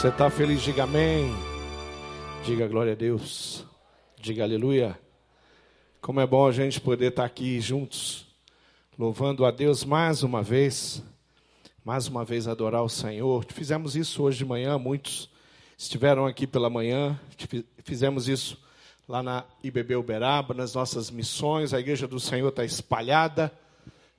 Você 0.00 0.08
está 0.08 0.30
feliz? 0.30 0.62
Diga 0.62 0.84
amém. 0.84 1.30
Diga 2.42 2.66
glória 2.66 2.92
a 2.92 2.96
Deus. 2.96 3.66
Diga 4.18 4.44
aleluia. 4.44 4.98
Como 6.00 6.20
é 6.20 6.26
bom 6.26 6.46
a 6.46 6.52
gente 6.52 6.80
poder 6.80 7.08
estar 7.08 7.26
aqui 7.26 7.60
juntos, 7.60 8.26
louvando 8.98 9.44
a 9.44 9.50
Deus 9.50 9.84
mais 9.84 10.22
uma 10.22 10.42
vez, 10.42 11.02
mais 11.84 12.08
uma 12.08 12.24
vez 12.24 12.48
adorar 12.48 12.82
o 12.82 12.88
Senhor. 12.88 13.44
Fizemos 13.50 13.94
isso 13.94 14.22
hoje 14.22 14.38
de 14.38 14.44
manhã, 14.46 14.78
muitos 14.78 15.28
estiveram 15.76 16.24
aqui 16.24 16.46
pela 16.46 16.70
manhã, 16.70 17.20
fizemos 17.84 18.26
isso 18.26 18.56
lá 19.06 19.22
na 19.22 19.44
IBB 19.62 19.96
Uberaba, 19.96 20.54
nas 20.54 20.72
nossas 20.72 21.10
missões. 21.10 21.74
A 21.74 21.78
igreja 21.78 22.08
do 22.08 22.18
Senhor 22.18 22.48
está 22.48 22.64
espalhada, 22.64 23.52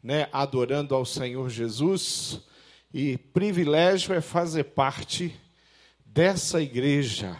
né, 0.03 0.29
adorando 0.31 0.93
ao 0.93 1.05
Senhor 1.05 1.49
Jesus. 1.49 2.39
E 2.93 3.17
privilégio 3.17 4.13
é 4.13 4.21
fazer 4.21 4.65
parte 4.65 5.35
dessa 6.13 6.61
igreja. 6.61 7.39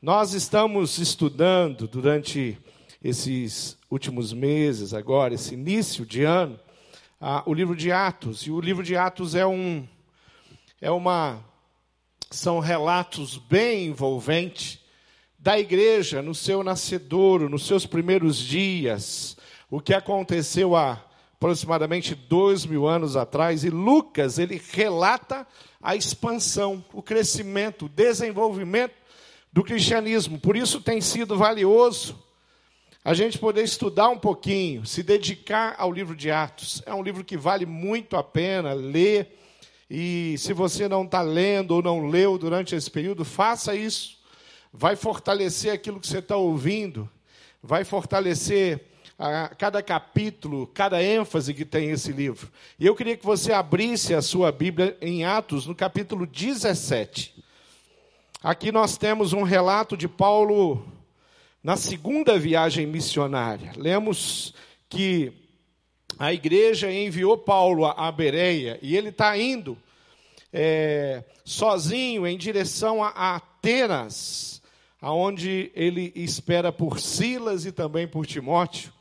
Nós 0.00 0.34
estamos 0.34 0.98
estudando 0.98 1.88
durante 1.88 2.58
esses 3.02 3.78
últimos 3.90 4.30
meses, 4.32 4.92
agora, 4.92 5.32
esse 5.32 5.54
início 5.54 6.04
de 6.04 6.22
ano, 6.22 6.60
o 7.46 7.54
livro 7.54 7.74
de 7.74 7.90
Atos. 7.90 8.42
E 8.42 8.50
o 8.50 8.60
livro 8.60 8.82
de 8.82 8.94
Atos 8.94 9.34
é 9.34 9.46
um. 9.46 9.88
É 10.80 10.90
uma. 10.90 11.42
São 12.30 12.58
relatos 12.58 13.38
bem 13.38 13.86
envolventes 13.86 14.80
da 15.38 15.58
igreja 15.58 16.20
no 16.20 16.34
seu 16.34 16.62
nascedouro, 16.62 17.48
nos 17.48 17.66
seus 17.66 17.86
primeiros 17.86 18.36
dias, 18.36 19.36
o 19.70 19.80
que 19.80 19.94
aconteceu 19.94 20.76
há 20.76 21.03
aproximadamente 21.36 22.14
dois 22.14 22.64
mil 22.64 22.86
anos 22.86 23.16
atrás. 23.16 23.64
E 23.64 23.70
Lucas, 23.70 24.38
ele 24.38 24.60
relata 24.72 25.46
a 25.82 25.94
expansão, 25.94 26.84
o 26.92 27.02
crescimento, 27.02 27.86
o 27.86 27.88
desenvolvimento 27.88 28.94
do 29.52 29.62
cristianismo. 29.62 30.38
Por 30.38 30.56
isso 30.56 30.80
tem 30.80 31.00
sido 31.00 31.36
valioso 31.36 32.22
a 33.04 33.12
gente 33.12 33.38
poder 33.38 33.62
estudar 33.62 34.08
um 34.08 34.18
pouquinho, 34.18 34.86
se 34.86 35.02
dedicar 35.02 35.74
ao 35.76 35.92
livro 35.92 36.16
de 36.16 36.30
Atos. 36.30 36.82
É 36.86 36.94
um 36.94 37.02
livro 37.02 37.22
que 37.22 37.36
vale 37.36 37.66
muito 37.66 38.16
a 38.16 38.24
pena 38.24 38.72
ler. 38.72 39.38
E 39.90 40.36
se 40.38 40.54
você 40.54 40.88
não 40.88 41.04
está 41.04 41.20
lendo 41.20 41.72
ou 41.72 41.82
não 41.82 42.08
leu 42.08 42.38
durante 42.38 42.74
esse 42.74 42.90
período, 42.90 43.22
faça 43.22 43.76
isso. 43.76 44.18
Vai 44.72 44.96
fortalecer 44.96 45.70
aquilo 45.70 46.00
que 46.00 46.06
você 46.06 46.18
está 46.18 46.36
ouvindo, 46.36 47.08
vai 47.62 47.84
fortalecer 47.84 48.80
a 49.18 49.48
cada 49.48 49.82
capítulo, 49.82 50.66
cada 50.66 51.02
ênfase 51.02 51.54
que 51.54 51.64
tem 51.64 51.90
esse 51.90 52.12
livro. 52.12 52.50
E 52.78 52.86
eu 52.86 52.94
queria 52.94 53.16
que 53.16 53.24
você 53.24 53.52
abrisse 53.52 54.14
a 54.14 54.20
sua 54.20 54.50
Bíblia 54.50 54.96
em 55.00 55.24
Atos, 55.24 55.66
no 55.66 55.74
capítulo 55.74 56.26
17. 56.26 57.44
Aqui 58.42 58.72
nós 58.72 58.98
temos 58.98 59.32
um 59.32 59.42
relato 59.42 59.96
de 59.96 60.08
Paulo 60.08 60.86
na 61.62 61.76
segunda 61.76 62.38
viagem 62.38 62.86
missionária. 62.86 63.72
Lemos 63.76 64.52
que 64.88 65.32
a 66.18 66.32
igreja 66.32 66.92
enviou 66.92 67.38
Paulo 67.38 67.86
a 67.86 68.12
Bereia 68.12 68.78
e 68.82 68.96
ele 68.96 69.08
está 69.08 69.36
indo 69.38 69.78
é, 70.52 71.24
sozinho 71.44 72.26
em 72.26 72.36
direção 72.36 73.02
a 73.02 73.36
Atenas, 73.36 74.62
aonde 75.00 75.72
ele 75.74 76.12
espera 76.14 76.70
por 76.70 77.00
Silas 77.00 77.64
e 77.64 77.72
também 77.72 78.06
por 78.06 78.26
Timóteo. 78.26 78.92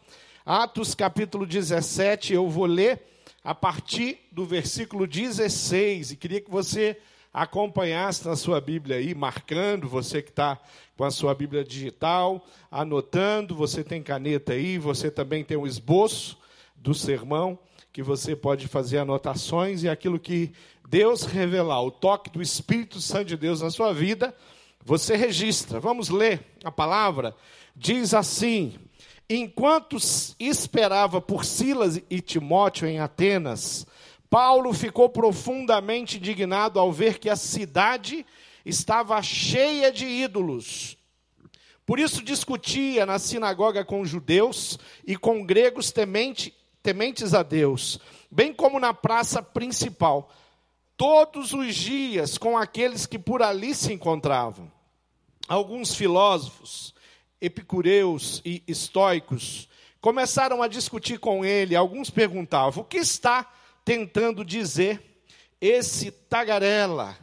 Atos 0.45 0.93
capítulo 0.93 1.45
17, 1.45 2.33
eu 2.33 2.49
vou 2.49 2.65
ler 2.65 3.01
a 3.41 3.55
partir 3.55 4.19
do 4.29 4.45
versículo 4.45 5.07
16 5.07 6.11
e 6.11 6.17
queria 6.17 6.41
que 6.41 6.51
você 6.51 6.97
acompanhasse 7.33 8.27
na 8.27 8.35
sua 8.35 8.59
Bíblia 8.59 8.97
aí, 8.97 9.15
marcando, 9.15 9.87
você 9.87 10.21
que 10.21 10.31
está 10.31 10.59
com 10.97 11.05
a 11.05 11.11
sua 11.11 11.33
Bíblia 11.33 11.63
digital, 11.63 12.45
anotando, 12.69 13.55
você 13.55 13.85
tem 13.85 14.03
caneta 14.03 14.51
aí, 14.51 14.77
você 14.77 15.09
também 15.09 15.45
tem 15.45 15.55
um 15.55 15.65
esboço 15.65 16.37
do 16.75 16.93
sermão, 16.93 17.57
que 17.93 18.03
você 18.03 18.35
pode 18.35 18.67
fazer 18.67 18.97
anotações 18.97 19.83
e 19.83 19.87
aquilo 19.87 20.19
que 20.19 20.51
Deus 20.89 21.23
revelar, 21.23 21.81
o 21.81 21.89
toque 21.89 22.29
do 22.29 22.41
Espírito 22.41 22.99
Santo 22.99 23.29
de 23.29 23.37
Deus 23.37 23.61
na 23.61 23.69
sua 23.69 23.93
vida, 23.93 24.35
você 24.83 25.15
registra. 25.15 25.79
Vamos 25.79 26.09
ler 26.09 26.41
a 26.65 26.71
palavra? 26.71 27.33
Diz 27.73 28.13
assim: 28.13 28.77
Enquanto 29.35 29.97
esperava 30.39 31.19
por 31.19 31.43
Silas 31.43 31.99
e 32.07 32.21
Timóteo 32.21 32.87
em 32.87 32.99
Atenas, 32.99 33.83
Paulo 34.29 34.71
ficou 34.73 35.09
profundamente 35.09 36.17
indignado 36.17 36.79
ao 36.79 36.91
ver 36.91 37.17
que 37.17 37.31
a 37.31 37.35
cidade 37.35 38.23
estava 38.63 39.19
cheia 39.23 39.91
de 39.91 40.05
ídolos. 40.05 40.95
Por 41.83 41.97
isso 41.97 42.23
discutia 42.23 43.07
na 43.07 43.17
sinagoga 43.17 43.83
com 43.83 44.05
judeus 44.05 44.77
e 45.03 45.17
com 45.17 45.43
gregos 45.43 45.91
temente, 45.91 46.53
tementes 46.83 47.33
a 47.33 47.41
Deus, 47.41 47.99
bem 48.29 48.53
como 48.53 48.79
na 48.79 48.93
praça 48.93 49.41
principal, 49.41 50.29
todos 50.95 51.53
os 51.53 51.73
dias 51.73 52.37
com 52.37 52.55
aqueles 52.55 53.07
que 53.07 53.17
por 53.17 53.41
ali 53.41 53.73
se 53.73 53.91
encontravam. 53.91 54.71
Alguns 55.47 55.95
filósofos, 55.95 56.92
epicureus 57.43 58.41
e 58.45 58.63
estoicos, 58.65 59.67
começaram 59.99 60.63
a 60.63 60.67
discutir 60.67 61.19
com 61.19 61.43
ele. 61.43 61.75
Alguns 61.75 62.09
perguntavam: 62.09 62.81
o 62.81 62.85
que 62.85 62.97
está 62.97 63.51
tentando 63.83 64.45
dizer 64.45 65.21
esse 65.59 66.09
tagarela? 66.09 67.17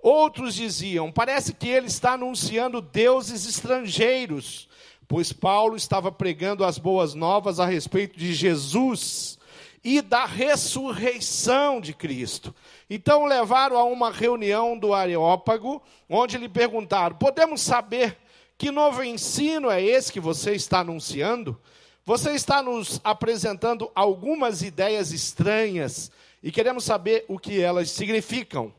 Outros 0.00 0.56
diziam: 0.56 1.12
parece 1.12 1.54
que 1.54 1.68
ele 1.68 1.86
está 1.86 2.12
anunciando 2.12 2.80
deuses 2.80 3.46
estrangeiros, 3.46 4.68
pois 5.06 5.32
Paulo 5.32 5.76
estava 5.76 6.10
pregando 6.10 6.64
as 6.64 6.76
boas 6.76 7.14
novas 7.14 7.60
a 7.60 7.64
respeito 7.64 8.18
de 8.18 8.34
Jesus 8.34 9.38
e 9.84 10.02
da 10.02 10.26
ressurreição 10.26 11.80
de 11.80 11.94
Cristo. 11.94 12.52
Então 12.88 13.24
levaram 13.24 13.78
a 13.78 13.84
uma 13.84 14.10
reunião 14.10 14.76
do 14.76 14.92
Areópago, 14.92 15.80
onde 16.08 16.36
lhe 16.38 16.48
perguntaram: 16.48 17.14
podemos 17.16 17.60
saber 17.60 18.18
que 18.60 18.70
novo 18.70 19.02
ensino 19.02 19.70
é 19.70 19.82
esse 19.82 20.12
que 20.12 20.20
você 20.20 20.52
está 20.52 20.80
anunciando? 20.80 21.58
Você 22.04 22.32
está 22.32 22.62
nos 22.62 23.00
apresentando 23.02 23.90
algumas 23.94 24.60
ideias 24.60 25.12
estranhas 25.12 26.10
e 26.42 26.52
queremos 26.52 26.84
saber 26.84 27.24
o 27.26 27.38
que 27.38 27.58
elas 27.58 27.90
significam. 27.90 28.70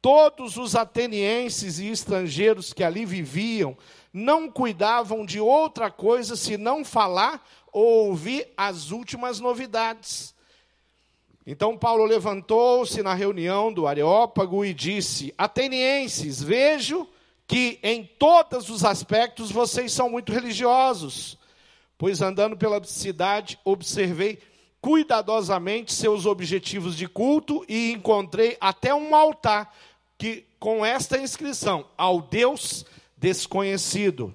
Todos 0.00 0.56
os 0.56 0.74
atenienses 0.74 1.78
e 1.78 1.86
estrangeiros 1.86 2.72
que 2.72 2.82
ali 2.82 3.06
viviam 3.06 3.78
não 4.12 4.50
cuidavam 4.50 5.24
de 5.24 5.38
outra 5.38 5.88
coisa 5.88 6.34
senão 6.34 6.84
falar 6.84 7.48
ou 7.72 8.08
ouvir 8.08 8.48
as 8.56 8.90
últimas 8.90 9.38
novidades. 9.38 10.34
Então 11.46 11.78
Paulo 11.78 12.04
levantou-se 12.06 13.00
na 13.04 13.14
reunião 13.14 13.72
do 13.72 13.86
Areópago 13.86 14.64
e 14.64 14.74
disse: 14.74 15.32
Atenienses, 15.38 16.42
vejo 16.42 17.06
que 17.52 17.78
em 17.82 18.02
todos 18.02 18.70
os 18.70 18.82
aspectos 18.82 19.50
vocês 19.50 19.92
são 19.92 20.08
muito 20.08 20.32
religiosos, 20.32 21.36
pois 21.98 22.22
andando 22.22 22.56
pela 22.56 22.82
cidade 22.82 23.58
observei 23.62 24.38
cuidadosamente 24.80 25.92
seus 25.92 26.24
objetivos 26.24 26.96
de 26.96 27.06
culto 27.06 27.62
e 27.68 27.92
encontrei 27.92 28.56
até 28.58 28.94
um 28.94 29.14
altar 29.14 29.70
que 30.16 30.46
com 30.58 30.82
esta 30.82 31.18
inscrição: 31.18 31.84
ao 31.94 32.22
Deus 32.22 32.86
desconhecido. 33.18 34.34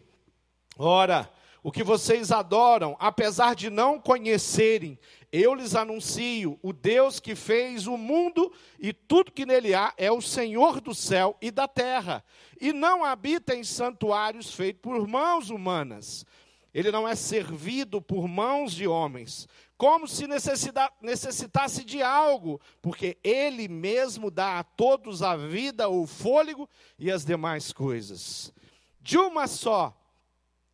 Ora, 0.78 1.28
o 1.64 1.72
que 1.72 1.84
vocês 1.84 2.32
adoram, 2.32 2.96
apesar 3.00 3.56
de 3.56 3.72
não 3.72 4.00
conhecerem, 4.00 4.96
eu 5.32 5.54
lhes 5.54 5.76
anuncio: 5.76 6.60
o 6.62 6.72
Deus 6.72 7.20
que 7.20 7.36
fez 7.36 7.88
o 7.88 7.98
mundo 7.98 8.52
e 8.80 8.94
tudo 8.94 9.32
que 9.32 9.46
nele 9.46 9.74
há 9.74 9.94
é 9.98 10.12
o 10.12 10.22
Senhor 10.22 10.80
do 10.80 10.96
céu 10.96 11.38
e 11.42 11.52
da 11.52 11.68
terra, 11.68 12.24
e 12.60 12.72
não 12.72 13.04
habita 13.04 13.56
em 13.56 13.64
santuários 13.64 14.54
feitos 14.54 14.82
por 14.82 15.08
mãos 15.08 15.50
humanas. 15.50 16.26
Ele 16.74 16.92
não 16.92 17.08
é 17.08 17.16
servido 17.16 18.02
por 18.02 18.28
mãos 18.28 18.72
de 18.74 18.88
homens, 18.88 19.48
como 19.78 20.08
se 20.08 20.28
necessitasse 20.28 21.84
de 21.84 22.04
algo, 22.04 22.62
porque 22.82 23.18
ele 23.24 23.68
mesmo 23.68 24.30
dá 24.30 24.60
a 24.60 24.64
todos 24.64 25.24
a 25.24 25.36
vida, 25.36 25.90
o 25.90 26.06
fôlego 26.06 26.70
e 27.00 27.10
as 27.12 27.26
demais 27.26 27.72
coisas. 27.72 28.54
De 29.02 29.18
uma 29.18 29.48
só 29.48 29.96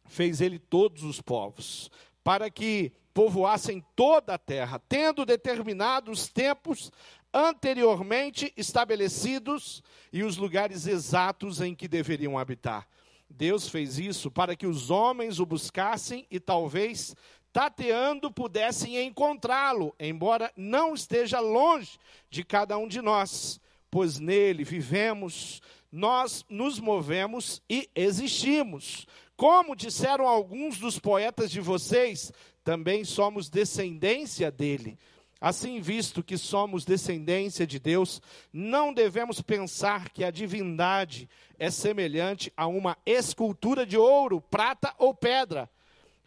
fez 0.05 0.41
ele 0.41 0.59
todos 0.59 1.03
os 1.03 1.21
povos, 1.21 1.89
para 2.23 2.49
que 2.49 2.91
povoassem 3.13 3.83
toda 3.95 4.33
a 4.33 4.37
terra, 4.37 4.81
tendo 4.89 5.25
determinados 5.25 6.27
tempos 6.27 6.91
anteriormente 7.33 8.53
estabelecidos 8.55 9.83
e 10.11 10.23
os 10.23 10.37
lugares 10.37 10.85
exatos 10.85 11.61
em 11.61 11.73
que 11.73 11.87
deveriam 11.87 12.37
habitar. 12.37 12.87
Deus 13.29 13.67
fez 13.67 13.97
isso 13.97 14.29
para 14.29 14.55
que 14.55 14.67
os 14.67 14.91
homens 14.91 15.39
o 15.39 15.45
buscassem 15.45 16.27
e 16.29 16.39
talvez 16.39 17.15
tateando 17.51 18.31
pudessem 18.31 19.03
encontrá-lo, 19.05 19.95
embora 19.99 20.51
não 20.57 20.93
esteja 20.93 21.39
longe 21.39 21.97
de 22.29 22.43
cada 22.43 22.77
um 22.77 22.87
de 22.87 23.01
nós. 23.01 23.59
pois 23.91 24.17
nele 24.17 24.63
vivemos, 24.63 25.61
nós 25.91 26.43
nos 26.49 26.79
movemos 26.79 27.61
e 27.69 27.87
existimos. 27.93 29.05
Como 29.37 29.75
disseram 29.75 30.27
alguns 30.27 30.79
dos 30.79 30.97
poetas 30.97 31.51
de 31.51 31.61
vocês, 31.61 32.31
também 32.63 33.03
somos 33.03 33.49
descendência 33.49 34.49
dele. 34.51 34.97
Assim, 35.39 35.81
visto 35.81 36.23
que 36.23 36.37
somos 36.37 36.85
descendência 36.85 37.67
de 37.67 37.77
Deus, 37.77 38.21
não 38.53 38.93
devemos 38.93 39.41
pensar 39.41 40.09
que 40.09 40.23
a 40.23 40.31
divindade 40.31 41.29
é 41.59 41.69
semelhante 41.69 42.51
a 42.55 42.65
uma 42.65 42.97
escultura 43.05 43.85
de 43.85 43.97
ouro, 43.97 44.39
prata 44.39 44.93
ou 44.97 45.13
pedra, 45.13 45.69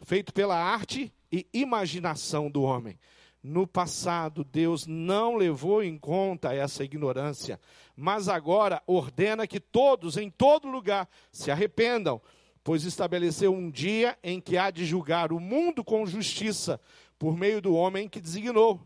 feito 0.03 0.31
pela 0.31 0.55
arte 0.55 1.11
e 1.31 1.47
imaginação 1.51 2.47
do 2.47 2.61
homem. 2.61 2.99
No 3.41 3.65
passado, 3.65 4.43
Deus 4.43 4.85
não 4.85 5.35
levou 5.35 5.81
em 5.81 5.97
conta 5.97 6.53
essa 6.53 6.83
ignorância, 6.83 7.59
mas 7.95 8.29
agora 8.29 8.83
ordena 8.85 9.47
que 9.47 9.59
todos, 9.59 10.15
em 10.17 10.29
todo 10.29 10.67
lugar, 10.67 11.09
se 11.31 11.49
arrependam, 11.49 12.21
pois 12.67 12.83
estabeleceu 12.83 13.53
um 13.53 13.71
dia 13.71 14.17
em 14.21 14.41
que 14.41 14.57
há 14.57 14.69
de 14.69 14.85
julgar 14.85 15.31
o 15.31 15.39
mundo 15.39 15.85
com 15.85 16.05
justiça, 16.05 16.81
por 17.17 17.37
meio 17.37 17.61
do 17.61 17.73
homem 17.73 18.09
que 18.09 18.19
designou 18.19 18.81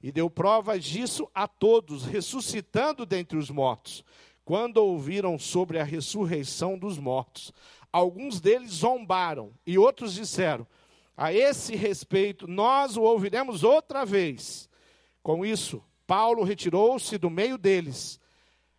e 0.00 0.12
deu 0.12 0.30
provas 0.30 0.84
disso 0.84 1.28
a 1.34 1.48
todos, 1.48 2.04
ressuscitando 2.04 3.04
dentre 3.04 3.36
os 3.36 3.50
mortos. 3.50 4.04
Quando 4.44 4.76
ouviram 4.76 5.40
sobre 5.40 5.80
a 5.80 5.82
ressurreição 5.82 6.78
dos 6.78 6.98
mortos, 6.98 7.52
alguns 7.92 8.40
deles 8.40 8.70
zombaram 8.70 9.50
e 9.66 9.76
outros 9.76 10.14
disseram: 10.14 10.64
A 11.16 11.32
esse 11.32 11.74
respeito, 11.74 12.46
nós 12.46 12.96
o 12.96 13.02
ouviremos 13.02 13.64
outra 13.64 14.04
vez. 14.06 14.68
Com 15.20 15.44
isso, 15.44 15.82
Paulo 16.06 16.44
retirou-se 16.44 17.18
do 17.18 17.28
meio 17.28 17.58
deles. 17.58 18.20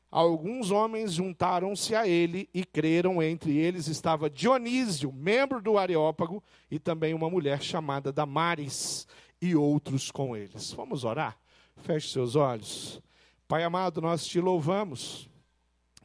Alguns 0.10 0.72
homens 0.72 1.14
juntaram-se 1.14 1.94
a 1.94 2.08
ele 2.08 2.50
e 2.54 2.64
creram. 2.64 3.22
Entre 3.22 3.58
eles 3.58 3.88
estava 3.88 4.30
Dionísio, 4.30 5.12
membro 5.12 5.62
do 5.62 5.78
Areópago, 5.78 6.44
e 6.72 6.80
também 6.80 7.14
uma 7.14 7.30
mulher 7.30 7.62
chamada 7.62 8.12
Damares 8.12 9.08
e 9.42 9.56
outros 9.56 10.10
com 10.10 10.36
eles. 10.36 10.72
Vamos 10.72 11.04
orar? 11.04 11.38
Feche 11.78 12.10
seus 12.10 12.36
olhos. 12.36 13.02
Pai 13.48 13.64
amado, 13.64 14.02
nós 14.02 14.26
te 14.26 14.40
louvamos 14.40 15.30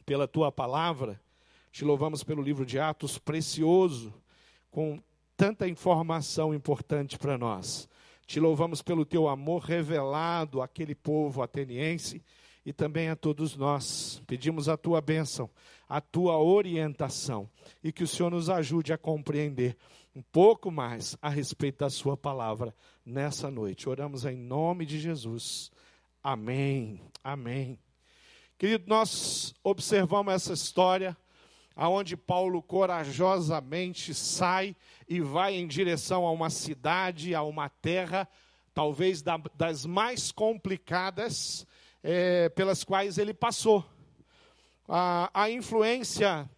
pela 0.05 0.27
tua 0.27 0.51
palavra, 0.51 1.19
te 1.71 1.83
louvamos 1.83 2.23
pelo 2.23 2.41
livro 2.41 2.65
de 2.65 2.79
Atos 2.79 3.17
precioso, 3.17 4.13
com 4.69 5.01
tanta 5.35 5.67
informação 5.67 6.53
importante 6.53 7.17
para 7.17 7.37
nós. 7.37 7.87
Te 8.25 8.39
louvamos 8.39 8.81
pelo 8.81 9.05
teu 9.05 9.27
amor 9.27 9.63
revelado 9.63 10.61
àquele 10.61 10.95
povo 10.95 11.41
ateniense 11.41 12.21
e 12.65 12.71
também 12.71 13.09
a 13.09 13.15
todos 13.15 13.55
nós. 13.55 14.21
Pedimos 14.25 14.69
a 14.69 14.77
tua 14.77 15.01
bênção, 15.01 15.49
a 15.87 15.99
tua 15.99 16.37
orientação 16.37 17.49
e 17.83 17.91
que 17.91 18.03
o 18.03 18.07
Senhor 18.07 18.29
nos 18.29 18.49
ajude 18.49 18.93
a 18.93 18.97
compreender 18.97 19.77
um 20.15 20.21
pouco 20.21 20.71
mais 20.71 21.17
a 21.21 21.29
respeito 21.29 21.79
da 21.79 21.89
Sua 21.89 22.15
palavra 22.15 22.73
nessa 23.05 23.49
noite. 23.49 23.89
Oramos 23.89 24.25
em 24.25 24.37
nome 24.37 24.85
de 24.85 24.99
Jesus. 24.99 25.71
Amém. 26.23 27.01
Amém. 27.23 27.79
Querido, 28.57 28.85
nós 28.87 29.53
observamos 29.63 30.33
essa 30.33 30.53
história 30.53 31.17
aonde 31.75 32.15
Paulo 32.15 32.61
corajosamente 32.61 34.13
sai 34.13 34.75
e 35.09 35.19
vai 35.19 35.55
em 35.55 35.67
direção 35.67 36.25
a 36.25 36.31
uma 36.31 36.49
cidade, 36.49 37.33
a 37.33 37.41
uma 37.41 37.67
terra, 37.67 38.27
talvez 38.73 39.21
da, 39.21 39.37
das 39.55 39.85
mais 39.85 40.31
complicadas 40.31 41.65
é, 42.03 42.49
pelas 42.49 42.83
quais 42.83 43.17
ele 43.17 43.33
passou. 43.33 43.85
A, 44.87 45.31
a 45.33 45.49
influência 45.49 46.49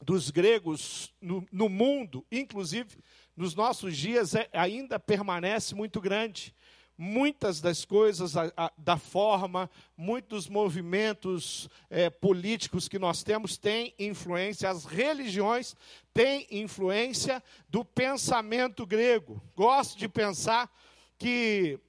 dos 0.00 0.30
gregos 0.30 1.12
no, 1.20 1.46
no 1.52 1.68
mundo, 1.68 2.24
inclusive 2.30 2.96
nos 3.36 3.54
nossos 3.54 3.96
dias, 3.96 4.34
é, 4.34 4.48
ainda 4.52 4.98
permanece 4.98 5.74
muito 5.74 6.00
grande. 6.00 6.54
Muitas 6.96 7.62
das 7.62 7.86
coisas, 7.86 8.36
a, 8.36 8.52
a, 8.54 8.70
da 8.76 8.98
forma, 8.98 9.70
muitos 9.96 10.48
movimentos 10.48 11.68
é, 11.88 12.10
políticos 12.10 12.88
que 12.88 12.98
nós 12.98 13.22
temos 13.22 13.56
têm 13.56 13.94
influência, 13.98 14.68
as 14.68 14.84
religiões 14.84 15.74
têm 16.12 16.46
influência 16.50 17.42
do 17.70 17.84
pensamento 17.84 18.84
grego. 18.86 19.42
Gosto 19.56 19.98
de 19.98 20.08
pensar 20.08 20.70
que 21.18 21.80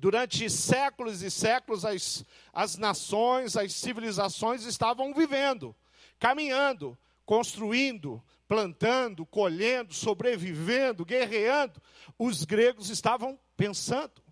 durante 0.00 0.48
séculos 0.48 1.22
e 1.22 1.30
séculos 1.30 1.84
as, 1.84 2.24
as 2.54 2.78
nações, 2.78 3.54
as 3.54 3.74
civilizações 3.74 4.64
estavam 4.64 5.12
vivendo, 5.12 5.76
caminhando, 6.18 6.98
construindo, 7.26 8.22
plantando, 8.48 9.26
colhendo, 9.26 9.92
sobrevivendo, 9.92 11.04
guerreando, 11.04 11.80
os 12.18 12.44
gregos 12.44 12.88
estavam 12.88 13.38
pensando. 13.58 14.22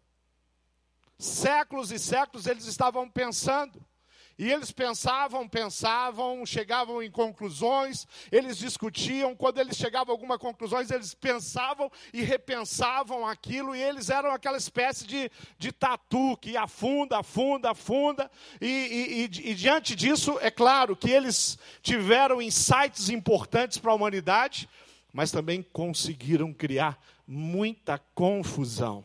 Séculos 1.18 1.92
e 1.92 1.98
séculos 1.98 2.46
eles 2.46 2.64
estavam 2.64 3.08
pensando. 3.08 3.84
E 4.38 4.52
eles 4.52 4.70
pensavam, 4.70 5.48
pensavam, 5.48 6.46
chegavam 6.46 7.02
em 7.02 7.10
conclusões, 7.10 8.06
eles 8.30 8.56
discutiam. 8.56 9.34
Quando 9.34 9.58
eles 9.58 9.76
chegavam 9.76 10.14
a 10.14 10.16
algumas 10.16 10.38
conclusões, 10.38 10.92
eles 10.92 11.12
pensavam 11.12 11.90
e 12.12 12.22
repensavam 12.22 13.26
aquilo, 13.26 13.74
e 13.74 13.82
eles 13.82 14.10
eram 14.10 14.30
aquela 14.30 14.56
espécie 14.56 15.04
de, 15.04 15.28
de 15.58 15.72
tatu 15.72 16.36
que 16.36 16.56
afunda, 16.56 17.18
afunda, 17.18 17.72
afunda. 17.72 18.30
E, 18.60 18.66
e, 18.66 19.48
e, 19.48 19.50
e 19.50 19.54
diante 19.56 19.96
disso, 19.96 20.38
é 20.40 20.52
claro 20.52 20.94
que 20.94 21.10
eles 21.10 21.58
tiveram 21.82 22.40
insights 22.40 23.08
importantes 23.08 23.78
para 23.78 23.90
a 23.90 23.96
humanidade, 23.96 24.68
mas 25.12 25.32
também 25.32 25.64
conseguiram 25.72 26.52
criar 26.52 26.96
muita 27.26 27.98
confusão. 28.14 29.04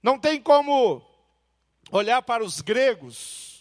Não 0.00 0.20
tem 0.20 0.40
como 0.40 1.02
olhar 1.90 2.22
para 2.22 2.44
os 2.44 2.60
gregos 2.60 3.55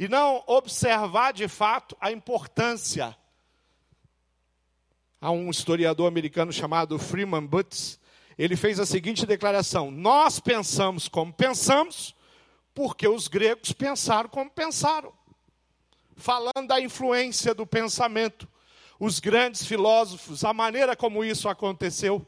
e 0.00 0.08
não 0.08 0.42
observar 0.46 1.30
de 1.30 1.46
fato 1.46 1.94
a 2.00 2.10
importância. 2.10 3.14
Há 5.20 5.30
um 5.30 5.50
historiador 5.50 6.08
americano 6.08 6.50
chamado 6.50 6.98
Freeman 6.98 7.44
Butts, 7.44 8.00
ele 8.38 8.56
fez 8.56 8.80
a 8.80 8.86
seguinte 8.86 9.26
declaração: 9.26 9.90
Nós 9.90 10.40
pensamos 10.40 11.06
como 11.06 11.30
pensamos, 11.30 12.14
porque 12.74 13.06
os 13.06 13.28
gregos 13.28 13.72
pensaram 13.72 14.30
como 14.30 14.50
pensaram. 14.50 15.12
Falando 16.16 16.66
da 16.66 16.80
influência 16.80 17.54
do 17.54 17.66
pensamento, 17.66 18.48
os 18.98 19.20
grandes 19.20 19.66
filósofos, 19.66 20.44
a 20.44 20.54
maneira 20.54 20.96
como 20.96 21.22
isso 21.22 21.46
aconteceu. 21.46 22.24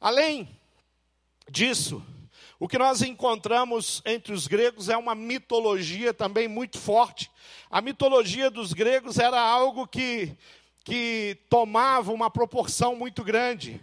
Além 0.00 0.48
disso, 1.50 2.00
o 2.58 2.66
que 2.66 2.78
nós 2.78 3.02
encontramos 3.02 4.00
entre 4.06 4.32
os 4.32 4.46
gregos 4.46 4.88
é 4.88 4.96
uma 4.96 5.14
mitologia 5.14 6.14
também 6.14 6.48
muito 6.48 6.78
forte. 6.78 7.30
A 7.70 7.82
mitologia 7.82 8.50
dos 8.50 8.72
gregos 8.72 9.18
era 9.18 9.38
algo 9.38 9.86
que, 9.86 10.34
que 10.82 11.36
tomava 11.50 12.12
uma 12.12 12.30
proporção 12.30 12.96
muito 12.96 13.22
grande. 13.22 13.78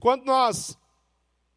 Quando 0.00 0.24
nós 0.24 0.78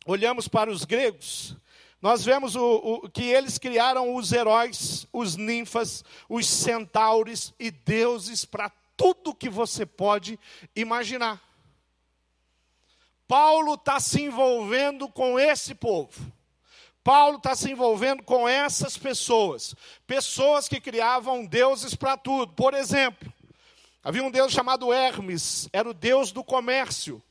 olhamos 0.05 0.49
para 0.49 0.69
os 0.69 0.83
gregos, 0.83 1.55
nós 2.01 2.25
vemos 2.25 2.55
o, 2.55 2.63
o, 3.03 3.09
que 3.09 3.23
eles 3.23 3.57
criaram 3.57 4.15
os 4.15 4.31
heróis, 4.33 5.07
os 5.13 5.37
ninfas, 5.37 6.03
os 6.27 6.45
centauros 6.45 7.53
e 7.57 7.71
deuses 7.71 8.43
para 8.43 8.69
tudo 8.97 9.35
que 9.35 9.49
você 9.49 9.85
pode 9.85 10.37
imaginar. 10.75 11.41
Paulo 13.25 13.75
está 13.75 13.99
se 13.99 14.23
envolvendo 14.23 15.07
com 15.07 15.39
esse 15.39 15.73
povo. 15.73 16.38
Paulo 17.03 17.37
está 17.37 17.55
se 17.55 17.71
envolvendo 17.71 18.23
com 18.23 18.47
essas 18.47 18.97
pessoas, 18.97 19.73
pessoas 20.05 20.67
que 20.67 20.81
criavam 20.81 21.45
deuses 21.45 21.95
para 21.95 22.17
tudo. 22.17 22.53
Por 22.53 22.73
exemplo, 22.73 23.31
havia 24.03 24.23
um 24.23 24.31
deus 24.31 24.51
chamado 24.51 24.93
Hermes, 24.93 25.69
era 25.71 25.89
o 25.89 25.93
deus 25.93 26.31
do 26.31 26.43
comércio. 26.43 27.21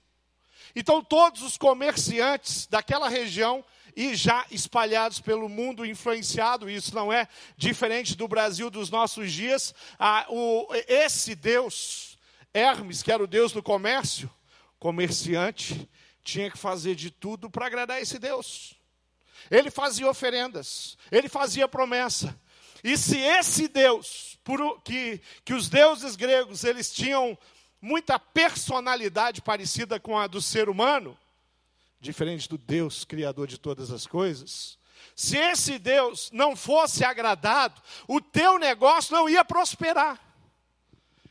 Então, 0.75 1.03
todos 1.03 1.43
os 1.43 1.57
comerciantes 1.57 2.67
daquela 2.67 3.09
região 3.09 3.65
e 3.97 4.15
já 4.15 4.47
espalhados 4.51 5.19
pelo 5.21 5.49
mundo, 5.49 5.85
influenciado, 5.85 6.71
isso 6.71 6.95
não 6.95 7.13
é 7.13 7.27
diferente 7.57 8.17
do 8.17 8.29
Brasil 8.29 8.71
dos 8.71 8.91
nossos 8.91 9.33
dias. 9.33 9.75
Ah, 9.99 10.25
o, 10.29 10.69
esse 10.87 11.35
Deus, 11.35 12.17
Hermes, 12.55 13.03
que 13.03 13.11
era 13.11 13.23
o 13.23 13.27
Deus 13.27 13.51
do 13.51 13.63
comércio, 13.63 14.31
comerciante, 14.79 15.89
tinha 16.23 16.49
que 16.49 16.57
fazer 16.57 16.95
de 16.95 17.11
tudo 17.11 17.51
para 17.51 17.67
agradar 17.67 18.01
esse 18.01 18.21
Deus. 18.21 18.78
Ele 19.51 19.71
fazia 19.71 20.09
oferendas, 20.09 20.97
ele 21.11 21.29
fazia 21.29 21.69
promessa. 21.69 22.39
E 22.83 22.97
se 22.97 23.19
esse 23.19 23.69
Deus, 23.69 24.39
por, 24.45 24.81
que, 24.83 25.21
que 25.45 25.55
os 25.55 25.69
deuses 25.69 26.17
gregos 26.17 26.65
eles 26.65 26.93
tinham 26.93 27.37
muita 27.81 28.19
personalidade 28.19 29.41
parecida 29.41 29.99
com 29.99 30.19
a 30.19 30.27
do 30.27 30.41
ser 30.41 30.69
humano, 30.69 31.17
diferente 32.01 32.49
do 32.49 32.59
Deus 32.59 33.05
criador 33.05 33.47
de 33.47 33.59
todas 33.59 33.91
as 33.91 34.07
coisas, 34.07 34.79
se 35.15 35.37
esse 35.37 35.79
Deus 35.79 36.31
não 36.33 36.55
fosse 36.55 37.05
agradado, 37.05 37.81
o 38.07 38.21
teu 38.21 38.59
negócio 38.59 39.15
não 39.15 39.29
ia 39.29 39.45
prosperar. 39.45 40.21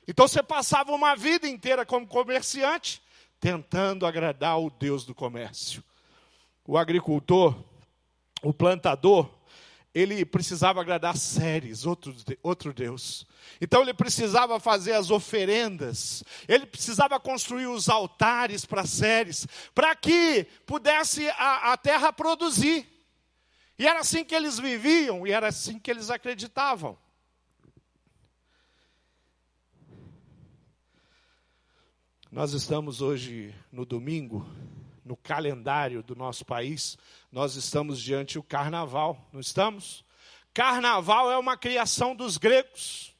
Então 0.08 0.28
você 0.28 0.42
passava 0.42 0.92
uma 0.92 1.16
vida 1.16 1.48
inteira 1.48 1.86
como 1.86 2.08
comerciante, 2.08 3.02
tentando 3.40 4.06
agradar 4.06 4.60
o 4.60 4.70
Deus 4.70 5.06
do 5.06 5.14
comércio. 5.14 5.84
O 6.66 6.78
agricultor, 6.78 7.56
o 8.42 8.54
plantador, 8.54 9.30
ele 9.94 10.24
precisava 10.26 10.80
agradar 10.80 11.18
Séries, 11.18 11.86
outro, 11.86 12.16
outro 12.44 12.72
Deus. 12.72 13.26
Então 13.60 13.82
ele 13.82 13.94
precisava 13.94 14.60
fazer 14.60 14.94
as 14.94 15.10
oferendas, 15.10 16.24
ele 16.48 16.66
precisava 16.66 17.20
construir 17.20 17.68
os 17.68 17.90
altares 17.90 18.64
para 18.66 18.86
Séries, 18.86 19.48
para 19.74 19.96
que 19.96 20.46
pudesse 20.66 21.28
a, 21.30 21.74
a 21.74 21.78
terra 21.78 22.14
produzir. 22.14 22.88
E 23.80 23.88
era 23.88 24.00
assim 24.00 24.24
que 24.24 24.36
eles 24.36 24.60
viviam, 24.60 25.26
e 25.26 25.32
era 25.32 25.48
assim 25.48 25.80
que 25.80 25.90
eles 25.90 26.10
acreditavam. 26.10 26.98
Nós 32.32 32.54
estamos 32.54 33.02
hoje 33.02 33.56
no 33.72 33.86
domingo, 33.86 34.46
no 35.08 35.16
calendário 35.16 36.04
do 36.04 36.16
nosso 36.16 36.44
país, 36.44 36.98
nós 37.32 37.56
estamos 37.56 38.02
diante 38.02 38.34
do 38.34 38.44
carnaval, 38.44 39.18
não 39.32 39.40
estamos? 39.40 40.04
Carnaval 40.54 41.32
é 41.32 41.38
uma 41.38 41.56
criação 41.56 42.14
dos 42.14 42.38
gregos. 42.38 43.16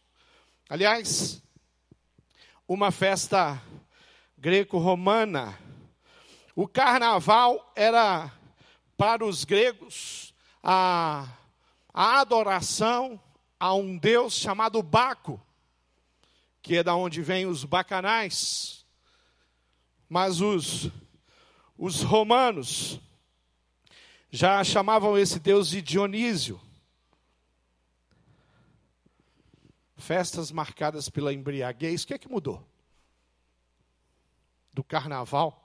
Aliás, 0.68 1.42
uma 2.68 2.92
festa 2.92 3.62
greco-romana. 4.38 5.58
O 6.54 6.68
carnaval 6.68 7.72
era 7.74 8.34
para 8.98 9.24
os 9.26 9.46
gregos 9.46 10.34
a, 10.62 11.26
a 11.94 12.20
adoração 12.20 13.18
a 13.58 13.74
um 13.74 13.98
deus 13.98 14.34
chamado 14.34 14.84
Baco, 14.84 15.42
que 16.62 16.76
é 16.76 16.84
da 16.84 16.96
onde 16.96 17.22
vêm 17.22 17.46
os 17.46 17.64
bacanais. 17.64 18.86
Mas 20.10 20.42
os, 20.42 20.90
os 21.78 22.02
romanos 22.02 23.00
já 24.30 24.64
chamavam 24.64 25.18
esse 25.18 25.40
deus 25.40 25.70
de 25.70 25.82
Dionísio. 25.82 26.60
Festas 29.96 30.52
marcadas 30.52 31.10
pela 31.10 31.34
embriaguez, 31.34 32.04
o 32.04 32.08
que 32.08 32.14
é 32.14 32.18
que 32.18 32.30
mudou? 32.30 32.66
Do 34.74 34.84
carnaval 34.84 35.64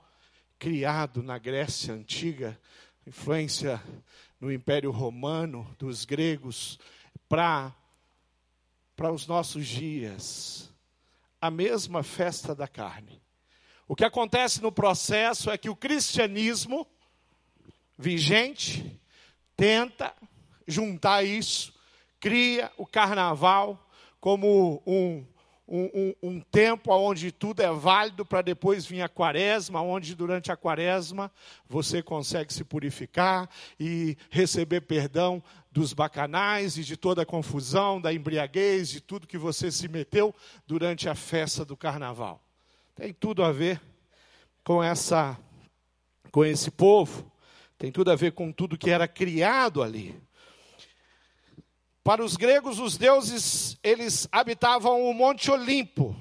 criado 0.57 1.21
na 1.21 1.37
Grécia 1.37 1.93
antiga, 1.93 2.59
influência 3.05 3.83
no 4.39 4.51
Império 4.51 4.91
Romano, 4.91 5.75
dos 5.77 6.05
gregos, 6.05 6.79
para 7.27 7.73
os 9.11 9.27
nossos 9.27 9.67
dias. 9.67 10.73
A 11.41 11.51
mesma 11.51 12.01
festa 12.01 12.55
da 12.55 12.67
carne. 12.67 13.21
O 13.87 13.95
que 13.95 14.05
acontece 14.05 14.61
no 14.61 14.71
processo 14.71 15.49
é 15.49 15.57
que 15.57 15.69
o 15.69 15.75
cristianismo 15.75 16.87
vigente 17.97 18.99
tenta 19.55 20.13
juntar 20.67 21.23
isso, 21.23 21.73
cria 22.19 22.71
o 22.77 22.85
carnaval 22.85 23.89
como 24.19 24.81
um, 24.87 25.25
um, 25.67 25.89
um, 25.93 26.15
um 26.23 26.39
tempo 26.39 26.93
onde 26.93 27.31
tudo 27.31 27.61
é 27.61 27.71
válido 27.71 28.25
para 28.25 28.41
depois 28.41 28.85
vir 28.85 29.01
a 29.01 29.09
quaresma, 29.09 29.81
onde 29.81 30.15
durante 30.15 30.51
a 30.51 30.57
quaresma 30.57 31.31
você 31.67 32.01
consegue 32.01 32.53
se 32.53 32.63
purificar 32.63 33.49
e 33.79 34.17
receber 34.29 34.81
perdão 34.81 35.41
dos 35.71 35.93
bacanais 35.93 36.77
e 36.77 36.83
de 36.83 36.97
toda 36.97 37.23
a 37.23 37.25
confusão, 37.25 37.99
da 37.99 38.13
embriaguez, 38.13 38.89
de 38.89 39.01
tudo 39.01 39.27
que 39.27 39.37
você 39.37 39.71
se 39.71 39.87
meteu 39.87 40.33
durante 40.67 41.09
a 41.09 41.15
festa 41.15 41.65
do 41.65 41.75
carnaval. 41.75 42.42
Tem 42.95 43.13
tudo 43.13 43.43
a 43.43 43.51
ver 43.51 43.81
com 44.63 44.83
essa 44.83 45.37
com 46.31 46.43
esse 46.43 46.71
povo, 46.71 47.31
tem 47.77 47.91
tudo 47.91 48.09
a 48.09 48.15
ver 48.15 48.31
com 48.31 48.51
tudo 48.51 48.77
que 48.77 48.89
era 48.89 49.07
criado 49.07 49.83
ali. 49.83 50.19
Para 52.03 52.23
os 52.23 52.35
gregos, 52.35 52.79
os 52.79 52.97
deuses, 52.97 53.77
eles 53.83 54.27
habitavam 54.31 55.03
o 55.03 55.13
Monte 55.13 55.51
Olimpo. 55.51 56.15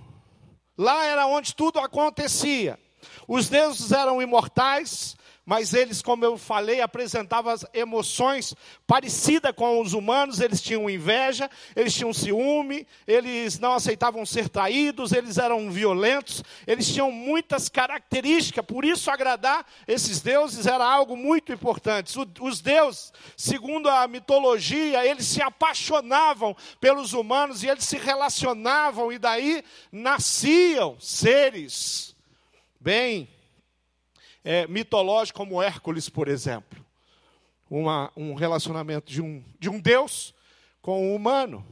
Lá 0.77 1.07
era 1.07 1.27
onde 1.27 1.55
tudo 1.55 1.79
acontecia. 1.79 2.79
Os 3.27 3.49
deuses 3.49 3.91
eram 3.91 4.21
imortais, 4.21 5.17
mas 5.45 5.75
eles, 5.75 6.01
como 6.01 6.25
eu 6.25 6.39
falei, 6.39 6.81
apresentavam 6.81 7.55
emoções 7.75 8.55
parecidas 8.87 9.53
com 9.57 9.81
os 9.81 9.93
humanos, 9.93 10.41
eles 10.41 10.63
tinham 10.63 10.89
inveja, 10.89 11.51
eles 11.75 11.95
tinham 11.95 12.13
ciúme, 12.13 12.87
eles 13.07 13.59
não 13.59 13.75
aceitavam 13.75 14.25
ser 14.25 14.49
traídos, 14.49 15.11
eles 15.11 15.39
eram 15.39 15.69
violentos, 15.71 16.45
eles 16.65 16.87
tinham 16.93 17.11
muitas 17.11 17.69
características, 17.69 18.65
por 18.65 18.85
isso 18.85 19.11
agradar 19.11 19.67
esses 19.89 20.21
deuses 20.21 20.67
era 20.67 20.85
algo 20.85 21.17
muito 21.17 21.53
importante. 21.53 22.15
Os 22.41 22.61
deuses, 22.61 23.13
segundo 23.37 23.89
a 23.89 24.07
mitologia, 24.07 25.05
eles 25.05 25.27
se 25.27 25.43
apaixonavam 25.43 26.57
pelos 26.81 27.13
humanos 27.15 27.65
e 27.65 27.69
eles 27.69 27.85
se 27.85 27.99
relacionavam, 27.99 29.13
e 29.13 29.19
daí 29.19 29.65
nasciam 29.91 30.97
seres 31.01 32.15
bem 32.81 33.29
é, 34.45 34.67
mitológico 34.67 35.39
como 35.39 35.63
Hércules, 35.63 36.09
por 36.09 36.29
exemplo. 36.29 36.85
Uma, 37.71 38.13
um 38.17 38.35
relacionamento 38.35 39.11
de 39.11 39.23
um, 39.23 39.43
de 39.59 39.71
um 39.71 39.81
Deus 39.81 40.35
com 40.81 41.11
um 41.11 41.15
humano. 41.15 41.65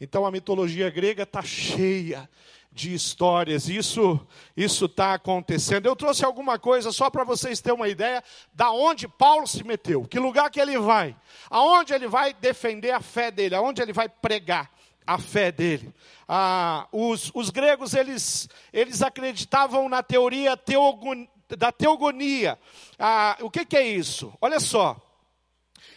Então 0.00 0.26
a 0.26 0.30
mitologia 0.30 0.90
grega 0.90 1.22
está 1.22 1.42
cheia 1.42 2.28
de 2.76 2.92
histórias. 2.92 3.68
Isso 3.68 4.20
isso 4.56 4.84
está 4.84 5.14
acontecendo. 5.14 5.86
Eu 5.86 5.96
trouxe 5.96 6.24
alguma 6.24 6.58
coisa 6.58 6.92
só 6.92 7.08
para 7.08 7.24
vocês 7.24 7.60
terem 7.60 7.76
uma 7.76 7.88
ideia 7.88 8.22
da 8.52 8.70
onde 8.70 9.08
Paulo 9.08 9.46
se 9.46 9.64
meteu, 9.64 10.04
que 10.04 10.18
lugar 10.18 10.50
que 10.50 10.60
ele 10.60 10.78
vai, 10.78 11.16
aonde 11.48 11.94
ele 11.94 12.06
vai 12.06 12.34
defender 12.34 12.90
a 12.90 13.00
fé 13.00 13.30
dele, 13.30 13.54
aonde 13.54 13.80
ele 13.80 13.92
vai 13.92 14.08
pregar 14.08 14.70
a 15.06 15.18
fé 15.18 15.50
dele. 15.50 15.94
Ah, 16.28 16.86
os, 16.92 17.30
os 17.32 17.48
gregos 17.48 17.94
eles 17.94 18.48
eles 18.72 19.00
acreditavam 19.00 19.88
na 19.88 20.02
teoria 20.02 20.56
teogon, 20.56 21.26
da 21.54 21.70
teogonia. 21.70 22.58
Ah, 22.98 23.36
o 23.40 23.50
que, 23.50 23.64
que 23.64 23.76
é 23.76 23.86
isso? 23.86 24.32
Olha 24.40 24.58
só. 24.58 25.00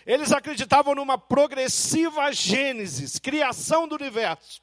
Eles 0.06 0.32
acreditavam 0.32 0.96
numa 0.96 1.18
progressiva 1.18 2.32
gênesis, 2.32 3.20
criação 3.20 3.88
do 3.88 3.96
universo, 3.96 4.62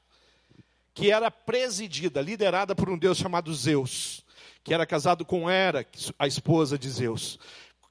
que 0.92 1.10
era 1.10 1.30
presidida, 1.30 2.20
liderada 2.20 2.74
por 2.74 2.90
um 2.90 2.98
deus 2.98 3.18
chamado 3.18 3.54
Zeus, 3.54 4.24
que 4.64 4.74
era 4.74 4.86
casado 4.86 5.24
com 5.24 5.48
Hera, 5.48 5.86
a 6.18 6.26
esposa 6.26 6.78
de 6.78 6.90
Zeus. 6.90 7.38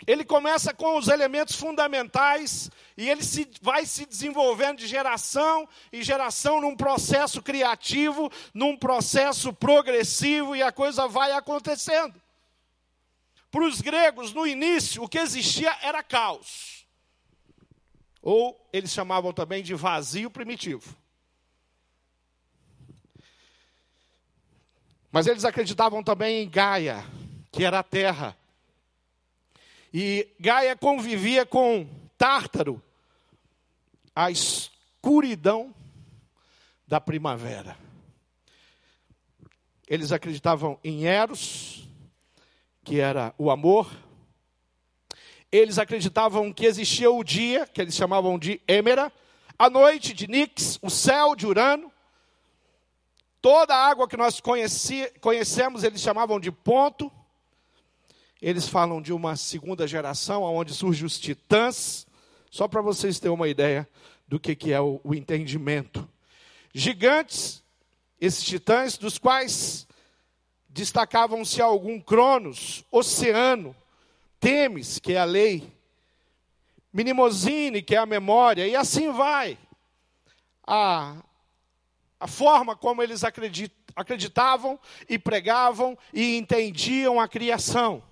Ele 0.06 0.26
começa 0.26 0.74
com 0.74 0.98
os 0.98 1.08
elementos 1.08 1.56
fundamentais 1.56 2.70
e 2.98 3.10
ele 3.10 3.24
se, 3.24 3.50
vai 3.62 3.86
se 3.86 4.06
desenvolvendo 4.06 4.80
de 4.80 4.88
geração 4.88 5.68
em 5.92 6.04
geração 6.04 6.60
num 6.60 6.76
processo 6.76 7.42
criativo, 7.42 8.30
num 8.54 8.76
processo 8.76 9.54
progressivo 9.54 10.56
e 10.56 10.62
a 10.62 10.72
coisa 10.72 11.08
vai 11.08 11.32
acontecendo. 11.32 12.22
Para 13.56 13.68
os 13.68 13.80
gregos, 13.80 14.34
no 14.34 14.46
início, 14.46 15.02
o 15.02 15.08
que 15.08 15.18
existia 15.18 15.74
era 15.82 16.04
caos. 16.04 16.86
Ou 18.22 18.70
eles 18.74 18.92
chamavam 18.92 19.32
também 19.32 19.64
de 19.64 19.74
vazio 19.74 20.30
primitivo. 20.30 20.94
Mas 25.10 25.26
eles 25.26 25.46
acreditavam 25.46 26.04
também 26.04 26.44
em 26.44 26.50
Gaia, 26.50 27.02
que 27.50 27.64
era 27.64 27.80
a 27.80 27.84
terra. 27.84 28.38
E 29.94 30.36
Gaia 30.38 30.76
convivia 30.76 31.46
com 31.46 31.88
Tártaro, 32.18 32.84
a 34.14 34.30
escuridão 34.30 35.74
da 36.86 37.00
primavera. 37.00 37.78
Eles 39.88 40.12
acreditavam 40.12 40.78
em 40.84 41.06
Eros, 41.06 41.85
que 42.86 43.00
era 43.00 43.34
o 43.38 43.50
amor. 43.50 43.92
Eles 45.52 45.80
acreditavam 45.80 46.54
que 46.54 46.66
existia 46.66 47.10
o 47.10 47.24
dia, 47.24 47.66
que 47.66 47.82
eles 47.82 47.96
chamavam 47.96 48.38
de 48.38 48.62
Êmera, 48.68 49.12
a 49.58 49.70
noite 49.70 50.14
de 50.14 50.28
Nix, 50.28 50.78
o 50.82 50.90
céu 50.90 51.36
de 51.36 51.48
Urano. 51.48 51.92
Toda 53.42 53.76
a 53.76 53.88
água 53.90 54.08
que 54.08 54.16
nós 54.16 54.40
conheci, 54.40 55.12
conhecemos, 55.20 55.84
eles 55.84 56.00
chamavam 56.00 56.40
de 56.40 56.52
ponto. 56.52 57.12
Eles 58.42 58.68
falam 58.68 59.02
de 59.02 59.12
uma 59.12 59.36
segunda 59.36 59.88
geração, 59.88 60.44
onde 60.44 60.74
surgem 60.74 61.06
os 61.06 61.20
titãs, 61.20 62.06
só 62.52 62.68
para 62.68 62.82
vocês 62.82 63.20
terem 63.20 63.34
uma 63.34 63.48
ideia 63.48 63.90
do 64.28 64.40
que, 64.40 64.56
que 64.56 64.72
é 64.72 64.80
o, 64.80 65.00
o 65.04 65.16
entendimento. 65.16 66.08
Gigantes, 66.74 67.64
esses 68.22 68.44
titãs, 68.44 68.98
dos 68.98 69.18
quais 69.18 69.88
destacavam-se 70.76 71.62
algum 71.62 72.02
Cronos, 72.02 72.84
Oceano, 72.92 73.74
Temes, 74.42 75.00
que 75.00 75.14
é 75.14 75.20
a 75.20 75.24
lei, 75.24 75.72
Minimosine, 76.92 77.82
que 77.82 77.96
é 77.96 77.98
a 77.98 78.06
memória, 78.06 78.68
e 78.68 78.76
assim 78.76 79.10
vai. 79.10 79.58
A, 80.68 81.16
a 82.20 82.28
forma 82.28 82.76
como 82.76 83.02
eles 83.02 83.24
acreditavam 83.96 84.78
e 85.08 85.18
pregavam 85.18 85.98
e 86.14 86.36
entendiam 86.36 87.22
a 87.22 87.28
criação. 87.28 88.04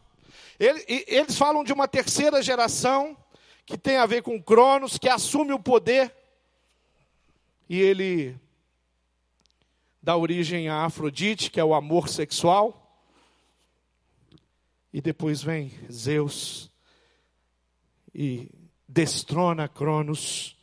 Eles 0.58 1.38
falam 1.38 1.66
de 1.66 1.74
uma 1.74 1.88
terceira 1.88 2.42
geração 2.42 3.18
que 3.66 3.78
tem 3.78 3.98
a 3.98 4.06
ver 4.06 4.24
com 4.24 4.42
Cronos, 4.42 4.98
que 4.98 5.10
assume 5.10 5.52
o 5.52 5.60
poder 5.60 6.16
e 7.68 7.82
ele 7.82 8.40
dá 10.04 10.18
origem 10.18 10.68
a 10.68 10.84
Afrodite, 10.84 11.50
que 11.50 11.62
é 11.62 11.64
o 11.64 11.74
amor 11.74 12.10
sexual. 12.10 13.02
E 14.92 15.02
depois 15.02 15.42
vem 15.42 15.72
Zeus 15.90 16.70
e 18.14 18.52
destrona 18.88 19.68
Cronos, 19.68 20.58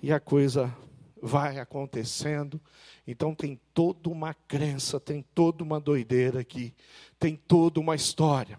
e 0.00 0.12
a 0.12 0.20
coisa 0.20 0.74
vai 1.20 1.58
acontecendo. 1.58 2.60
Então 3.06 3.34
tem 3.34 3.60
toda 3.74 4.08
uma 4.08 4.32
crença, 4.32 5.00
tem 5.00 5.22
toda 5.34 5.64
uma 5.64 5.80
doideira 5.80 6.40
aqui, 6.40 6.72
tem 7.18 7.34
toda 7.34 7.80
uma 7.80 7.96
história. 7.96 8.56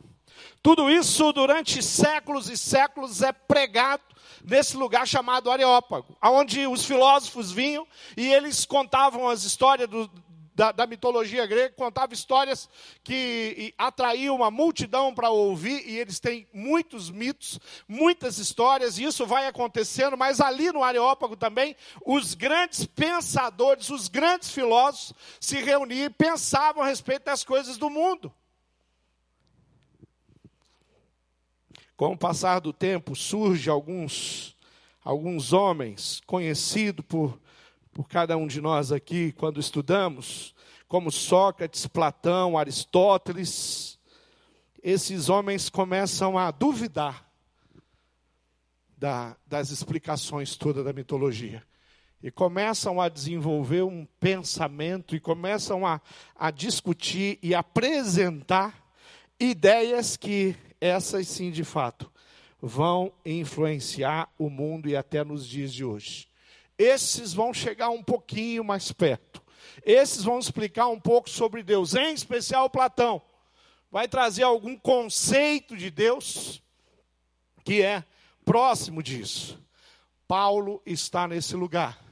Tudo 0.62 0.90
isso 0.90 1.32
durante 1.32 1.82
séculos 1.82 2.50
e 2.50 2.58
séculos 2.58 3.22
é 3.22 3.32
pregado 3.32 4.11
nesse 4.44 4.78
lugar 4.78 5.08
chamado 5.08 5.52
Areópago, 5.52 6.16
onde 6.24 6.66
os 6.68 6.86
filósofos 6.86 7.52
vinham 7.52 7.88
e 8.16 8.32
eles 8.32 8.66
contavam 8.66 9.28
as 9.28 9.44
histórias 9.44 9.90
do, 9.90 10.10
da, 10.54 10.72
da, 10.72 10.86
mitologia 10.86 11.46
grega, 11.46 11.74
contavam 11.76 12.14
histórias 12.14 12.70
que 13.04 13.74
atraíam 13.78 14.36
uma 14.36 14.52
multidão 14.52 15.14
para 15.14 15.30
ouvir, 15.30 15.88
e 15.88 15.98
eles 15.98 16.20
têm 16.20 16.48
muitos 16.54 17.10
mitos, 17.10 17.60
muitas 17.88 18.38
histórias, 18.38 18.98
e 18.98 19.04
isso 19.04 19.26
vai 19.26 19.48
acontecendo, 19.48 20.18
mas 20.18 20.40
ali 20.40 20.72
no 20.72 20.84
Areópago 20.84 21.36
também, 21.36 21.76
os 22.06 22.34
grandes 22.34 22.86
pensadores, 22.86 23.90
os 23.90 24.08
grandes 24.08 24.52
filósofos 24.52 25.14
se 25.40 25.58
reuniam 25.58 26.06
e 26.06 26.10
pensavam 26.10 26.84
a 26.84 26.88
respeito 26.88 27.26
das 27.26 27.44
coisas 27.44 27.78
do 27.78 27.90
mundo. 27.90 28.32
Com 32.02 32.14
o 32.14 32.18
passar 32.18 32.60
do 32.60 32.74
tempo, 32.74 33.16
surge 33.16 33.70
alguns, 33.70 34.58
alguns 35.04 35.54
homens 35.54 36.20
conhecidos 36.26 37.06
por, 37.06 37.40
por 37.94 38.10
cada 38.10 38.36
um 38.36 38.48
de 38.48 38.60
nós 38.60 38.92
aqui, 38.92 39.32
quando 39.34 39.60
estudamos, 39.60 40.56
como 40.88 41.12
Sócrates, 41.12 41.86
Platão, 41.86 42.58
Aristóteles. 42.58 44.00
Esses 44.82 45.30
homens 45.30 45.70
começam 45.70 46.40
a 46.40 46.50
duvidar 46.50 47.24
da, 48.98 49.38
das 49.46 49.70
explicações 49.70 50.56
todas 50.56 50.84
da 50.84 50.94
mitologia. 50.94 51.62
E 52.24 52.32
começam 52.32 53.00
a 53.00 53.10
desenvolver 53.10 53.84
um 53.84 54.08
pensamento 54.20 55.16
e 55.16 55.20
começam 55.20 55.86
a, 55.86 56.02
a 56.36 56.50
discutir 56.50 57.38
e 57.44 57.54
apresentar 57.54 58.92
ideias 59.40 60.18
que 60.18 60.56
essas 60.82 61.28
sim, 61.28 61.52
de 61.52 61.64
fato, 61.64 62.12
vão 62.60 63.14
influenciar 63.24 64.28
o 64.38 64.50
mundo 64.50 64.90
e 64.90 64.98
até 64.98 65.24
nos 65.24 65.48
dias 65.48 65.72
de 65.72 65.86
hoje. 65.86 66.28
Esses 66.78 67.34
vão 67.34 67.54
chegar 67.54 67.90
um 67.90 68.04
pouquinho 68.04 68.64
mais 68.64 68.92
perto. 68.92 69.42
Esses 69.86 70.24
vão 70.24 70.40
explicar 70.40 70.88
um 70.88 71.00
pouco 71.00 71.30
sobre 71.30 71.62
Deus, 71.62 71.94
em 71.94 72.14
especial 72.14 72.70
Platão. 72.70 73.22
Vai 73.92 74.08
trazer 74.08 74.44
algum 74.44 74.76
conceito 74.76 75.78
de 75.78 75.92
Deus 75.92 76.62
que 77.64 77.82
é 77.82 78.04
próximo 78.44 79.04
disso. 79.04 79.62
Paulo 80.28 80.82
está 80.86 81.28
nesse 81.28 81.56
lugar. 81.56 82.11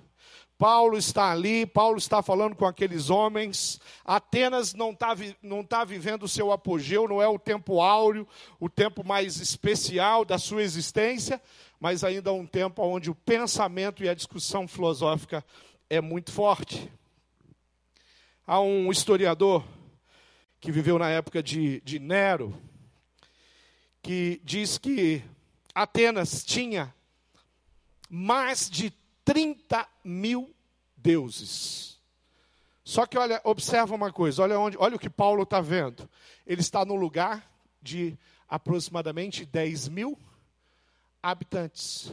Paulo 0.60 0.98
está 0.98 1.32
ali, 1.32 1.66
Paulo 1.66 1.98
está 1.98 2.22
falando 2.22 2.54
com 2.54 2.66
aqueles 2.66 3.10
homens. 3.10 3.80
Atenas 4.04 4.74
não 4.74 4.92
está 4.92 5.16
não 5.42 5.64
tá 5.64 5.86
vivendo 5.86 6.24
o 6.24 6.28
seu 6.28 6.52
apogeu, 6.52 7.08
não 7.08 7.22
é 7.22 7.28
o 7.30 7.40
tempo 7.40 7.80
áureo, 7.80 8.28
o 8.60 8.70
tempo 8.70 9.02
mais 9.02 9.40
especial 9.40 10.26
da 10.26 10.38
sua 10.38 10.62
existência, 10.62 11.42
mas 11.80 12.04
ainda 12.04 12.30
é 12.30 12.34
um 12.34 12.46
tempo 12.46 12.84
onde 12.84 13.10
o 13.10 13.16
pensamento 13.16 14.04
e 14.04 14.10
a 14.10 14.14
discussão 14.14 14.68
filosófica 14.68 15.46
é 15.90 16.02
muito 16.02 16.30
forte. 16.30 16.92
Há 18.46 18.60
um 18.60 18.92
historiador 18.92 19.64
que 20.60 20.74
viveu 20.74 21.00
na 21.00 21.10
época 21.10 21.42
de, 21.42 21.80
de 21.86 22.00
Nero, 22.00 22.54
que 24.02 24.42
diz 24.44 24.78
que 24.78 25.24
Atenas 25.74 26.44
tinha 26.44 26.94
mais 28.10 28.70
de 28.70 28.99
30 29.30 29.88
mil 30.04 30.56
deuses. 30.98 32.00
Só 32.84 33.06
que 33.06 33.16
olha, 33.16 33.40
observa 33.44 33.94
uma 33.94 34.12
coisa, 34.12 34.42
olha 34.42 34.60
onde, 34.60 34.76
olha 34.80 34.96
o 34.96 35.00
que 35.00 35.08
Paulo 35.08 35.44
está 35.44 35.62
vendo. 35.62 36.10
Ele 36.48 36.62
está 36.62 36.84
no 36.84 36.96
lugar 36.96 37.48
de 37.80 38.18
aproximadamente 38.48 39.46
10 39.46 39.88
mil 39.90 40.18
habitantes. 41.22 42.12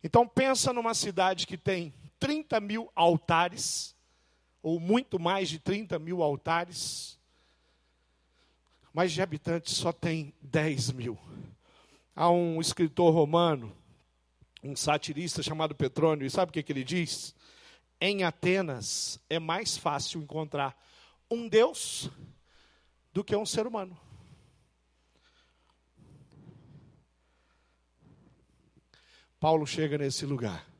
Então 0.00 0.28
pensa 0.28 0.72
numa 0.72 0.94
cidade 0.94 1.44
que 1.44 1.58
tem 1.58 1.92
30 2.20 2.60
mil 2.60 2.88
altares, 2.94 3.92
ou 4.62 4.78
muito 4.78 5.18
mais 5.18 5.48
de 5.48 5.58
30 5.58 5.98
mil 5.98 6.22
altares, 6.22 7.18
mas 8.92 9.10
de 9.10 9.20
habitantes 9.20 9.74
só 9.74 9.90
tem 9.90 10.32
10 10.40 10.92
mil. 10.92 11.18
Há 12.14 12.30
um 12.30 12.60
escritor 12.60 13.12
romano 13.12 13.74
um 14.64 14.74
satirista 14.74 15.42
chamado 15.42 15.74
Petrônio, 15.74 16.26
e 16.26 16.30
sabe 16.30 16.50
o 16.50 16.52
que, 16.52 16.62
que 16.62 16.72
ele 16.72 16.82
diz? 16.82 17.34
Em 18.00 18.24
Atenas 18.24 19.20
é 19.28 19.38
mais 19.38 19.76
fácil 19.76 20.20
encontrar 20.20 20.74
um 21.30 21.46
Deus 21.46 22.10
do 23.12 23.22
que 23.22 23.36
um 23.36 23.46
ser 23.46 23.66
humano. 23.66 23.96
Paulo 29.38 29.66
chega 29.66 29.98
nesse 29.98 30.24
lugar 30.24 30.73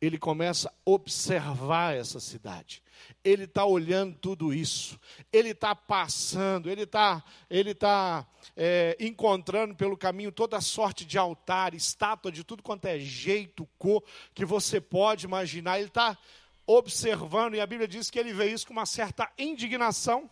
ele 0.00 0.18
começa 0.18 0.68
a 0.68 0.72
observar 0.84 1.96
essa 1.96 2.20
cidade. 2.20 2.82
Ele 3.22 3.44
está 3.44 3.64
olhando 3.64 4.16
tudo 4.16 4.52
isso. 4.52 4.98
Ele 5.32 5.50
está 5.50 5.74
passando, 5.74 6.70
ele 6.70 6.82
está 6.82 7.22
ele 7.50 7.74
tá, 7.74 8.26
é, 8.56 8.96
encontrando 9.00 9.74
pelo 9.74 9.96
caminho 9.96 10.32
toda 10.32 10.60
sorte 10.60 11.04
de 11.04 11.18
altar, 11.18 11.74
estátua 11.74 12.30
de 12.30 12.44
tudo 12.44 12.62
quanto 12.62 12.86
é 12.86 12.98
jeito, 12.98 13.68
cor 13.78 14.02
que 14.34 14.44
você 14.44 14.80
pode 14.80 15.26
imaginar. 15.26 15.78
Ele 15.78 15.88
está 15.88 16.16
observando, 16.66 17.54
e 17.54 17.60
a 17.60 17.66
Bíblia 17.66 17.88
diz 17.88 18.10
que 18.10 18.18
ele 18.18 18.32
vê 18.32 18.50
isso 18.50 18.66
com 18.66 18.72
uma 18.72 18.86
certa 18.86 19.30
indignação. 19.38 20.30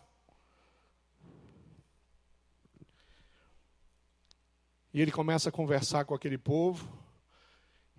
E 4.95 5.01
ele 5.01 5.11
começa 5.11 5.49
a 5.49 5.53
conversar 5.53 6.05
com 6.05 6.15
aquele 6.15 6.37
povo, 6.37 6.87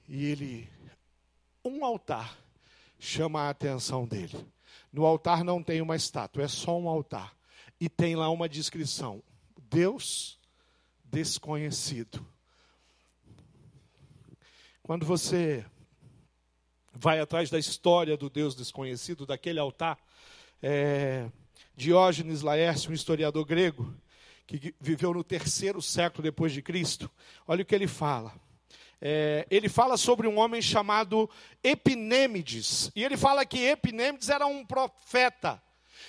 e 0.08 0.26
ele 0.26 0.70
um 1.64 1.86
altar 1.86 2.38
chama 3.00 3.42
a 3.42 3.50
atenção 3.50 4.06
dele. 4.06 4.46
No 4.92 5.06
altar 5.06 5.44
não 5.44 5.62
tem 5.64 5.82
uma 5.82 5.96
estátua, 5.96 6.44
é 6.44 6.48
só 6.48 6.78
um 6.78 6.88
altar. 6.88 7.36
E 7.80 7.90
tem 7.90 8.16
lá 8.16 8.30
uma 8.30 8.48
descrição: 8.48 9.24
Deus 9.70 10.40
desconhecido. 11.04 12.26
Quando 14.82 15.06
você 15.06 15.66
vai 16.94 17.20
atrás 17.20 17.50
da 17.50 17.58
história 17.58 18.18
do 18.18 18.30
Deus 18.30 18.56
desconhecido, 18.56 19.26
daquele 19.26 19.60
altar, 19.60 19.98
é, 20.62 21.30
Diógenes 21.76 22.42
Laércio, 22.42 22.92
um 22.92 22.94
historiador 22.94 23.46
grego, 23.46 23.94
que 24.46 24.76
viveu 24.80 25.14
no 25.14 25.24
terceiro 25.24 25.82
século 25.82 26.24
depois 26.24 26.52
de 26.52 26.62
Cristo, 26.62 27.10
olha 27.48 27.64
o 27.64 27.66
que 27.66 27.74
ele 27.74 27.88
fala 27.88 28.34
é, 29.06 29.46
ele 29.52 29.68
fala 29.68 29.98
sobre 29.98 30.30
um 30.30 30.38
homem 30.38 30.62
chamado 30.62 31.30
Epinêmides. 31.62 32.90
E 32.96 33.04
ele 33.04 33.18
fala 33.18 33.46
que 33.46 33.60
Epinêmides 33.60 34.30
era 34.30 34.46
um 34.46 34.66
profeta. 34.66 35.62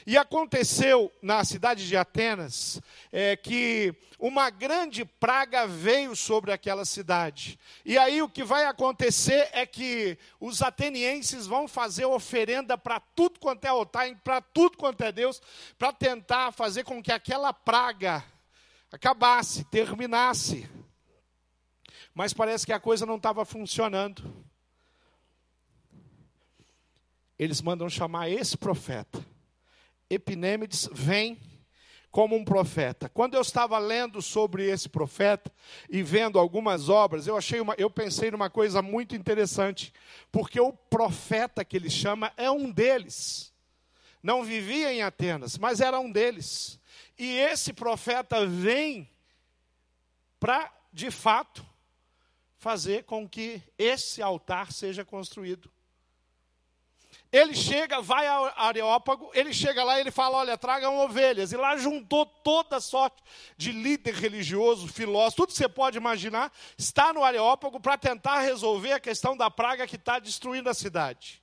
E 0.06 0.16
aconteceu 0.16 1.10
na 1.20 1.44
cidade 1.44 1.88
de 1.88 1.96
Atenas 1.96 2.80
é, 3.10 3.34
que 3.34 3.92
uma 4.16 4.48
grande 4.48 5.04
praga 5.04 5.66
veio 5.66 6.14
sobre 6.14 6.52
aquela 6.52 6.84
cidade. 6.84 7.58
E 7.84 7.98
aí 7.98 8.22
o 8.22 8.28
que 8.28 8.44
vai 8.44 8.64
acontecer 8.64 9.48
é 9.52 9.66
que 9.66 10.16
os 10.38 10.62
atenienses 10.62 11.48
vão 11.48 11.66
fazer 11.66 12.04
oferenda 12.04 12.78
para 12.78 13.00
tudo 13.00 13.40
quanto 13.40 13.64
é 13.64 13.68
altar, 13.68 14.14
para 14.22 14.40
tudo 14.40 14.76
quanto 14.76 15.02
é 15.02 15.10
Deus, 15.10 15.42
para 15.76 15.92
tentar 15.92 16.52
fazer 16.52 16.84
com 16.84 17.02
que 17.02 17.10
aquela 17.10 17.52
praga 17.52 18.22
acabasse, 18.92 19.64
terminasse 19.64 20.68
mas 22.14 22.32
parece 22.32 22.64
que 22.64 22.72
a 22.72 22.78
coisa 22.78 23.04
não 23.04 23.16
estava 23.16 23.44
funcionando. 23.44 24.44
Eles 27.36 27.60
mandam 27.60 27.88
chamar 27.88 28.30
esse 28.30 28.56
profeta. 28.56 29.24
Epinêmides 30.08 30.88
vem 30.92 31.40
como 32.14 32.36
um 32.36 32.44
profeta. 32.44 33.08
Quando 33.08 33.34
eu 33.34 33.40
estava 33.40 33.76
lendo 33.76 34.22
sobre 34.22 34.70
esse 34.70 34.88
profeta 34.88 35.52
e 35.90 36.00
vendo 36.00 36.38
algumas 36.38 36.88
obras, 36.88 37.26
eu 37.26 37.36
achei 37.36 37.60
uma, 37.60 37.74
eu 37.76 37.90
pensei 37.90 38.30
numa 38.30 38.48
coisa 38.48 38.80
muito 38.80 39.16
interessante, 39.16 39.92
porque 40.30 40.60
o 40.60 40.72
profeta 40.72 41.64
que 41.64 41.76
ele 41.76 41.90
chama 41.90 42.32
é 42.36 42.48
um 42.48 42.70
deles. 42.70 43.52
Não 44.22 44.44
vivia 44.44 44.92
em 44.92 45.02
Atenas, 45.02 45.58
mas 45.58 45.80
era 45.80 45.98
um 45.98 46.08
deles. 46.08 46.78
E 47.18 47.36
esse 47.36 47.72
profeta 47.72 48.46
vem 48.46 49.10
para, 50.38 50.72
de 50.92 51.10
fato, 51.10 51.66
fazer 52.64 53.04
com 53.04 53.28
que 53.28 53.62
esse 53.76 54.22
altar 54.22 54.72
seja 54.72 55.04
construído. 55.04 55.70
Ele 57.30 57.54
chega, 57.54 58.00
vai 58.00 58.26
ao 58.26 58.46
Areópago, 58.56 59.30
ele 59.34 59.52
chega 59.52 59.84
lá 59.84 59.98
e 59.98 60.00
ele 60.00 60.10
fala: 60.10 60.38
Olha, 60.38 60.56
tragam 60.56 60.96
ovelhas. 60.96 61.52
E 61.52 61.58
lá 61.58 61.76
juntou 61.76 62.24
toda 62.24 62.80
sorte 62.80 63.22
de 63.54 63.70
líder 63.70 64.14
religioso, 64.14 64.88
filósofo, 64.88 65.36
tudo 65.36 65.48
que 65.48 65.58
você 65.58 65.68
pode 65.68 65.98
imaginar, 65.98 66.50
está 66.78 67.12
no 67.12 67.22
Areópago 67.22 67.78
para 67.78 67.98
tentar 67.98 68.40
resolver 68.40 68.92
a 68.92 69.00
questão 69.00 69.36
da 69.36 69.50
praga 69.50 69.86
que 69.86 69.96
está 69.96 70.18
destruindo 70.18 70.70
a 70.70 70.74
cidade. 70.74 71.42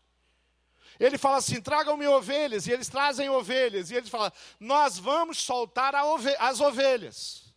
Ele 0.99 1.19
fala 1.19 1.37
assim: 1.37 1.61
tragam-me 1.61 2.07
ovelhas, 2.07 2.65
e 2.65 2.71
eles 2.71 2.89
trazem 2.89 3.29
ovelhas, 3.29 3.91
e 3.91 3.95
ele 3.95 4.09
fala: 4.09 4.33
Nós 4.59 4.97
vamos 4.97 5.37
soltar 5.37 5.93
as 6.39 6.59
ovelhas. 6.59 7.50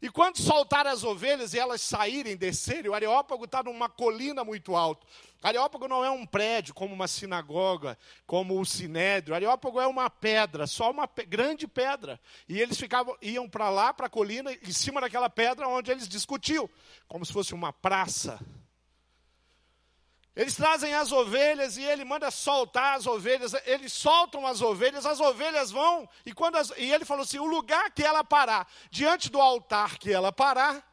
E 0.00 0.08
quando 0.08 0.40
soltar 0.40 0.86
as 0.86 1.02
ovelhas 1.02 1.54
e 1.54 1.58
elas 1.58 1.82
saírem, 1.82 2.36
descerem, 2.36 2.88
o 2.88 2.94
Areópago 2.94 3.44
está 3.44 3.62
numa 3.62 3.88
colina 3.88 4.44
muito 4.44 4.76
alta. 4.76 5.04
Areópago 5.42 5.88
não 5.88 6.04
é 6.04 6.10
um 6.10 6.24
prédio, 6.24 6.72
como 6.74 6.94
uma 6.94 7.08
sinagoga, 7.08 7.98
como 8.26 8.60
o 8.60 8.64
Sinédrio. 8.64 9.34
Areópago 9.34 9.80
é 9.80 9.86
uma 9.86 10.08
pedra, 10.08 10.66
só 10.66 10.90
uma 10.90 11.08
grande 11.28 11.66
pedra. 11.66 12.20
E 12.48 12.60
eles 12.60 12.78
ficavam, 12.78 13.16
iam 13.20 13.48
para 13.48 13.70
lá, 13.70 13.92
para 13.92 14.06
a 14.06 14.10
colina, 14.10 14.52
em 14.52 14.72
cima 14.72 15.00
daquela 15.00 15.28
pedra 15.28 15.68
onde 15.68 15.90
eles 15.90 16.08
discutiam, 16.08 16.68
como 17.08 17.24
se 17.24 17.32
fosse 17.32 17.54
uma 17.54 17.72
praça. 17.72 18.38
Eles 20.38 20.54
trazem 20.54 20.94
as 20.94 21.10
ovelhas 21.10 21.76
e 21.76 21.82
ele 21.82 22.04
manda 22.04 22.30
soltar 22.30 22.96
as 22.96 23.08
ovelhas. 23.08 23.54
Eles 23.66 23.92
soltam 23.92 24.46
as 24.46 24.62
ovelhas, 24.62 25.04
as 25.04 25.18
ovelhas 25.18 25.72
vão. 25.72 26.08
E, 26.24 26.32
quando 26.32 26.54
as, 26.54 26.70
e 26.78 26.92
ele 26.92 27.04
falou 27.04 27.24
assim: 27.24 27.40
o 27.40 27.44
lugar 27.44 27.90
que 27.90 28.04
ela 28.04 28.22
parar, 28.22 28.70
diante 28.88 29.32
do 29.32 29.40
altar 29.40 29.98
que 29.98 30.12
ela 30.12 30.30
parar, 30.30 30.88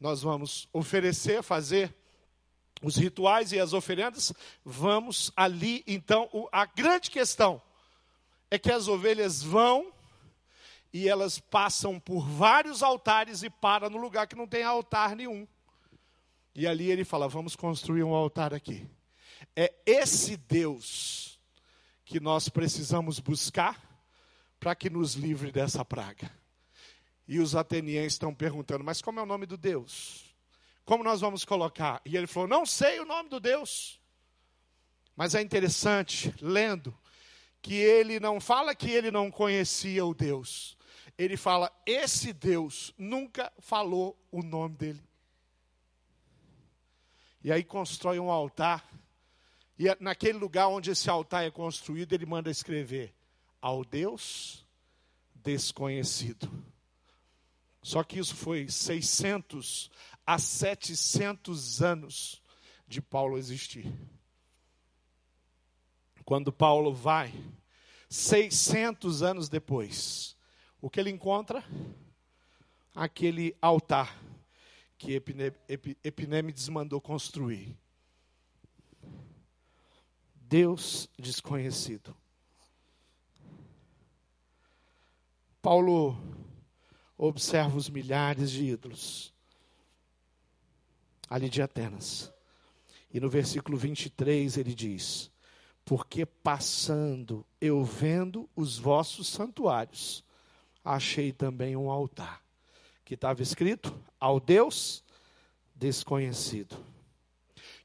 nós 0.00 0.22
vamos 0.22 0.68
oferecer, 0.72 1.40
fazer 1.40 1.94
os 2.82 2.96
rituais 2.96 3.52
e 3.52 3.60
as 3.60 3.72
oferendas. 3.72 4.32
Vamos 4.64 5.30
ali. 5.36 5.84
Então, 5.86 6.28
o, 6.32 6.48
a 6.50 6.66
grande 6.66 7.12
questão 7.12 7.62
é 8.50 8.58
que 8.58 8.72
as 8.72 8.88
ovelhas 8.88 9.40
vão 9.40 9.92
e 10.92 11.08
elas 11.08 11.38
passam 11.38 12.00
por 12.00 12.26
vários 12.26 12.82
altares 12.82 13.44
e 13.44 13.50
param 13.50 13.88
no 13.88 13.98
lugar 13.98 14.26
que 14.26 14.34
não 14.34 14.48
tem 14.48 14.64
altar 14.64 15.14
nenhum. 15.14 15.46
E 16.54 16.66
ali 16.66 16.90
ele 16.90 17.04
fala: 17.04 17.28
vamos 17.28 17.54
construir 17.54 18.02
um 18.02 18.14
altar 18.14 18.54
aqui. 18.54 18.88
É 19.54 19.72
esse 19.86 20.36
Deus 20.36 21.38
que 22.04 22.18
nós 22.18 22.48
precisamos 22.48 23.20
buscar 23.20 23.80
para 24.58 24.74
que 24.74 24.90
nos 24.90 25.14
livre 25.14 25.52
dessa 25.52 25.84
praga. 25.84 26.30
E 27.26 27.38
os 27.38 27.54
atenienses 27.54 28.14
estão 28.14 28.34
perguntando: 28.34 28.82
mas 28.82 29.02
como 29.02 29.20
é 29.20 29.22
o 29.22 29.26
nome 29.26 29.46
do 29.46 29.56
Deus? 29.56 30.24
Como 30.84 31.04
nós 31.04 31.20
vamos 31.20 31.44
colocar? 31.44 32.00
E 32.04 32.16
ele 32.16 32.26
falou: 32.26 32.48
não 32.48 32.64
sei 32.64 32.98
o 33.00 33.04
nome 33.04 33.28
do 33.28 33.38
Deus. 33.38 34.00
Mas 35.14 35.34
é 35.34 35.42
interessante, 35.42 36.32
lendo, 36.40 36.96
que 37.60 37.74
ele 37.74 38.18
não 38.20 38.40
fala 38.40 38.74
que 38.74 38.90
ele 38.90 39.10
não 39.10 39.30
conhecia 39.30 40.04
o 40.04 40.14
Deus. 40.14 40.76
Ele 41.18 41.36
fala: 41.36 41.70
esse 41.84 42.32
Deus 42.32 42.94
nunca 42.96 43.52
falou 43.58 44.18
o 44.30 44.42
nome 44.42 44.76
dele. 44.76 45.07
E 47.48 47.52
aí 47.52 47.64
constrói 47.64 48.20
um 48.20 48.30
altar. 48.30 48.86
E 49.78 49.88
é 49.88 49.96
naquele 49.98 50.36
lugar 50.36 50.68
onde 50.68 50.90
esse 50.90 51.08
altar 51.08 51.46
é 51.46 51.50
construído, 51.50 52.12
ele 52.12 52.26
manda 52.26 52.50
escrever: 52.50 53.14
ao 53.58 53.86
Deus 53.86 54.66
desconhecido. 55.34 56.46
Só 57.82 58.04
que 58.04 58.18
isso 58.18 58.36
foi 58.36 58.68
600 58.68 59.90
a 60.26 60.38
700 60.38 61.80
anos 61.80 62.42
de 62.86 63.00
Paulo 63.00 63.38
existir. 63.38 63.90
Quando 66.26 66.52
Paulo 66.52 66.92
vai, 66.92 67.32
600 68.10 69.22
anos 69.22 69.48
depois, 69.48 70.36
o 70.82 70.90
que 70.90 71.00
ele 71.00 71.08
encontra? 71.08 71.64
Aquele 72.94 73.56
altar 73.62 74.27
que 74.98 75.22
Epinêmides 76.02 76.68
mandou 76.68 77.00
construir. 77.00 77.78
Deus 80.34 81.08
desconhecido. 81.16 82.16
Paulo 85.62 86.16
observa 87.16 87.76
os 87.76 87.88
milhares 87.88 88.50
de 88.50 88.64
ídolos 88.64 89.32
ali 91.30 91.48
de 91.48 91.62
Atenas. 91.62 92.32
E 93.12 93.20
no 93.20 93.28
versículo 93.28 93.76
23 93.76 94.56
ele 94.56 94.74
diz: 94.74 95.30
Porque 95.84 96.26
passando 96.26 97.46
eu 97.60 97.84
vendo 97.84 98.48
os 98.56 98.78
vossos 98.78 99.28
santuários, 99.28 100.24
achei 100.84 101.32
também 101.32 101.76
um 101.76 101.90
altar 101.90 102.47
que 103.08 103.14
estava 103.14 103.40
escrito 103.40 103.98
ao 104.20 104.38
Deus 104.38 105.02
desconhecido. 105.74 106.76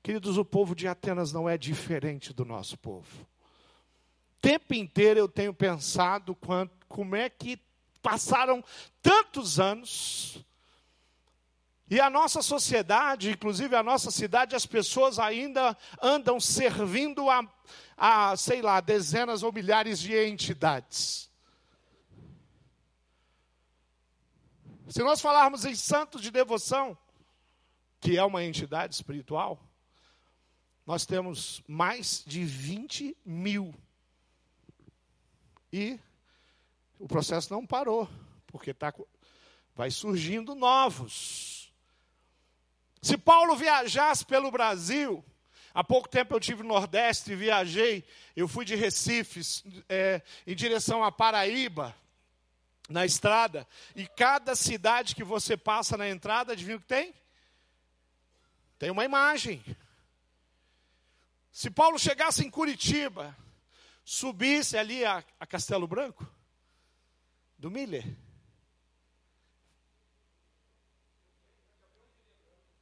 Queridos, 0.04 0.38
o 0.38 0.44
povo 0.44 0.76
de 0.76 0.86
Atenas 0.86 1.32
não 1.32 1.48
é 1.48 1.58
diferente 1.58 2.34
do 2.34 2.44
nosso 2.44 2.78
povo. 2.78 3.26
Tempo 4.42 4.74
inteiro 4.74 5.22
eu 5.22 5.30
tenho 5.30 5.54
pensado 5.54 6.36
quanto, 6.36 6.76
como 6.90 7.16
é 7.16 7.30
que 7.30 7.58
passaram 8.02 8.62
tantos 9.02 9.62
anos 9.62 10.44
e 11.90 12.02
a 12.02 12.10
nossa 12.10 12.42
sociedade, 12.42 13.32
inclusive 13.32 13.78
a 13.78 13.84
nossa 13.84 14.12
cidade, 14.12 14.58
as 14.58 14.66
pessoas 14.66 15.20
ainda 15.20 15.78
andam 16.02 16.38
servindo 16.38 17.30
a, 17.30 17.48
a 17.96 18.36
sei 18.36 18.62
lá, 18.62 18.82
dezenas 18.82 19.42
ou 19.42 19.54
milhares 19.54 20.00
de 20.00 20.14
entidades. 20.14 21.32
Se 24.89 25.02
nós 25.02 25.22
falarmos 25.22 25.65
em 25.65 25.76
santos 25.76 26.22
de 26.22 26.30
devoção, 26.30 26.98
que 28.00 28.17
é 28.17 28.24
uma 28.24 28.43
entidade 28.43 28.93
espiritual, 28.93 29.60
nós 30.86 31.06
temos 31.06 31.63
mais 31.67 32.24
de 32.26 32.43
20 32.43 33.15
mil. 33.26 33.74
E 35.72 35.98
o 37.00 37.08
processo 37.08 37.54
não 37.54 37.65
parou, 37.65 38.10
porque 38.48 38.74
tá, 38.74 38.93
vai 39.74 39.89
surgindo 39.89 40.54
novos. 40.54 41.74
Se 43.02 43.17
Paulo 43.17 43.56
viajasse 43.56 44.26
pelo 44.26 44.52
Brasil, 44.52 45.24
há 45.74 45.84
pouco 45.84 46.10
tempo 46.10 46.36
eu 46.36 46.39
tive 46.39 46.62
no 46.62 46.69
Nordeste, 46.69 47.36
viajei, 47.36 48.04
eu 48.36 48.48
fui 48.48 48.65
de 48.65 48.76
Recife 48.76 49.41
é, 49.88 50.22
em 50.46 50.56
direção 50.56 51.04
a 51.04 51.12
Paraíba, 51.12 51.96
na 52.89 53.06
estrada, 53.06 53.67
e 53.96 54.08
cada 54.08 54.56
cidade 54.56 55.15
que 55.15 55.24
você 55.24 55.56
passa 55.56 55.98
na 55.98 56.10
entrada, 56.10 56.54
adivinha 56.54 56.78
o 56.78 56.80
que 56.80 56.88
tem? 56.88 57.13
Tem 58.78 58.91
uma 58.91 59.06
imagem. 59.06 59.63
Se 61.52 61.69
Paulo 61.69 61.98
chegasse 61.98 62.46
em 62.46 62.50
Curitiba, 62.50 63.36
subisse 64.04 64.78
ali 64.78 65.06
a, 65.06 65.24
a 65.39 65.46
Castelo 65.46 65.88
Branco, 65.88 66.28
do 67.58 67.72
Miller, 67.72 68.04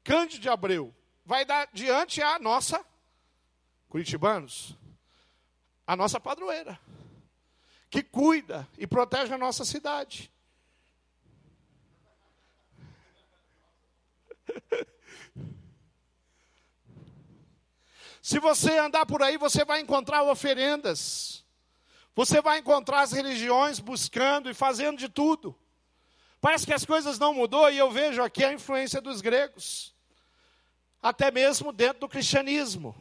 Cândido 0.04 0.42
de 0.42 0.50
Abreu, 0.50 0.94
vai 1.24 1.46
dar 1.46 1.70
diante 1.72 2.24
a 2.24 2.40
nossa, 2.40 2.84
curitibanos, 3.88 4.76
a 5.86 5.96
nossa 5.96 6.20
padroeira 6.20 6.80
que 7.92 8.02
cuida 8.02 8.68
e 8.78 8.88
protege 8.88 9.34
a 9.34 9.38
nossa 9.38 9.66
cidade. 9.66 10.32
Se 18.22 18.40
você 18.40 18.78
andar 18.78 19.06
por 19.06 19.22
aí, 19.22 19.38
você 19.38 19.66
vai 19.66 19.82
encontrar 19.82 20.24
oferendas. 20.24 21.44
Você 22.16 22.40
vai 22.42 22.60
encontrar 22.60 23.02
as 23.02 23.12
religiões 23.12 23.80
buscando 23.80 24.50
e 24.50 24.54
fazendo 24.54 24.98
de 24.98 25.10
tudo. 25.10 25.54
Parece 26.40 26.66
que 26.66 26.74
as 26.74 26.86
coisas 26.86 27.20
não 27.20 27.34
mudou 27.34 27.70
e 27.70 27.78
eu 27.78 27.92
vejo 27.92 28.24
aqui 28.24 28.46
a 28.46 28.54
influência 28.54 29.02
dos 29.02 29.20
gregos. 29.20 29.94
Até 31.02 31.30
mesmo 31.30 31.74
dentro 31.74 32.00
do 32.00 32.10
cristianismo. 32.10 32.96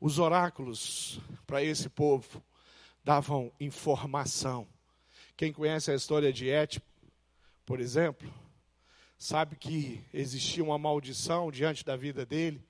Os 0.00 0.18
oráculos 0.18 1.20
para 1.46 1.62
esse 1.62 1.88
povo 1.88 2.42
davam 3.02 3.50
informação. 3.58 4.66
Quem 5.36 5.52
conhece 5.52 5.90
a 5.90 5.94
história 5.94 6.32
de 6.32 6.50
Ético, 6.50 6.86
por 7.64 7.80
exemplo, 7.80 8.32
sabe 9.18 9.56
que 9.56 10.04
existia 10.12 10.62
uma 10.62 10.78
maldição 10.78 11.50
diante 11.50 11.84
da 11.84 11.96
vida 11.96 12.26
dele, 12.26 12.62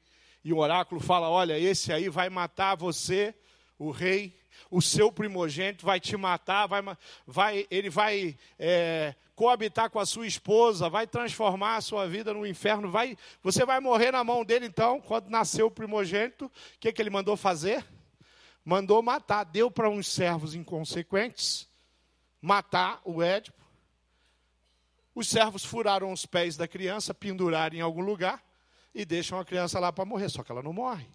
e 0.45 0.53
o 0.53 0.59
oráculo 0.59 1.01
fala: 1.01 1.29
olha, 1.29 1.59
esse 1.59 1.93
aí 1.93 2.09
vai 2.09 2.31
matar 2.31 2.77
você, 2.77 3.35
o 3.79 3.91
rei, 3.91 4.39
o 4.71 4.81
seu 4.81 5.11
primogênito 5.11 5.85
vai 5.85 5.99
te 5.99 6.17
matar, 6.17 6.67
vai, 6.67 6.83
vai, 7.27 7.67
ele 7.71 7.91
vai 7.91 8.37
é, 8.59 9.15
coabitar 9.37 9.91
com 9.91 10.01
a 10.01 10.07
sua 10.07 10.27
esposa, 10.27 10.89
vai 10.89 11.07
transformar 11.07 11.77
a 11.77 11.81
sua 11.83 12.09
vida 12.09 12.33
no 12.33 12.47
inferno, 12.47 12.91
vai, 12.91 13.17
você 13.43 13.65
vai 13.67 13.79
morrer 13.79 14.11
na 14.11 14.25
mão 14.25 14.43
dele. 14.45 14.67
Então, 14.67 14.99
quando 15.01 15.29
nasceu 15.29 15.67
o 15.67 15.71
primogênito, 15.71 16.47
o 16.47 16.51
que, 16.81 16.91
que 16.91 17.03
ele 17.03 17.11
mandou 17.11 17.37
fazer? 17.37 17.87
Mandou 18.65 19.03
matar, 19.03 19.45
deu 19.45 19.71
para 19.71 19.91
uns 19.91 20.09
servos 20.09 20.55
inconsequentes 20.55 21.69
matar 22.41 23.01
o 23.05 23.23
Édipo. 23.23 23.65
Os 25.15 25.29
servos 25.29 25.65
furaram 25.65 26.13
os 26.13 26.27
pés 26.27 26.57
da 26.57 26.67
criança, 26.67 27.13
penduraram 27.13 27.77
em 27.77 27.81
algum 27.81 28.03
lugar 28.03 28.43
e 28.95 29.05
deixam 29.05 29.39
a 29.39 29.45
criança 29.45 29.79
lá 29.79 29.93
para 29.93 30.05
morrer, 30.05 30.29
só 30.29 30.43
que 30.43 30.51
ela 30.51 30.63
não 30.63 30.73
morre. 30.73 31.07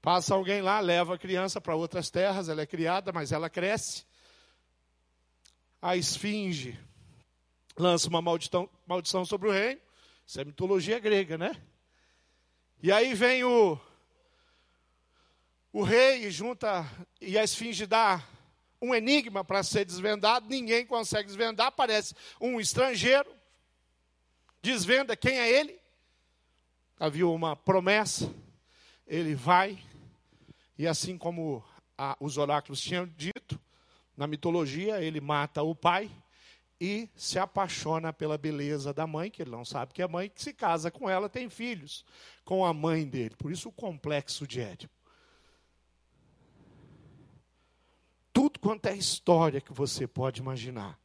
Passa 0.00 0.34
alguém 0.34 0.60
lá, 0.60 0.80
leva 0.80 1.14
a 1.14 1.18
criança 1.18 1.60
para 1.60 1.74
outras 1.74 2.10
terras, 2.10 2.48
ela 2.48 2.62
é 2.62 2.66
criada, 2.66 3.12
mas 3.12 3.30
ela 3.30 3.48
cresce. 3.48 4.04
A 5.82 5.96
esfinge 5.96 6.78
lança 7.76 8.08
uma 8.08 8.22
maldição, 8.22 8.70
maldição 8.86 9.24
sobre 9.24 9.48
o 9.48 9.52
reino. 9.52 9.80
Isso 10.24 10.40
é 10.40 10.44
mitologia 10.44 11.00
grega, 11.00 11.36
né? 11.36 11.60
E 12.80 12.92
aí 12.92 13.14
vem 13.14 13.42
o, 13.42 13.78
o 15.72 15.82
rei 15.82 16.26
e 16.26 16.30
junta, 16.30 16.88
e 17.20 17.36
a 17.36 17.42
esfinge 17.42 17.84
dá 17.84 18.24
um 18.80 18.94
enigma 18.94 19.44
para 19.44 19.62
ser 19.62 19.84
desvendado, 19.84 20.48
ninguém 20.48 20.84
consegue 20.84 21.26
desvendar, 21.28 21.68
aparece 21.68 22.14
um 22.40 22.60
estrangeiro, 22.60 23.32
desvenda 24.60 25.16
quem 25.16 25.38
é 25.38 25.48
ele. 25.48 25.80
Havia 26.98 27.26
uma 27.26 27.54
promessa, 27.54 28.32
ele 29.06 29.34
vai, 29.34 29.82
e 30.76 30.86
assim 30.86 31.16
como 31.16 31.64
a, 31.96 32.16
os 32.20 32.38
oráculos 32.38 32.80
tinham 32.80 33.06
dito, 33.06 33.60
na 34.16 34.26
mitologia, 34.26 35.00
ele 35.00 35.20
mata 35.20 35.62
o 35.62 35.74
pai 35.74 36.10
e 36.80 37.08
se 37.14 37.38
apaixona 37.38 38.12
pela 38.12 38.36
beleza 38.36 38.92
da 38.92 39.06
mãe, 39.06 39.30
que 39.30 39.40
ele 39.40 39.52
não 39.52 39.64
sabe 39.64 39.94
que 39.94 40.02
é 40.02 40.08
mãe, 40.08 40.28
que 40.28 40.42
se 40.42 40.52
casa 40.52 40.90
com 40.90 41.08
ela, 41.08 41.28
tem 41.28 41.48
filhos 41.48 42.04
com 42.44 42.64
a 42.64 42.74
mãe 42.74 43.06
dele. 43.06 43.36
Por 43.36 43.52
isso 43.52 43.68
o 43.68 43.72
complexo 43.72 44.46
de 44.46 44.60
Édipo. 44.60 44.92
Tudo 48.32 48.58
quanto 48.58 48.86
é 48.86 48.96
história 48.96 49.60
que 49.60 49.72
você 49.72 50.08
pode 50.08 50.40
imaginar. 50.40 50.98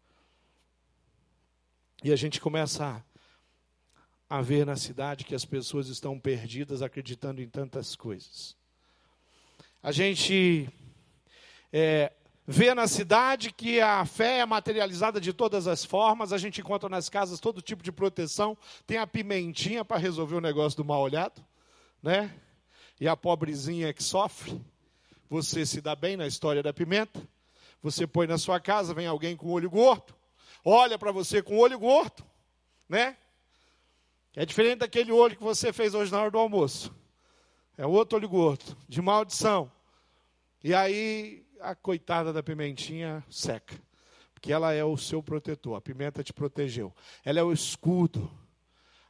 E 2.03 2.11
a 2.11 2.15
gente 2.15 2.41
começa 2.41 3.05
a, 4.29 4.41
ver 4.41 4.65
na 4.65 4.75
cidade 4.75 5.25
que 5.25 5.35
as 5.35 5.45
pessoas 5.45 5.89
estão 5.89 6.19
perdidas 6.19 6.81
acreditando 6.81 7.41
em 7.41 7.47
tantas 7.47 7.95
coisas. 7.95 8.57
A 9.83 9.91
gente 9.91 10.67
é, 11.71 12.11
vê 12.47 12.73
na 12.73 12.87
cidade 12.87 13.51
que 13.51 13.81
a 13.81 14.05
fé 14.05 14.39
é 14.39 14.45
materializada 14.45 15.19
de 15.19 15.33
todas 15.33 15.67
as 15.67 15.83
formas, 15.83 16.31
a 16.31 16.37
gente 16.37 16.61
encontra 16.61 16.87
nas 16.87 17.09
casas 17.09 17.41
todo 17.41 17.61
tipo 17.61 17.83
de 17.83 17.91
proteção, 17.91 18.57
tem 18.85 18.97
a 18.97 19.05
pimentinha 19.05 19.83
para 19.83 19.97
resolver 19.97 20.35
o 20.35 20.41
negócio 20.41 20.77
do 20.77 20.85
mal 20.85 21.01
olhado, 21.01 21.45
né? 22.01 22.33
E 23.01 23.07
a 23.07 23.17
pobrezinha 23.17 23.93
que 23.93 24.01
sofre, 24.01 24.61
você 25.29 25.65
se 25.65 25.81
dá 25.81 25.93
bem 25.93 26.15
na 26.15 26.25
história 26.25 26.63
da 26.63 26.71
pimenta, 26.71 27.21
você 27.83 28.07
põe 28.07 28.25
na 28.25 28.37
sua 28.37 28.61
casa, 28.61 28.93
vem 28.93 29.07
alguém 29.07 29.35
com 29.35 29.51
olho 29.51 29.69
gordo, 29.69 30.15
olha 30.63 30.97
para 30.97 31.11
você 31.11 31.41
com 31.43 31.57
olho 31.57 31.77
gordo, 31.77 32.23
né? 32.87 33.17
É 34.33 34.45
diferente 34.45 34.79
daquele 34.79 35.11
olho 35.11 35.35
que 35.35 35.43
você 35.43 35.73
fez 35.73 35.93
hoje 35.93 36.11
na 36.11 36.21
hora 36.21 36.31
do 36.31 36.37
almoço. 36.37 36.95
É 37.77 37.85
outro 37.85 38.17
olho 38.17 38.29
gordo, 38.29 38.77
de 38.87 39.01
maldição. 39.01 39.71
E 40.63 40.73
aí 40.73 41.46
a 41.61 41.75
coitada 41.75 42.31
da 42.31 42.43
pimentinha 42.43 43.23
seca, 43.29 43.75
porque 44.33 44.51
ela 44.51 44.73
é 44.73 44.83
o 44.83 44.97
seu 44.97 45.21
protetor, 45.21 45.75
a 45.75 45.81
pimenta 45.81 46.23
te 46.23 46.33
protegeu. 46.33 46.93
Ela 47.23 47.39
é 47.39 47.43
o 47.43 47.51
escudo. 47.51 48.29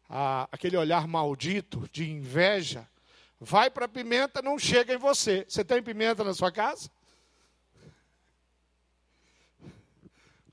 A, 0.10 0.48
aquele 0.52 0.78
olhar 0.78 1.08
maldito 1.08 1.88
de 1.92 2.10
inveja 2.10 2.88
vai 3.40 3.70
para 3.70 3.86
a 3.86 3.90
pimenta, 3.90 4.42
não 4.42 4.58
chega 4.58 4.94
em 4.94 4.98
você. 4.98 5.46
Você 5.48 5.64
tem 5.64 5.84
pimenta 5.84 6.24
na 6.24 6.34
sua 6.34 6.52
casa? 6.52 6.90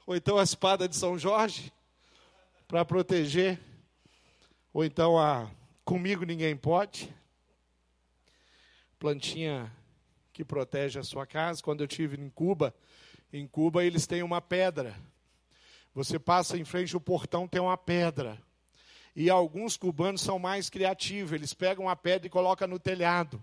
Ou 0.07 0.15
então 0.15 0.39
a 0.39 0.43
espada 0.43 0.89
de 0.89 0.97
São 0.97 1.19
Jorge 1.19 1.73
para 2.67 2.85
proteger. 2.85 3.59
Ou 4.73 4.85
então 4.85 5.19
a 5.19 5.51
comigo 5.85 6.25
ninguém 6.25 6.57
pode. 6.57 7.15
Plantinha 8.99 9.73
que 10.35 10.44
protege 10.44 10.99
a 10.99 11.05
sua 11.05 11.25
casa. 11.25 11.62
Quando 11.62 11.81
eu 11.81 11.87
tive 11.87 12.20
em 12.20 12.29
Cuba, 12.29 12.75
em 13.33 13.47
Cuba 13.47 13.85
eles 13.85 14.05
têm 14.05 14.23
uma 14.23 14.40
pedra. 14.40 14.97
Você 15.94 16.18
passa 16.18 16.59
em 16.59 16.64
frente 16.64 16.92
ao 16.92 17.01
portão, 17.01 17.47
tem 17.47 17.61
uma 17.61 17.79
pedra. 17.79 18.42
E 19.14 19.31
alguns 19.31 19.77
cubanos 19.77 20.20
são 20.20 20.40
mais 20.40 20.68
criativos, 20.68 21.33
eles 21.33 21.55
pegam 21.55 21.88
a 21.88 21.94
pedra 21.94 22.27
e 22.27 22.31
colocam 22.31 22.66
no 22.66 22.81
telhado. 22.81 23.42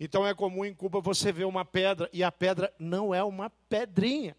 Então 0.00 0.26
é 0.26 0.34
comum 0.34 0.64
em 0.64 0.74
Cuba 0.74 1.00
você 1.00 1.30
ver 1.30 1.44
uma 1.44 1.64
pedra, 1.64 2.10
e 2.12 2.24
a 2.24 2.32
pedra 2.32 2.74
não 2.76 3.14
é 3.14 3.22
uma 3.22 3.48
pedrinha. 3.68 4.36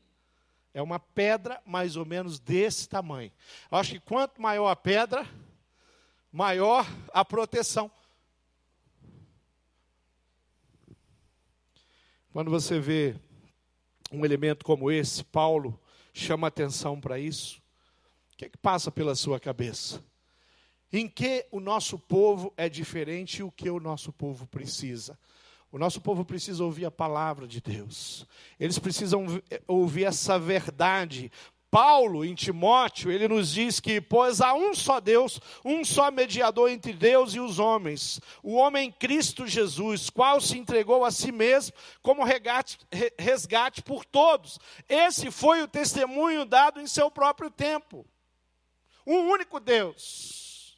É 0.73 0.81
uma 0.81 0.99
pedra 0.99 1.61
mais 1.65 1.95
ou 1.95 2.05
menos 2.05 2.37
desse 2.37 2.89
tamanho. 2.89 3.31
Eu 3.71 3.77
acho 3.77 3.93
que 3.93 3.99
quanto 4.01 4.41
maior 4.41 4.67
a 4.67 4.75
pedra, 4.75 5.25
maior 6.33 6.85
a 7.13 7.23
proteção. 7.23 7.89
Quando 12.37 12.51
você 12.51 12.79
vê 12.79 13.15
um 14.11 14.23
elemento 14.23 14.63
como 14.63 14.91
esse, 14.91 15.23
Paulo 15.23 15.81
chama 16.13 16.45
atenção 16.45 17.01
para 17.01 17.17
isso. 17.17 17.59
O 18.31 18.37
que, 18.37 18.45
é 18.45 18.49
que 18.49 18.57
passa 18.59 18.91
pela 18.91 19.15
sua 19.15 19.39
cabeça? 19.39 20.03
Em 20.93 21.07
que 21.07 21.47
o 21.51 21.59
nosso 21.59 21.97
povo 21.97 22.53
é 22.55 22.69
diferente 22.69 23.39
e 23.39 23.43
o 23.43 23.51
que 23.51 23.67
o 23.71 23.79
nosso 23.79 24.13
povo 24.13 24.45
precisa? 24.45 25.17
O 25.71 25.79
nosso 25.79 25.99
povo 25.99 26.23
precisa 26.23 26.63
ouvir 26.63 26.85
a 26.85 26.91
palavra 26.91 27.47
de 27.47 27.59
Deus. 27.59 28.23
Eles 28.59 28.77
precisam 28.77 29.25
ouvir 29.67 30.03
essa 30.03 30.37
verdade 30.37 31.31
Paulo, 31.69 32.23
em 32.23 32.33
Timóteo, 32.33 33.11
ele 33.11 33.27
nos 33.27 33.51
diz 33.51 33.79
que, 33.79 33.99
pois 33.99 34.39
há 34.39 34.53
um 34.53 34.73
só 34.73 34.99
Deus, 35.01 35.39
um 35.65 35.83
só 35.83 36.09
mediador 36.09 36.69
entre 36.69 36.93
Deus 36.93 37.33
e 37.33 37.39
os 37.39 37.59
homens, 37.59 38.21
o 38.41 38.53
homem 38.53 38.91
Cristo 38.91 39.45
Jesus, 39.45 40.09
qual 40.09 40.39
se 40.39 40.57
entregou 40.57 41.03
a 41.03 41.11
si 41.11 41.31
mesmo 41.31 41.75
como 42.01 42.23
resgate, 42.23 43.81
por 43.83 44.05
todos. 44.05 44.59
Esse 44.87 45.29
foi 45.29 45.61
o 45.61 45.67
testemunho 45.67 46.45
dado 46.45 46.79
em 46.79 46.87
seu 46.87 47.11
próprio 47.11 47.51
tempo. 47.51 48.05
Um 49.05 49.29
único 49.29 49.59
Deus, 49.59 50.77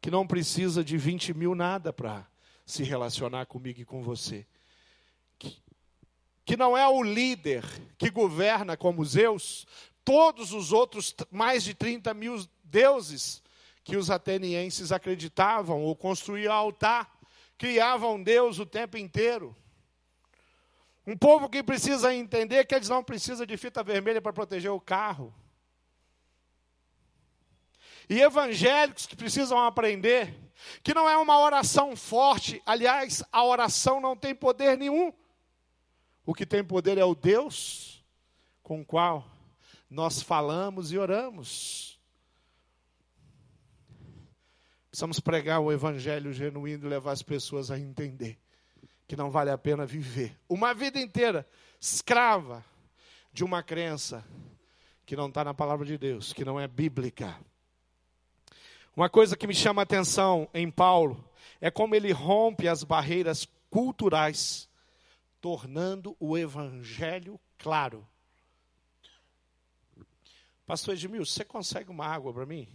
que 0.00 0.10
não 0.10 0.26
precisa 0.26 0.82
de 0.82 0.96
20 0.96 1.32
mil 1.34 1.54
nada 1.54 1.92
para 1.92 2.26
se 2.66 2.82
relacionar 2.82 3.46
comigo 3.46 3.80
e 3.80 3.84
com 3.84 4.02
você 4.02 4.46
que 6.50 6.56
não 6.56 6.76
é 6.76 6.84
o 6.88 7.00
líder 7.00 7.64
que 7.96 8.10
governa 8.10 8.76
como 8.76 9.04
Zeus, 9.04 9.64
todos 10.04 10.52
os 10.52 10.72
outros 10.72 11.14
mais 11.30 11.62
de 11.62 11.74
30 11.74 12.12
mil 12.12 12.44
deuses 12.64 13.40
que 13.84 13.96
os 13.96 14.10
atenienses 14.10 14.90
acreditavam 14.90 15.80
ou 15.80 15.94
construíam 15.94 16.52
altar, 16.52 17.08
criavam 17.56 18.20
Deus 18.20 18.58
o 18.58 18.66
tempo 18.66 18.96
inteiro. 18.96 19.56
Um 21.06 21.16
povo 21.16 21.48
que 21.48 21.62
precisa 21.62 22.12
entender 22.12 22.64
que 22.64 22.74
eles 22.74 22.88
não 22.88 23.04
precisam 23.04 23.46
de 23.46 23.56
fita 23.56 23.84
vermelha 23.84 24.20
para 24.20 24.32
proteger 24.32 24.72
o 24.72 24.80
carro. 24.80 25.32
E 28.08 28.20
evangélicos 28.20 29.06
que 29.06 29.14
precisam 29.14 29.56
aprender 29.56 30.34
que 30.82 30.92
não 30.94 31.08
é 31.08 31.16
uma 31.16 31.38
oração 31.38 31.94
forte, 31.94 32.60
aliás, 32.66 33.22
a 33.30 33.44
oração 33.44 34.00
não 34.00 34.16
tem 34.16 34.34
poder 34.34 34.76
nenhum. 34.76 35.12
O 36.24 36.34
que 36.34 36.46
tem 36.46 36.62
poder 36.62 36.98
é 36.98 37.04
o 37.04 37.14
Deus 37.14 38.04
com 38.62 38.80
o 38.80 38.84
qual 38.84 39.28
nós 39.88 40.22
falamos 40.22 40.92
e 40.92 40.98
oramos. 40.98 41.98
Precisamos 44.90 45.20
pregar 45.20 45.60
o 45.60 45.72
evangelho 45.72 46.32
genuíno 46.32 46.86
e 46.86 46.90
levar 46.90 47.12
as 47.12 47.22
pessoas 47.22 47.70
a 47.70 47.78
entender 47.78 48.38
que 49.06 49.16
não 49.16 49.30
vale 49.30 49.50
a 49.50 49.58
pena 49.58 49.84
viver 49.84 50.36
uma 50.48 50.72
vida 50.72 51.00
inteira 51.00 51.44
escrava 51.80 52.64
de 53.32 53.42
uma 53.42 53.62
crença 53.62 54.24
que 55.06 55.16
não 55.16 55.26
está 55.28 55.42
na 55.42 55.52
palavra 55.52 55.84
de 55.84 55.98
Deus, 55.98 56.32
que 56.32 56.44
não 56.44 56.60
é 56.60 56.68
bíblica. 56.68 57.36
Uma 58.94 59.08
coisa 59.08 59.36
que 59.36 59.46
me 59.46 59.54
chama 59.54 59.82
a 59.82 59.84
atenção 59.84 60.48
em 60.54 60.70
Paulo 60.70 61.24
é 61.60 61.70
como 61.70 61.94
ele 61.96 62.12
rompe 62.12 62.68
as 62.68 62.84
barreiras 62.84 63.48
culturais, 63.68 64.68
tornando 65.40 66.16
o 66.20 66.36
evangelho 66.36 67.40
claro. 67.58 68.06
Pastor 70.66 70.94
Edmil, 70.94 71.24
você 71.24 71.44
consegue 71.44 71.90
uma 71.90 72.06
água 72.06 72.32
para 72.32 72.46
mim? 72.46 72.68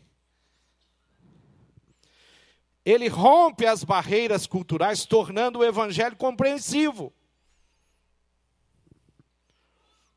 Ele 2.84 3.08
rompe 3.08 3.66
as 3.66 3.84
barreiras 3.84 4.46
culturais, 4.46 5.06
tornando 5.06 5.60
o 5.60 5.64
evangelho 5.64 6.16
compreensivo. 6.16 7.14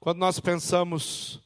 Quando 0.01 0.19
nós 0.19 0.39
pensamos 0.39 1.41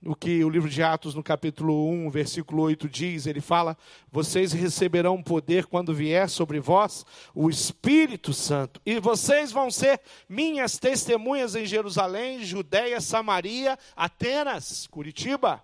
no 0.00 0.16
que 0.16 0.42
o 0.42 0.48
livro 0.48 0.68
de 0.68 0.82
Atos, 0.82 1.14
no 1.14 1.22
capítulo 1.22 1.90
1, 1.90 2.10
versículo 2.10 2.62
8 2.62 2.88
diz, 2.88 3.26
ele 3.26 3.40
fala: 3.40 3.76
Vocês 4.10 4.52
receberão 4.52 5.22
poder 5.22 5.66
quando 5.66 5.92
vier 5.92 6.28
sobre 6.28 6.58
vós 6.58 7.04
o 7.34 7.50
Espírito 7.50 8.32
Santo, 8.32 8.80
e 8.86 8.98
vocês 8.98 9.52
vão 9.52 9.70
ser 9.70 10.00
minhas 10.28 10.78
testemunhas 10.78 11.54
em 11.54 11.66
Jerusalém, 11.66 12.42
Judéia, 12.42 13.00
Samaria, 13.00 13.78
Atenas, 13.94 14.86
Curitiba, 14.86 15.62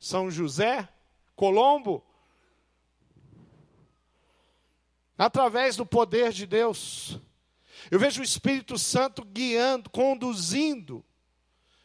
São 0.00 0.30
José, 0.30 0.88
Colombo. 1.36 2.04
Através 5.16 5.76
do 5.76 5.84
poder 5.84 6.32
de 6.32 6.46
Deus, 6.46 7.20
eu 7.90 8.00
vejo 8.00 8.20
o 8.20 8.24
Espírito 8.24 8.78
Santo 8.78 9.22
guiando, 9.22 9.90
conduzindo, 9.90 11.04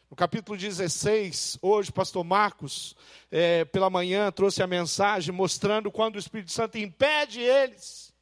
no 0.08 0.16
capítulo 0.16 0.56
16, 0.56 1.58
hoje, 1.60 1.90
pastor 1.90 2.22
Marcos, 2.22 2.96
é, 3.30 3.64
pela 3.64 3.90
manhã, 3.90 4.30
trouxe 4.30 4.62
a 4.62 4.66
mensagem 4.66 5.34
mostrando 5.34 5.90
quando 5.90 6.14
o 6.14 6.18
Espírito 6.18 6.52
Santo 6.52 6.78
impede 6.78 7.40
eles. 7.40 8.14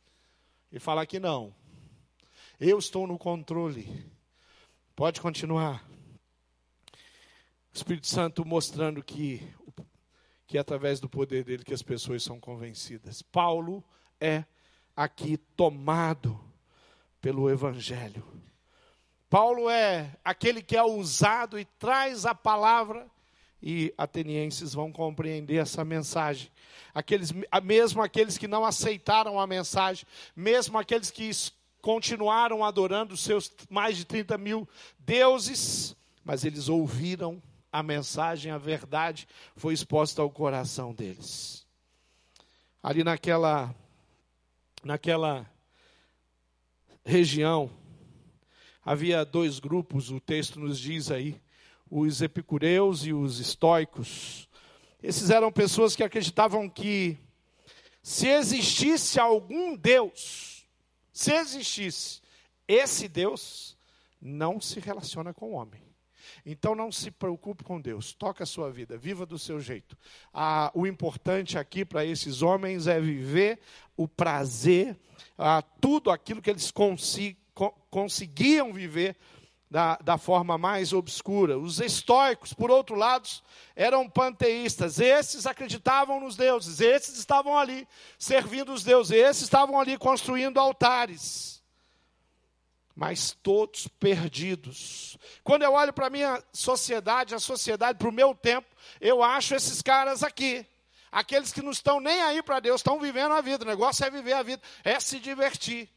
E 0.73 0.79
fala 0.79 1.05
que 1.05 1.21
não. 1.21 1.55
Eu 2.59 2.79
estou 2.79 3.07
no 3.07 3.19
controle. 3.19 4.11
Pode 4.97 5.21
continuar. 5.21 5.87
O 6.93 7.77
Espírito 7.77 8.07
Santo 8.07 8.47
mostrando 8.47 9.03
que, 9.03 9.47
que 10.47 10.57
é 10.57 10.61
através 10.61 11.01
do 11.01 11.09
poder 11.09 11.45
dele 11.45 11.65
que 11.65 11.75
as 11.75 11.83
pessoas 11.83 12.23
são 12.23 12.41
convencidas. 12.41 13.21
Paulo 13.21 13.85
é 14.19 14.45
aqui 14.97 15.37
tomado 15.37 16.41
pelo 17.21 17.51
Evangelho. 17.51 18.25
Paulo 19.35 19.69
é 19.69 20.13
aquele 20.25 20.63
que 20.63 20.77
é 20.77 20.83
usado 20.85 21.59
e 21.59 21.65
traz 21.65 22.25
a 22.25 22.37
palavra, 22.37 23.05
e 23.61 23.93
atenienses 23.99 24.73
vão 24.73 24.93
compreender 24.93 25.57
essa 25.57 25.85
mensagem. 25.85 26.49
Aqueles, 26.95 27.33
mesmo 27.65 28.01
aqueles 28.01 28.39
que 28.39 28.47
não 28.47 28.65
aceitaram 28.65 29.41
a 29.41 29.45
mensagem, 29.45 30.07
mesmo 30.37 30.79
aqueles 30.79 31.11
que 31.11 31.29
continuaram 31.83 32.65
adorando 32.65 33.17
seus 33.17 33.53
mais 33.69 33.97
de 33.97 34.05
30 34.05 34.39
mil 34.39 34.69
deuses, 35.01 35.97
mas 36.25 36.45
eles 36.45 36.69
ouviram 36.69 37.43
a 37.73 37.83
mensagem, 37.83 38.53
a 38.53 38.59
verdade 38.59 39.27
foi 39.57 39.75
exposta 39.75 40.23
ao 40.23 40.31
coração 40.31 40.95
deles. 40.95 41.67
Ali 42.81 43.03
naquela, 43.03 43.75
naquela 44.85 45.45
região, 47.05 47.69
havia 48.85 49.25
dois 49.25 49.59
grupos, 49.59 50.11
o 50.11 50.21
texto 50.21 50.61
nos 50.61 50.79
diz 50.79 51.11
aí, 51.11 51.41
os 51.91 52.21
epicureus 52.21 53.07
e 53.07 53.13
os 53.13 53.41
estoicos. 53.41 54.49
Esses 55.03 55.31
eram 55.31 55.51
pessoas 55.51 55.97
que 55.97 56.03
acreditavam 56.03 56.69
que 56.69 57.19
se 58.03 58.29
existisse 58.29 59.19
algum 59.19 59.77
Deus, 59.77 60.67
se 61.13 61.33
existisse, 61.33 62.21
esse 62.69 63.09
Deus 63.09 63.77
não 64.21 64.61
se 64.61 64.81
relaciona 64.81 65.33
com 65.33 65.53
o 65.53 65.55
homem. 65.55 65.83
Então 66.45 66.75
não 66.75 66.91
se 66.91 67.11
preocupe 67.11 67.63
com 67.63 67.81
Deus, 67.81 68.13
toca 68.13 68.45
a 68.45 68.47
sua 68.47 68.71
vida, 68.71 68.97
viva 68.97 69.27
do 69.27 69.39
seu 69.39 69.61
jeito. 69.61 69.97
Ah, 70.33 70.71
o 70.75 70.87
importante 70.87 71.59
aqui 71.59 71.85
para 71.85 72.05
esses 72.05 72.43
homens 72.43 72.87
é 72.87 72.99
viver 72.99 73.61
o 73.97 74.09
prazer, 74.09 74.99
ah, 75.37 75.63
tudo 75.63 76.11
aquilo 76.11 76.43
que 76.43 76.51
eles 76.51 76.71
consigam 76.71 77.44
conseguiam 77.95 78.73
viver 78.73 79.17
da, 79.71 79.97
da 80.03 80.19
forma 80.19 80.59
mais 80.59 80.93
obscura. 80.93 81.57
Os 81.57 81.79
estoicos, 81.79 82.53
por 82.53 82.69
outro 82.69 82.97
lado, 82.97 83.29
eram 83.77 84.11
panteístas. 84.11 84.99
Esses 84.99 85.47
acreditavam 85.47 86.19
nos 86.19 86.35
deuses, 86.35 86.81
esses 86.81 87.17
estavam 87.17 87.57
ali 87.57 87.87
servindo 88.19 88.73
os 88.73 88.83
deuses, 88.83 89.13
esses 89.13 89.45
estavam 89.45 89.79
ali 89.79 89.97
construindo 89.97 90.59
altares. 90.59 91.63
Mas 92.97 93.31
todos 93.31 93.87
perdidos. 93.87 95.17
Quando 95.45 95.63
eu 95.63 95.75
olho 95.75 95.93
para 95.93 96.09
a 96.09 96.11
minha 96.11 96.43
sociedade, 96.53 97.33
a 97.33 97.39
sociedade, 97.39 97.97
para 97.97 98.09
o 98.09 98.13
meu 98.13 98.35
tempo, 98.35 98.67
eu 99.01 99.23
acho 99.23 99.55
esses 99.55 99.81
caras 99.81 100.25
aqui. 100.25 100.67
Aqueles 101.13 101.53
que 101.53 101.63
não 101.63 101.71
estão 101.71 102.01
nem 102.01 102.21
aí 102.23 102.43
para 102.43 102.59
Deus, 102.59 102.81
estão 102.81 102.99
vivendo 102.99 103.35
a 103.35 103.41
vida. 103.41 103.65
O 103.65 103.69
negócio 103.69 104.05
é 104.05 104.11
viver 104.11 104.33
a 104.33 104.43
vida, 104.43 104.61
é 104.83 104.99
se 104.99 105.21
divertir. 105.21 105.94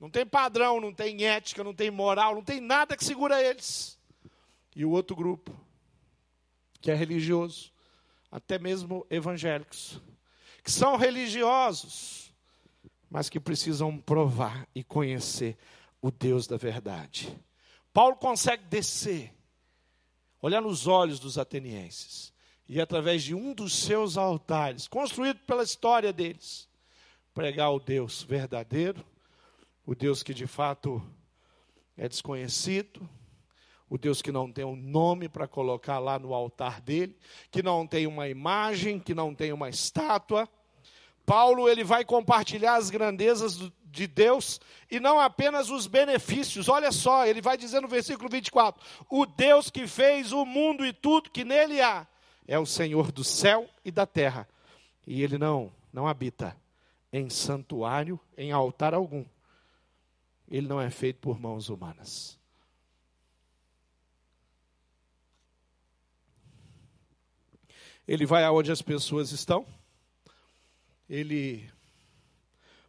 Não 0.00 0.08
tem 0.08 0.24
padrão, 0.24 0.80
não 0.80 0.94
tem 0.94 1.26
ética, 1.26 1.62
não 1.62 1.74
tem 1.74 1.90
moral, 1.90 2.34
não 2.34 2.42
tem 2.42 2.58
nada 2.58 2.96
que 2.96 3.04
segura 3.04 3.42
eles. 3.42 3.98
E 4.74 4.82
o 4.82 4.90
outro 4.90 5.14
grupo, 5.14 5.54
que 6.80 6.90
é 6.90 6.94
religioso, 6.94 7.70
até 8.30 8.58
mesmo 8.58 9.06
evangélicos, 9.10 10.00
que 10.64 10.70
são 10.70 10.96
religiosos, 10.96 12.32
mas 13.10 13.28
que 13.28 13.38
precisam 13.38 13.98
provar 13.98 14.66
e 14.74 14.82
conhecer 14.82 15.58
o 16.00 16.10
Deus 16.10 16.46
da 16.46 16.56
verdade. 16.56 17.36
Paulo 17.92 18.16
consegue 18.16 18.64
descer, 18.64 19.34
olhar 20.40 20.62
nos 20.62 20.86
olhos 20.86 21.20
dos 21.20 21.36
atenienses, 21.36 22.32
e 22.66 22.80
através 22.80 23.22
de 23.22 23.34
um 23.34 23.52
dos 23.52 23.74
seus 23.74 24.16
altares, 24.16 24.88
construído 24.88 25.40
pela 25.40 25.64
história 25.64 26.12
deles, 26.12 26.68
pregar 27.34 27.72
o 27.72 27.80
Deus 27.80 28.22
verdadeiro, 28.22 29.04
o 29.90 29.94
Deus 29.96 30.22
que 30.22 30.32
de 30.32 30.46
fato 30.46 31.02
é 31.96 32.08
desconhecido, 32.08 33.10
o 33.88 33.98
Deus 33.98 34.22
que 34.22 34.30
não 34.30 34.52
tem 34.52 34.64
um 34.64 34.76
nome 34.76 35.28
para 35.28 35.48
colocar 35.48 35.98
lá 35.98 36.16
no 36.16 36.32
altar 36.32 36.80
dele, 36.80 37.18
que 37.50 37.60
não 37.60 37.84
tem 37.84 38.06
uma 38.06 38.28
imagem, 38.28 39.00
que 39.00 39.12
não 39.12 39.34
tem 39.34 39.52
uma 39.52 39.68
estátua. 39.68 40.48
Paulo 41.26 41.68
ele 41.68 41.82
vai 41.82 42.04
compartilhar 42.04 42.76
as 42.76 42.88
grandezas 42.88 43.58
de 43.82 44.06
Deus 44.06 44.60
e 44.88 45.00
não 45.00 45.18
apenas 45.18 45.70
os 45.70 45.88
benefícios. 45.88 46.68
Olha 46.68 46.92
só, 46.92 47.26
ele 47.26 47.42
vai 47.42 47.56
dizer 47.56 47.82
no 47.82 47.88
versículo 47.88 48.28
24: 48.28 48.80
O 49.08 49.26
Deus 49.26 49.70
que 49.70 49.88
fez 49.88 50.30
o 50.30 50.44
mundo 50.44 50.86
e 50.86 50.92
tudo 50.92 51.30
que 51.30 51.44
nele 51.44 51.80
há 51.80 52.06
é 52.46 52.56
o 52.56 52.64
Senhor 52.64 53.10
do 53.10 53.24
céu 53.24 53.68
e 53.84 53.90
da 53.90 54.06
terra. 54.06 54.48
E 55.04 55.20
ele 55.20 55.36
não 55.36 55.72
não 55.92 56.06
habita 56.06 56.56
em 57.12 57.28
santuário, 57.28 58.20
em 58.38 58.52
altar 58.52 58.94
algum 58.94 59.24
ele 60.50 60.66
não 60.66 60.80
é 60.80 60.90
feito 60.90 61.20
por 61.20 61.38
mãos 61.38 61.68
humanas. 61.68 62.38
Ele 68.06 68.26
vai 68.26 68.42
aonde 68.42 68.72
as 68.72 68.82
pessoas 68.82 69.30
estão, 69.30 69.64
ele 71.08 71.70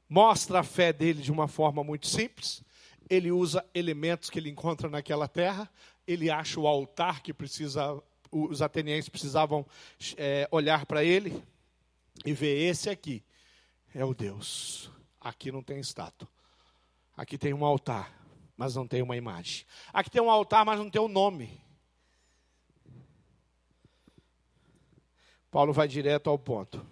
mostra 0.10 0.60
a 0.60 0.63
fé 0.63 0.91
dele 0.91 1.21
de 1.21 1.32
uma 1.32 1.47
forma 1.47 1.84
muito 1.84 2.08
simples, 2.08 2.63
ele 3.08 3.32
usa 3.32 3.63
elementos 3.74 4.30
que 4.30 4.39
ele 4.39 4.49
encontra 4.49 4.89
naquela 4.89 5.28
terra, 5.28 5.70
ele 6.07 6.32
acha 6.32 6.59
o 6.59 6.66
altar 6.66 7.22
que 7.22 7.34
precisa, 7.34 8.01
os 8.32 8.62
atenienses 8.62 9.09
precisavam 9.09 9.66
é, 10.18 10.47
olhar 10.49 10.86
para 10.88 11.03
ele 11.03 11.43
e 12.26 12.34
ver 12.34 12.57
esse 12.57 12.89
aqui 12.89 13.24
é 13.93 14.03
o 14.03 14.14
Deus. 14.14 14.89
Aqui 15.20 15.51
não 15.51 15.62
tem 15.62 15.80
estátua. 15.80 16.28
Aqui 17.22 17.38
tem 17.38 17.53
um 17.53 17.63
altar, 17.63 18.11
mas 18.57 18.74
não 18.74 18.88
tem 18.88 19.03
uma 19.03 19.15
imagem. 19.15 19.63
Aqui 19.93 20.09
tem 20.09 20.19
um 20.19 20.32
altar, 20.32 20.65
mas 20.65 20.80
não 20.80 20.89
tem 20.89 20.99
um 20.99 21.07
nome. 21.07 21.63
Paulo 25.51 25.72
vai 25.72 25.88
direto 25.88 26.32
ao 26.32 26.39
ponto. 26.39 26.84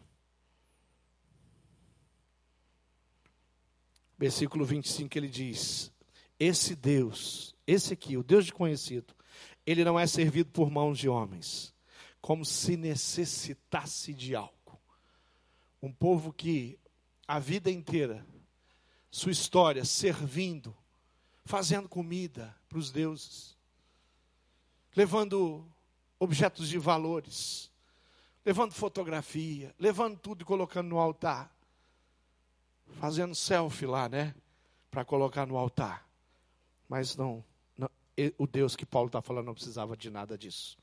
Versículo 4.20 4.64
25 4.66 5.18
ele 5.18 5.28
diz: 5.28 5.92
Esse 6.40 6.76
Deus, 6.76 7.56
esse 7.66 7.92
aqui, 7.92 8.16
o 8.16 8.22
Deus 8.22 8.46
de 8.46 8.54
conhecido, 8.54 9.16
ele 9.66 9.84
não 9.84 10.00
é 10.00 10.06
servido 10.06 10.52
por 10.52 10.70
mãos 10.70 11.00
de 11.00 11.10
homens, 11.10 11.74
como 12.22 12.46
se 12.46 12.78
necessitasse 12.78 14.14
de 14.14 14.36
algo. 14.36 14.80
Um 15.82 15.92
povo 15.92 16.32
que 16.32 16.78
a 17.28 17.40
vida 17.40 17.72
inteira 17.72 18.24
sua 19.12 19.32
história 19.32 19.84
servindo, 19.86 20.76
fazendo 21.46 21.90
comida 21.90 22.56
para 22.68 22.78
os 22.78 22.92
deuses, 22.92 23.58
levando 24.96 25.66
objetos 26.20 26.70
de 26.70 26.78
valores, 26.78 27.72
levando 28.46 28.74
fotografia, 28.74 29.74
levando 29.80 30.18
tudo 30.18 30.42
e 30.42 30.46
colocando 30.46 30.90
no 30.90 31.00
altar, 31.00 31.54
fazendo 33.00 33.34
selfie 33.34 33.86
lá, 33.86 34.10
né? 34.10 34.36
para 34.90 35.06
colocar 35.06 35.46
no 35.46 35.58
altar. 35.58 36.08
Mas 36.88 37.16
não, 37.16 37.44
não, 37.78 37.90
o 38.38 38.48
Deus 38.48 38.76
que 38.76 38.86
Paulo 38.86 39.08
está 39.08 39.22
falando 39.22 39.46
não 39.46 39.54
precisava 39.54 39.96
de 39.96 40.10
nada 40.10 40.38
disso. 40.38 40.78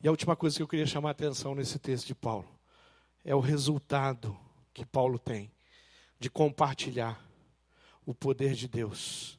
E 0.00 0.08
a 0.08 0.10
última 0.10 0.36
coisa 0.36 0.56
que 0.56 0.62
eu 0.62 0.68
queria 0.68 0.86
chamar 0.86 1.10
a 1.10 1.12
atenção 1.12 1.54
nesse 1.54 1.78
texto 1.78 2.06
de 2.06 2.14
Paulo 2.14 2.48
é 3.24 3.34
o 3.34 3.40
resultado 3.40 4.38
que 4.74 4.84
Paulo 4.84 5.18
tem 5.18 5.50
de 6.18 6.28
compartilhar 6.28 7.24
o 8.04 8.12
poder 8.12 8.54
de 8.54 8.66
Deus 8.68 9.38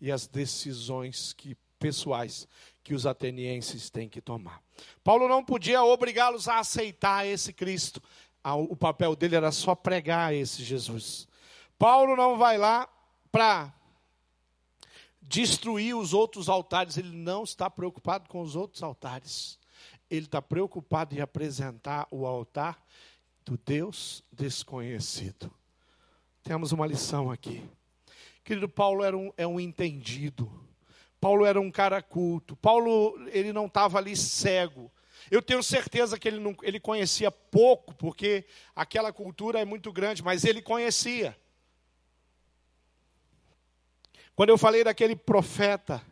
e 0.00 0.10
as 0.10 0.26
decisões 0.26 1.32
que, 1.32 1.56
pessoais 1.78 2.46
que 2.82 2.92
os 2.92 3.06
atenienses 3.06 3.88
têm 3.88 4.08
que 4.08 4.20
tomar. 4.20 4.60
Paulo 5.02 5.28
não 5.28 5.42
podia 5.42 5.82
obrigá-los 5.82 6.48
a 6.48 6.58
aceitar 6.58 7.26
esse 7.26 7.52
Cristo. 7.52 8.02
O 8.68 8.76
papel 8.76 9.16
dele 9.16 9.36
era 9.36 9.50
só 9.50 9.74
pregar 9.74 10.34
esse 10.34 10.62
Jesus. 10.62 11.26
Paulo 11.78 12.16
não 12.16 12.36
vai 12.36 12.58
lá 12.58 12.88
para 13.32 13.72
destruir 15.20 15.96
os 15.96 16.12
outros 16.12 16.48
altares, 16.48 16.96
ele 16.96 17.16
não 17.16 17.42
está 17.42 17.68
preocupado 17.68 18.28
com 18.28 18.40
os 18.40 18.54
outros 18.54 18.82
altares. 18.82 19.58
Ele 20.08 20.26
está 20.26 20.40
preocupado 20.40 21.16
em 21.16 21.20
apresentar 21.20 22.06
o 22.10 22.26
altar 22.26 22.80
do 23.46 23.56
Deus 23.56 24.24
desconhecido. 24.32 25.50
Temos 26.42 26.72
uma 26.72 26.84
lição 26.84 27.30
aqui. 27.30 27.62
Querido, 28.42 28.68
Paulo 28.68 29.04
era 29.04 29.16
um, 29.16 29.32
é 29.36 29.46
um 29.46 29.60
entendido. 29.60 30.50
Paulo 31.20 31.46
era 31.46 31.60
um 31.60 31.70
cara 31.70 32.02
culto. 32.02 32.56
Paulo, 32.56 33.16
ele 33.28 33.52
não 33.52 33.66
estava 33.66 33.98
ali 33.98 34.16
cego. 34.16 34.90
Eu 35.30 35.40
tenho 35.40 35.62
certeza 35.62 36.18
que 36.18 36.26
ele, 36.26 36.40
não, 36.40 36.56
ele 36.62 36.80
conhecia 36.80 37.30
pouco, 37.30 37.94
porque 37.94 38.44
aquela 38.74 39.12
cultura 39.12 39.60
é 39.60 39.64
muito 39.64 39.92
grande, 39.92 40.24
mas 40.24 40.44
ele 40.44 40.60
conhecia. 40.60 41.36
Quando 44.34 44.50
eu 44.50 44.58
falei 44.58 44.82
daquele 44.82 45.14
profeta, 45.14 46.02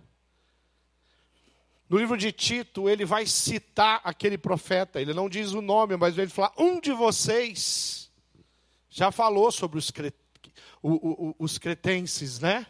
no 1.88 1.98
livro 1.98 2.16
de 2.16 2.32
Tito, 2.32 2.88
ele 2.88 3.04
vai 3.04 3.26
citar 3.26 4.00
aquele 4.04 4.38
profeta. 4.38 5.00
Ele 5.00 5.12
não 5.12 5.28
diz 5.28 5.52
o 5.52 5.60
nome, 5.60 5.96
mas 5.96 6.16
ele 6.16 6.30
fala: 6.30 6.52
um 6.58 6.80
de 6.80 6.92
vocês 6.92 8.10
já 8.88 9.10
falou 9.10 9.50
sobre 9.52 9.78
os 9.78 9.90
crentes 9.90 10.24
o, 10.84 11.30
o, 11.30 11.36
os 11.38 11.56
cretenses, 11.56 12.38
né? 12.38 12.66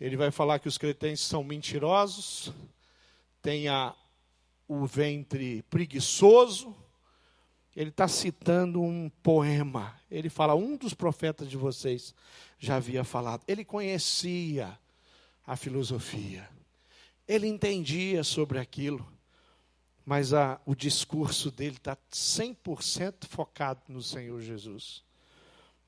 Ele 0.00 0.16
vai 0.16 0.30
falar 0.30 0.58
que 0.58 0.66
os 0.66 0.78
cretenses 0.78 1.26
são 1.26 1.44
mentirosos, 1.44 2.50
têm 3.42 3.68
a, 3.68 3.94
o 4.66 4.86
ventre 4.86 5.62
preguiçoso. 5.64 6.74
Ele 7.76 7.90
está 7.90 8.08
citando 8.08 8.80
um 8.80 9.10
poema. 9.22 9.94
Ele 10.10 10.30
fala: 10.30 10.54
um 10.54 10.78
dos 10.78 10.94
profetas 10.94 11.50
de 11.50 11.58
vocês 11.58 12.14
já 12.58 12.76
havia 12.76 13.04
falado. 13.04 13.44
Ele 13.46 13.66
conhecia 13.66 14.78
a 15.46 15.56
filosofia, 15.56 16.48
ele 17.26 17.46
entendia 17.46 18.22
sobre 18.22 18.58
aquilo, 18.58 19.06
mas 20.04 20.34
a, 20.34 20.60
o 20.66 20.74
discurso 20.74 21.50
dele 21.50 21.76
está 21.76 21.96
100% 22.12 23.26
focado 23.26 23.80
no 23.88 24.02
Senhor 24.02 24.40
Jesus. 24.40 25.02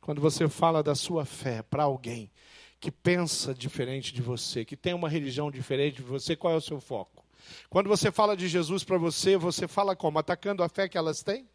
Quando 0.01 0.21
você 0.21 0.49
fala 0.49 0.83
da 0.83 0.95
sua 0.95 1.25
fé 1.25 1.63
para 1.63 1.83
alguém 1.83 2.31
que 2.81 2.91
pensa 2.91 3.55
diferente 3.55 4.15
de 4.15 4.23
você, 4.23 4.65
que 4.65 4.77
tem 4.77 4.95
uma 4.95 5.09
religião 5.09 5.51
diferente 5.51 5.97
de 5.97 6.03
você, 6.03 6.37
qual 6.37 6.55
é 6.55 6.57
o 6.57 6.61
seu 6.61 6.81
foco? 6.81 7.25
Quando 7.69 7.89
você 7.89 8.11
fala 8.11 8.37
de 8.37 8.49
Jesus 8.49 8.85
para 8.85 8.99
você, 8.99 9.37
você 9.37 9.69
fala 9.69 9.95
como? 9.95 10.19
Atacando 10.19 10.63
a 10.63 10.69
fé 10.69 10.89
que 10.89 10.99
elas 10.99 11.23
têm? 11.23 11.49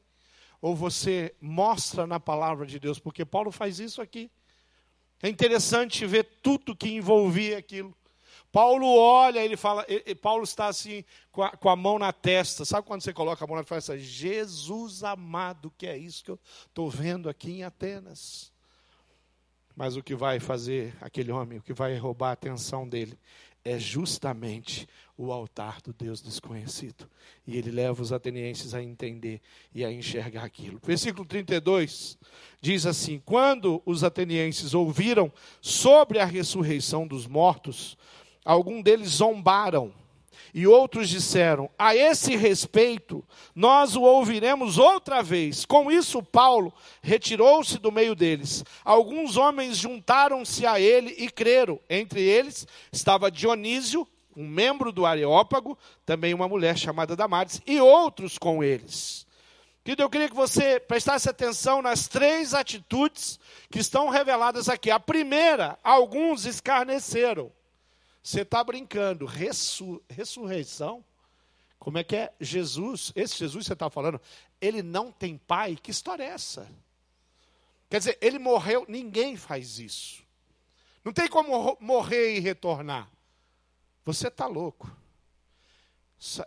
Ou 0.61 0.75
você 0.75 1.33
mostra 1.41 2.05
na 2.05 2.19
palavra 2.19 2.65
de 2.65 2.79
Deus? 2.79 2.99
Porque 2.99 3.25
Paulo 3.25 3.51
faz 3.51 3.79
isso 3.79 4.01
aqui. 4.01 4.29
É 5.23 5.29
interessante 5.29 6.05
ver 6.05 6.23
tudo 6.41 6.75
que 6.75 6.89
envolvia 6.89 7.57
aquilo. 7.57 7.95
Paulo 8.51 8.85
olha, 8.97 9.39
ele 9.39 9.55
fala, 9.55 9.85
ele, 9.87 10.13
Paulo 10.13 10.43
está 10.43 10.67
assim, 10.67 11.05
com 11.31 11.41
a, 11.41 11.51
com 11.51 11.69
a, 11.69 11.75
mão 11.75 11.97
na 11.97 12.11
testa. 12.11 12.65
Sabe 12.65 12.85
quando 12.85 13.01
você 13.01 13.13
coloca 13.13 13.43
a 13.43 13.47
mão 13.47 13.55
na 13.55 13.63
testa? 13.63 13.97
Jesus 13.97 15.03
amado, 15.03 15.71
que 15.77 15.87
é 15.87 15.97
isso 15.97 16.23
que 16.23 16.31
eu 16.31 16.39
estou 16.67 16.89
vendo 16.89 17.29
aqui 17.29 17.51
em 17.51 17.63
Atenas. 17.63 18.51
Mas 19.75 19.95
o 19.95 20.03
que 20.03 20.13
vai 20.13 20.39
fazer 20.39 20.93
aquele 20.99 21.31
homem, 21.31 21.59
o 21.59 21.61
que 21.61 21.73
vai 21.73 21.95
roubar 21.97 22.29
a 22.29 22.33
atenção 22.33 22.87
dele, 22.87 23.17
é 23.63 23.77
justamente 23.77 24.87
o 25.15 25.31
altar 25.31 25.81
do 25.81 25.93
Deus 25.93 26.21
desconhecido. 26.21 27.07
E 27.45 27.57
ele 27.57 27.69
leva 27.69 28.01
os 28.01 28.11
atenienses 28.11 28.73
a 28.73 28.81
entender 28.81 29.39
e 29.73 29.85
a 29.85 29.91
enxergar 29.91 30.43
aquilo. 30.43 30.79
Versículo 30.83 31.25
32 31.25 32.17
diz 32.59 32.85
assim: 32.85 33.21
Quando 33.23 33.81
os 33.85 34.03
atenienses 34.03 34.73
ouviram 34.73 35.31
sobre 35.61 36.19
a 36.19 36.25
ressurreição 36.25 37.07
dos 37.07 37.27
mortos, 37.27 37.97
Alguns 38.43 38.83
deles 38.83 39.09
zombaram. 39.09 39.93
E 40.53 40.67
outros 40.67 41.09
disseram: 41.09 41.69
A 41.77 41.95
esse 41.95 42.35
respeito, 42.35 43.23
nós 43.55 43.95
o 43.95 44.01
ouviremos 44.01 44.77
outra 44.77 45.21
vez. 45.21 45.65
Com 45.65 45.91
isso, 45.91 46.21
Paulo 46.21 46.73
retirou-se 47.01 47.77
do 47.77 47.91
meio 47.91 48.15
deles. 48.15 48.63
Alguns 48.83 49.37
homens 49.37 49.77
juntaram-se 49.77 50.65
a 50.65 50.79
ele 50.79 51.15
e 51.17 51.29
creram. 51.29 51.79
Entre 51.89 52.21
eles 52.21 52.67
estava 52.91 53.31
Dionísio, 53.31 54.07
um 54.35 54.47
membro 54.47 54.91
do 54.91 55.05
Areópago, 55.05 55.77
também 56.05 56.33
uma 56.33 56.47
mulher 56.47 56.77
chamada 56.77 57.15
Damares, 57.15 57.61
e 57.65 57.79
outros 57.79 58.37
com 58.37 58.63
eles. 58.63 59.25
Querido, 59.83 60.03
eu 60.03 60.09
queria 60.09 60.29
que 60.29 60.35
você 60.35 60.79
prestasse 60.79 61.27
atenção 61.27 61.81
nas 61.81 62.07
três 62.07 62.53
atitudes 62.53 63.39
que 63.69 63.79
estão 63.79 64.09
reveladas 64.09 64.69
aqui. 64.69 64.91
A 64.91 64.99
primeira, 64.99 65.77
alguns 65.83 66.45
escarneceram. 66.45 67.51
Você 68.23 68.41
está 68.41 68.63
brincando. 68.63 69.25
Ressur 69.25 70.01
ressurreição? 70.09 71.03
Como 71.79 71.97
é 71.97 72.03
que 72.03 72.15
é? 72.15 72.33
Jesus, 72.39 73.11
esse 73.15 73.37
Jesus 73.37 73.63
que 73.63 73.67
você 73.67 73.73
está 73.73 73.89
falando, 73.89 74.21
ele 74.59 74.83
não 74.83 75.11
tem 75.11 75.37
pai? 75.37 75.75
Que 75.75 75.89
história 75.89 76.23
é 76.23 76.27
essa? 76.27 76.69
Quer 77.89 77.97
dizer, 77.97 78.17
ele 78.21 78.37
morreu, 78.37 78.85
ninguém 78.87 79.35
faz 79.35 79.79
isso. 79.79 80.23
Não 81.03 81.11
tem 81.11 81.27
como 81.27 81.75
morrer 81.79 82.37
e 82.37 82.39
retornar. 82.39 83.09
Você 84.05 84.27
está 84.27 84.45
louco. 84.45 84.95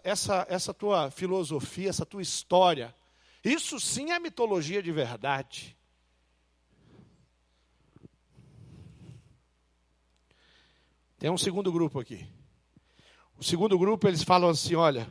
Essa, 0.04 0.46
essa 0.48 0.72
tua 0.72 1.10
filosofia, 1.10 1.90
essa 1.90 2.06
tua 2.06 2.22
história, 2.22 2.94
isso 3.44 3.80
sim 3.80 4.12
é 4.12 4.18
mitologia 4.20 4.80
de 4.80 4.92
verdade. 4.92 5.76
Tem 11.24 11.30
um 11.30 11.38
segundo 11.38 11.72
grupo 11.72 11.98
aqui. 11.98 12.28
O 13.38 13.42
segundo 13.42 13.78
grupo, 13.78 14.06
eles 14.06 14.22
falam 14.22 14.50
assim: 14.50 14.74
olha, 14.74 15.10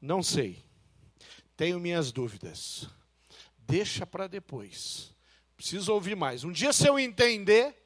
não 0.00 0.22
sei, 0.22 0.64
tenho 1.54 1.78
minhas 1.78 2.10
dúvidas, 2.10 2.88
deixa 3.58 4.06
para 4.06 4.26
depois, 4.26 5.14
preciso 5.54 5.92
ouvir 5.92 6.16
mais. 6.16 6.44
Um 6.44 6.50
dia, 6.50 6.72
se 6.72 6.88
eu 6.88 6.98
entender, 6.98 7.76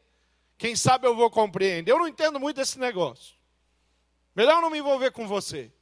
quem 0.57 0.77
sabe 0.77 1.09
eu 1.09 1.17
vou 1.17 1.29
compreender. 1.29 1.91
Eu 1.91 1.99
não 1.99 2.07
entendo 2.07 2.39
muito 2.39 2.59
desse 2.59 2.79
negócio, 2.79 3.35
melhor 4.33 4.63
não 4.63 4.71
me 4.71 4.79
envolver 4.79 5.11
com 5.11 5.27
você. 5.27 5.73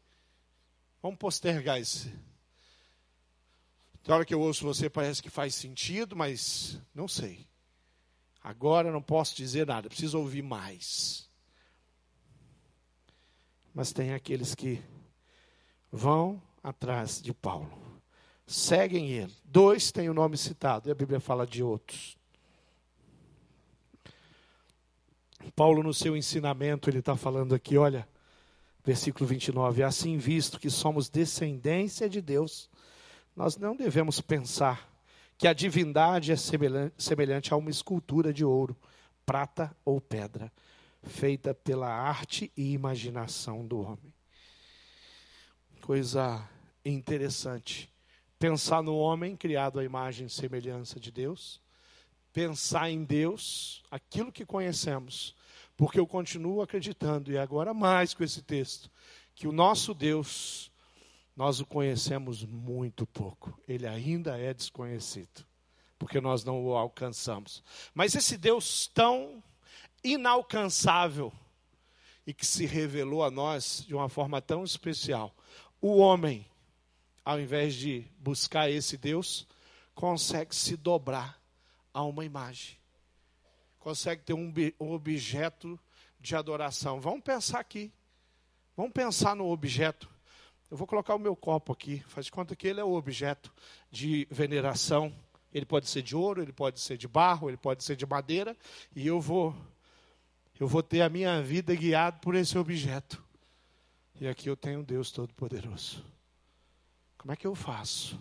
Vamos 1.03 1.18
postergar 1.18 1.78
esse. 1.78 2.11
Na 4.07 4.14
hora 4.14 4.24
que 4.24 4.32
eu 4.32 4.40
ouço 4.40 4.64
você, 4.64 4.88
parece 4.88 5.22
que 5.22 5.28
faz 5.28 5.55
sentido, 5.55 6.16
mas 6.16 6.80
não 6.95 7.07
sei. 7.07 7.47
Agora 8.42 8.90
não 8.90 9.03
posso 9.03 9.36
dizer 9.36 9.66
nada, 9.66 9.90
preciso 9.90 10.18
ouvir 10.18 10.40
mais 10.40 11.34
mas 13.75 13.93
tem 13.93 14.14
aqueles 14.14 14.55
que 14.55 14.81
vão 15.91 16.41
atrás 16.62 17.20
de 17.20 17.35
Paulo, 17.35 17.68
seguem 18.47 19.11
ele. 19.11 19.35
Dois 19.45 19.91
têm 19.91 20.09
o 20.09 20.14
nome 20.14 20.37
citado, 20.37 20.89
e 20.89 20.93
a 20.93 20.95
Bíblia 20.95 21.18
fala 21.18 21.45
de 21.45 21.62
outros. 21.62 22.16
Paulo, 25.57 25.83
no 25.83 25.93
seu 25.93 26.16
ensinamento, 26.16 26.89
ele 26.89 27.01
está 27.01 27.16
falando 27.16 27.55
aqui, 27.55 27.77
olha, 27.77 28.09
versículo 28.85 29.27
29, 29.27 29.83
assim 29.83 30.16
visto 30.16 30.59
que 30.59 30.70
somos 30.70 31.09
descendência 31.09 32.09
de 32.09 32.22
Deus, 32.22 32.70
nós 33.35 33.57
não 33.57 33.77
devemos 33.77 34.20
pensar 34.20 34.89
que 35.37 35.49
a 35.49 35.53
divindade 35.53 36.33
é 36.33 36.37
semelhante 36.37 37.53
a 37.53 37.57
uma 37.57 37.70
escultura 37.70 38.33
de 38.33 38.45
ouro, 38.45 38.77
prata 39.27 39.77
ou 39.85 40.01
pedra 40.01 40.51
feita 41.05 41.55
pela 41.55 41.88
arte 41.88 42.50
e 42.57 42.72
imaginação 42.72 43.66
do 43.66 43.80
homem. 43.80 44.12
Coisa 45.80 46.48
interessante. 46.84 47.92
Pensar 48.38 48.82
no 48.82 48.96
homem 48.96 49.36
criado 49.36 49.78
à 49.78 49.84
imagem 49.84 50.26
e 50.26 50.30
semelhança 50.30 50.98
de 50.98 51.11
Deus, 51.11 51.61
pensar 52.32 52.90
em 52.90 53.05
Deus, 53.05 53.82
aquilo 53.90 54.32
que 54.32 54.44
conhecemos, 54.44 55.34
porque 55.76 55.98
eu 56.00 56.07
continuo 56.07 56.62
acreditando, 56.62 57.30
e 57.30 57.38
agora 57.38 57.72
mais 57.72 58.12
com 58.12 58.24
esse 58.24 58.42
texto, 58.42 58.90
que 59.34 59.46
o 59.46 59.52
nosso 59.52 59.94
Deus, 59.94 60.70
nós 61.36 61.61
o 61.61 61.66
conhecemos 61.66 62.44
muito 62.44 63.07
pouco, 63.07 63.59
ele 63.66 63.86
ainda 63.86 64.38
é 64.38 64.52
desconhecido. 64.52 65.44
porque 66.05 66.20
nós 66.20 66.44
não 66.44 66.62
o 66.62 66.76
alcançamos. 66.76 67.62
Mas 67.94 68.14
esse 68.14 68.36
Deus 68.36 68.86
tão 68.88 69.42
inalcançável 70.05 71.32
e 72.26 72.34
que 72.34 72.46
se 72.46 72.66
revelou 72.66 73.24
a 73.24 73.30
nós 73.30 73.84
de 73.86 73.94
uma 73.94 74.09
forma 74.09 74.40
tão 74.40 74.62
especial, 74.62 75.34
o 75.80 75.96
homem, 75.96 76.46
ao 77.24 77.40
invés 77.40 77.74
de 77.74 78.07
buscar 78.18 78.70
esse 78.70 78.96
Deus, 78.96 79.46
consegue 79.94 80.55
se 80.55 80.76
dobrar 80.76 81.40
a 81.92 82.02
uma 82.02 82.24
imagem, 82.24 82.76
consegue 83.78 84.22
ter 84.22 84.34
um, 84.34 84.52
objeto 84.78 85.78
de 86.18 86.34
adoração. 86.34 87.00
Vamos 87.00 87.22
pensar 87.22 87.61
aqui, 87.61 87.92
vamos 88.76 88.92
pensar 88.92 89.36
no 89.36 89.50
objeto. 89.50 90.09
Eu 90.70 90.76
vou 90.76 90.86
colocar 90.86 91.14
o 91.14 91.18
meu 91.18 91.36
copo 91.36 91.72
aqui, 91.72 92.02
faz 92.09 92.26
de 92.26 92.32
conta 92.32 92.57
que 92.57 92.66
ele 92.66 92.80
é 92.80 92.84
o 92.84 92.94
objeto 92.94 93.52
de 93.90 94.26
veneração. 94.30 95.14
Ele 95.52 95.66
pode 95.66 95.88
ser 95.88 96.02
de 96.02 96.16
ouro, 96.16 96.42
ele 96.42 96.52
pode 96.52 96.80
ser 96.80 96.96
de 96.96 97.07
barro, 97.07 97.48
ele 97.48 97.57
pode 97.57 97.84
ser 97.84 97.94
de 97.94 98.05
madeira, 98.05 98.57
e 98.96 99.07
eu 99.07 99.20
vou 99.20 99.55
eu 100.59 100.68
vou 100.68 100.82
ter 100.82 101.02
a 101.02 101.09
minha 101.09 101.42
vida 101.42 101.74
guiada 101.74 102.18
por 102.18 102.34
esse 102.34 102.57
objeto. 102.57 103.22
E 104.20 104.28
aqui 104.28 104.48
eu 104.48 104.57
tenho 104.57 104.82
Deus 104.82 105.11
Todo-Poderoso. 105.11 106.05
Como 107.18 107.32
é 107.32 107.36
que 107.36 107.46
eu 107.46 107.55
faço 107.55 108.18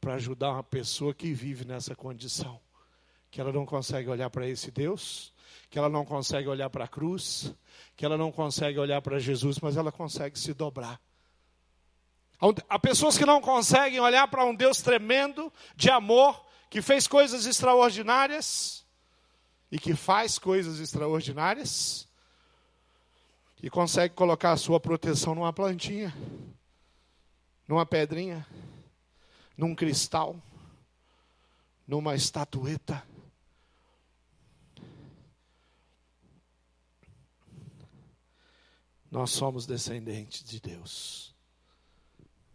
para 0.00 0.14
ajudar 0.14 0.52
uma 0.52 0.62
pessoa 0.62 1.12
que 1.12 1.32
vive 1.32 1.64
nessa 1.64 1.94
condição? 1.96 2.60
Que 3.30 3.40
ela 3.40 3.52
não 3.52 3.66
consegue 3.66 4.08
olhar 4.08 4.30
para 4.30 4.46
esse 4.46 4.70
Deus, 4.70 5.32
que 5.68 5.78
ela 5.78 5.88
não 5.88 6.04
consegue 6.04 6.48
olhar 6.48 6.70
para 6.70 6.84
a 6.84 6.88
cruz, 6.88 7.52
que 7.96 8.04
ela 8.04 8.16
não 8.16 8.30
consegue 8.30 8.78
olhar 8.78 9.02
para 9.02 9.18
Jesus, 9.18 9.58
mas 9.58 9.76
ela 9.76 9.90
consegue 9.90 10.38
se 10.38 10.54
dobrar. 10.54 11.00
Há 12.68 12.78
pessoas 12.78 13.18
que 13.18 13.26
não 13.26 13.40
conseguem 13.40 13.98
olhar 13.98 14.28
para 14.28 14.44
um 14.44 14.54
Deus 14.54 14.80
tremendo, 14.80 15.52
de 15.74 15.90
amor, 15.90 16.44
que 16.70 16.82
fez 16.82 17.08
coisas 17.08 17.46
extraordinárias 17.46 18.83
e 19.70 19.78
que 19.78 19.94
faz 19.94 20.38
coisas 20.38 20.78
extraordinárias 20.78 22.08
e 23.62 23.70
consegue 23.70 24.14
colocar 24.14 24.52
a 24.52 24.56
sua 24.56 24.78
proteção 24.78 25.34
numa 25.34 25.52
plantinha, 25.52 26.14
numa 27.66 27.86
pedrinha, 27.86 28.46
num 29.56 29.74
cristal, 29.74 30.36
numa 31.86 32.14
estatueta. 32.14 33.02
Nós 39.10 39.30
somos 39.30 39.64
descendentes 39.64 40.42
de 40.44 40.60
Deus. 40.60 41.34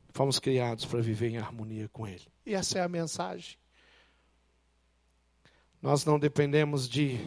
Fomos 0.10 0.39
criados 0.39 0.86
para 0.86 1.01
viver 1.01 1.30
em 1.30 1.38
harmonia 1.38 1.88
com 1.89 2.05
Ele. 2.05 2.28
E 2.45 2.53
essa 2.53 2.80
é 2.80 2.82
a 2.82 2.89
mensagem. 2.89 3.57
Nós 5.82 6.03
não 6.05 6.19
dependemos 6.19 6.88
de 6.88 7.19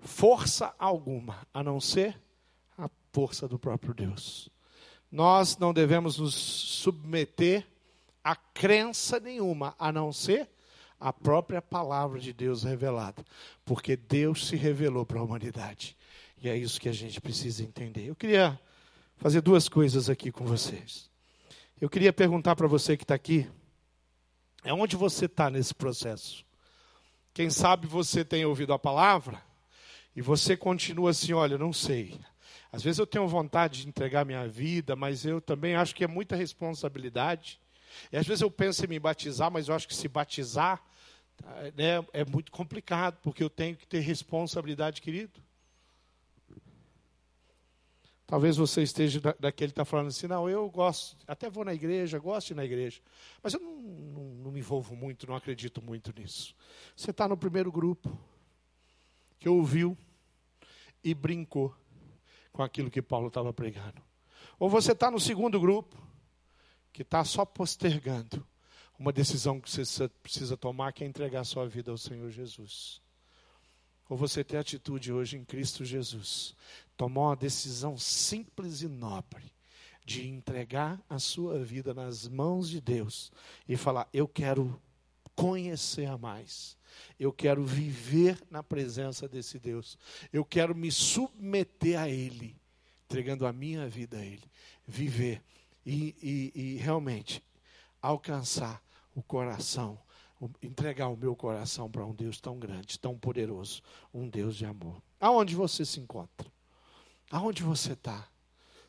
força 0.00 0.74
alguma, 0.78 1.46
a 1.52 1.62
não 1.62 1.80
ser 1.80 2.18
força 3.12 3.48
do 3.48 3.58
próprio 3.58 3.94
Deus. 3.94 4.48
Nós 5.10 5.56
não 5.56 5.72
devemos 5.72 6.18
nos 6.18 6.34
submeter 6.34 7.66
a 8.22 8.36
crença 8.36 9.18
nenhuma, 9.18 9.74
a 9.78 9.90
não 9.90 10.12
ser 10.12 10.48
a 11.00 11.12
própria 11.12 11.62
palavra 11.62 12.20
de 12.20 12.32
Deus 12.32 12.62
revelada, 12.64 13.24
porque 13.64 13.96
Deus 13.96 14.46
se 14.48 14.56
revelou 14.56 15.06
para 15.06 15.20
a 15.20 15.22
humanidade. 15.22 15.96
E 16.40 16.48
é 16.48 16.56
isso 16.56 16.80
que 16.80 16.88
a 16.88 16.92
gente 16.92 17.20
precisa 17.20 17.62
entender. 17.62 18.06
Eu 18.08 18.14
queria 18.14 18.60
fazer 19.16 19.40
duas 19.40 19.68
coisas 19.68 20.10
aqui 20.10 20.30
com 20.30 20.44
vocês. 20.44 21.10
Eu 21.80 21.88
queria 21.88 22.12
perguntar 22.12 22.54
para 22.56 22.66
você 22.66 22.96
que 22.96 23.04
está 23.04 23.14
aqui, 23.14 23.48
é 24.62 24.72
onde 24.72 24.96
você 24.96 25.24
está 25.24 25.48
nesse 25.48 25.74
processo? 25.74 26.44
Quem 27.38 27.50
sabe 27.50 27.86
você 27.86 28.24
tem 28.24 28.44
ouvido 28.44 28.72
a 28.72 28.78
palavra 28.80 29.40
e 30.16 30.20
você 30.20 30.56
continua 30.56 31.10
assim, 31.10 31.32
olha, 31.32 31.56
não 31.56 31.72
sei. 31.72 32.18
Às 32.72 32.82
vezes 32.82 32.98
eu 32.98 33.06
tenho 33.06 33.28
vontade 33.28 33.82
de 33.82 33.88
entregar 33.88 34.24
minha 34.24 34.48
vida, 34.48 34.96
mas 34.96 35.24
eu 35.24 35.40
também 35.40 35.76
acho 35.76 35.94
que 35.94 36.02
é 36.02 36.08
muita 36.08 36.34
responsabilidade. 36.34 37.60
E 38.10 38.16
às 38.16 38.26
vezes 38.26 38.42
eu 38.42 38.50
penso 38.50 38.84
em 38.84 38.88
me 38.88 38.98
batizar, 38.98 39.52
mas 39.52 39.68
eu 39.68 39.76
acho 39.76 39.86
que 39.86 39.94
se 39.94 40.08
batizar 40.08 40.82
né, 41.76 42.04
é 42.12 42.24
muito 42.24 42.50
complicado, 42.50 43.20
porque 43.22 43.44
eu 43.44 43.48
tenho 43.48 43.76
que 43.76 43.86
ter 43.86 44.00
responsabilidade, 44.00 45.00
querido. 45.00 45.40
Talvez 48.28 48.58
você 48.58 48.82
esteja 48.82 49.22
daquele 49.40 49.70
que 49.70 49.72
está 49.72 49.86
falando 49.86 50.08
assim, 50.08 50.26
não, 50.26 50.50
eu 50.50 50.68
gosto, 50.68 51.16
até 51.26 51.48
vou 51.48 51.64
na 51.64 51.72
igreja, 51.72 52.18
gosto 52.18 52.48
de 52.48 52.52
ir 52.52 52.56
na 52.56 52.64
igreja, 52.66 53.00
mas 53.42 53.54
eu 53.54 53.60
não, 53.60 53.80
não, 53.80 54.22
não 54.22 54.50
me 54.50 54.60
envolvo 54.60 54.94
muito, 54.94 55.26
não 55.26 55.34
acredito 55.34 55.80
muito 55.80 56.12
nisso. 56.14 56.54
Você 56.94 57.10
está 57.10 57.26
no 57.26 57.38
primeiro 57.38 57.72
grupo, 57.72 58.20
que 59.38 59.48
ouviu 59.48 59.96
e 61.02 61.14
brincou 61.14 61.74
com 62.52 62.62
aquilo 62.62 62.90
que 62.90 63.00
Paulo 63.00 63.28
estava 63.28 63.50
pregando. 63.50 64.02
Ou 64.58 64.68
você 64.68 64.92
está 64.92 65.10
no 65.10 65.18
segundo 65.18 65.58
grupo, 65.58 65.96
que 66.92 67.00
está 67.00 67.24
só 67.24 67.46
postergando 67.46 68.46
uma 68.98 69.10
decisão 69.10 69.58
que 69.58 69.70
você 69.70 70.06
precisa 70.06 70.54
tomar, 70.54 70.92
que 70.92 71.02
é 71.02 71.06
entregar 71.06 71.44
sua 71.44 71.66
vida 71.66 71.90
ao 71.90 71.96
Senhor 71.96 72.30
Jesus. 72.30 73.00
Ou 74.06 74.18
você 74.18 74.44
tem 74.44 74.60
atitude 74.60 75.14
hoje 75.14 75.38
em 75.38 75.46
Cristo 75.46 75.82
Jesus, 75.82 76.54
tomar 76.98 77.28
uma 77.28 77.36
decisão 77.36 77.96
simples 77.96 78.82
e 78.82 78.88
nobre 78.88 79.54
de 80.04 80.28
entregar 80.28 81.00
a 81.08 81.18
sua 81.18 81.62
vida 81.62 81.94
nas 81.94 82.26
mãos 82.26 82.68
de 82.68 82.80
Deus 82.80 83.30
e 83.68 83.76
falar: 83.76 84.08
Eu 84.12 84.26
quero 84.26 84.78
conhecer 85.34 86.06
a 86.06 86.18
mais. 86.18 86.76
Eu 87.18 87.32
quero 87.32 87.64
viver 87.64 88.42
na 88.50 88.62
presença 88.62 89.28
desse 89.28 89.58
Deus. 89.58 89.96
Eu 90.32 90.44
quero 90.44 90.74
me 90.74 90.90
submeter 90.90 92.00
a 92.00 92.08
Ele, 92.08 92.56
entregando 93.04 93.46
a 93.46 93.52
minha 93.52 93.88
vida 93.88 94.16
a 94.18 94.24
Ele. 94.24 94.50
Viver 94.84 95.40
e, 95.86 96.16
e, 96.20 96.52
e 96.54 96.76
realmente 96.78 97.44
alcançar 98.02 98.82
o 99.14 99.22
coração, 99.22 99.98
entregar 100.60 101.08
o 101.08 101.16
meu 101.16 101.36
coração 101.36 101.88
para 101.88 102.04
um 102.04 102.14
Deus 102.14 102.40
tão 102.40 102.58
grande, 102.58 102.98
tão 102.98 103.16
poderoso, 103.16 103.82
um 104.12 104.28
Deus 104.28 104.56
de 104.56 104.64
amor. 104.64 105.00
Aonde 105.20 105.54
você 105.54 105.84
se 105.84 106.00
encontra? 106.00 106.50
Aonde 107.30 107.62
você 107.62 107.92
está? 107.92 108.26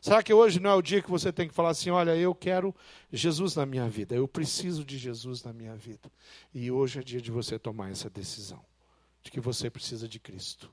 Será 0.01 0.23
que 0.23 0.33
hoje 0.33 0.59
não 0.59 0.69
é 0.69 0.75
o 0.75 0.81
dia 0.81 1.01
que 1.01 1.09
você 1.09 1.31
tem 1.31 1.47
que 1.47 1.53
falar 1.53 1.69
assim: 1.69 1.89
olha, 1.89 2.15
eu 2.15 2.33
quero 2.33 2.73
Jesus 3.11 3.55
na 3.55 3.65
minha 3.65 3.89
vida, 3.89 4.15
eu 4.15 4.27
preciso 4.27 4.85
de 4.85 4.97
Jesus 4.97 5.43
na 5.43 5.51
minha 5.51 5.75
vida. 5.75 6.09
E 6.53 6.71
hoje 6.71 6.99
é 6.99 7.03
dia 7.03 7.21
de 7.21 7.31
você 7.31 7.59
tomar 7.59 7.91
essa 7.91 8.09
decisão, 8.09 8.63
de 9.21 9.29
que 9.29 9.41
você 9.41 9.69
precisa 9.69 10.07
de 10.07 10.19
Cristo. 10.19 10.71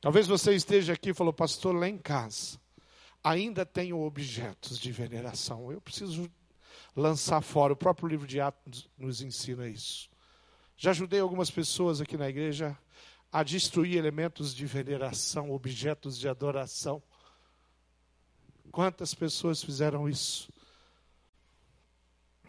Talvez 0.00 0.26
você 0.26 0.54
esteja 0.54 0.94
aqui 0.94 1.10
e 1.10 1.14
falou, 1.14 1.32
pastor, 1.32 1.74
lá 1.74 1.88
em 1.88 1.98
casa, 1.98 2.58
ainda 3.22 3.64
tenho 3.64 4.00
objetos 4.00 4.78
de 4.78 4.90
veneração, 4.90 5.70
eu 5.70 5.80
preciso 5.80 6.28
lançar 6.96 7.40
fora. 7.40 7.74
O 7.74 7.76
próprio 7.76 8.08
livro 8.08 8.26
de 8.26 8.40
Atos 8.40 8.88
nos 8.98 9.22
ensina 9.22 9.68
isso. 9.68 10.10
Já 10.76 10.90
ajudei 10.90 11.20
algumas 11.20 11.50
pessoas 11.50 12.00
aqui 12.00 12.16
na 12.16 12.28
igreja 12.28 12.76
a 13.32 13.42
destruir 13.42 13.96
elementos 13.96 14.54
de 14.54 14.66
veneração, 14.66 15.50
objetos 15.50 16.18
de 16.18 16.28
adoração. 16.28 17.02
Quantas 18.70 19.14
pessoas 19.14 19.62
fizeram 19.62 20.06
isso? 20.06 20.52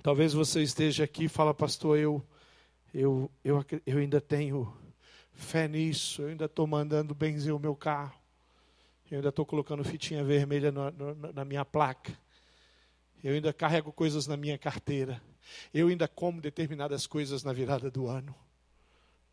Talvez 0.03 0.33
você 0.33 0.61
esteja 0.61 1.05
aqui 1.05 1.25
e 1.25 1.29
fala, 1.29 1.53
pastor, 1.53 1.97
eu, 1.97 2.21
eu, 2.93 3.31
eu, 3.45 3.65
eu 3.85 3.97
ainda 3.97 4.19
tenho 4.19 4.75
fé 5.31 5.69
nisso, 5.69 6.21
eu 6.21 6.27
ainda 6.27 6.45
estou 6.45 6.67
mandando 6.67 7.15
benzer 7.15 7.55
o 7.55 7.59
meu 7.59 7.73
carro, 7.73 8.19
eu 9.09 9.17
ainda 9.17 9.29
estou 9.29 9.45
colocando 9.45 9.83
fitinha 9.85 10.21
vermelha 10.21 10.69
na, 10.69 10.91
na, 10.91 11.31
na 11.31 11.45
minha 11.45 11.63
placa, 11.63 12.11
eu 13.23 13.33
ainda 13.33 13.53
carrego 13.53 13.93
coisas 13.93 14.27
na 14.27 14.35
minha 14.35 14.57
carteira, 14.57 15.21
eu 15.73 15.87
ainda 15.87 16.09
como 16.09 16.41
determinadas 16.41 17.07
coisas 17.07 17.41
na 17.41 17.53
virada 17.53 17.89
do 17.89 18.07
ano, 18.07 18.35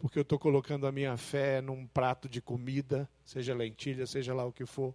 porque 0.01 0.19
eu 0.19 0.23
estou 0.23 0.39
colocando 0.39 0.87
a 0.87 0.93
minha 0.93 1.17
fé 1.19 1.61
num 1.61 1.87
prato 1.87 2.27
de 2.27 2.41
comida, 2.41 3.09
seja 3.25 3.55
lentilha, 3.55 4.07
seja 4.07 4.33
lá 4.33 4.47
o 4.47 4.53
que 4.53 4.65
for. 4.65 4.95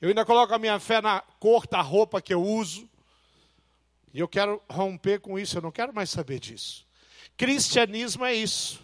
Eu 0.00 0.08
ainda 0.08 0.24
coloco 0.24 0.52
a 0.52 0.58
minha 0.58 0.78
fé 0.78 1.00
na 1.00 1.20
cor 1.40 1.66
da 1.66 1.80
roupa 1.80 2.20
que 2.20 2.34
eu 2.34 2.42
uso. 2.42 2.88
E 4.12 4.20
eu 4.20 4.28
quero 4.28 4.62
romper 4.68 5.18
com 5.20 5.38
isso, 5.38 5.56
eu 5.56 5.62
não 5.62 5.72
quero 5.72 5.94
mais 5.94 6.10
saber 6.10 6.38
disso. 6.38 6.86
Cristianismo 7.38 8.24
é 8.24 8.34
isso. 8.34 8.82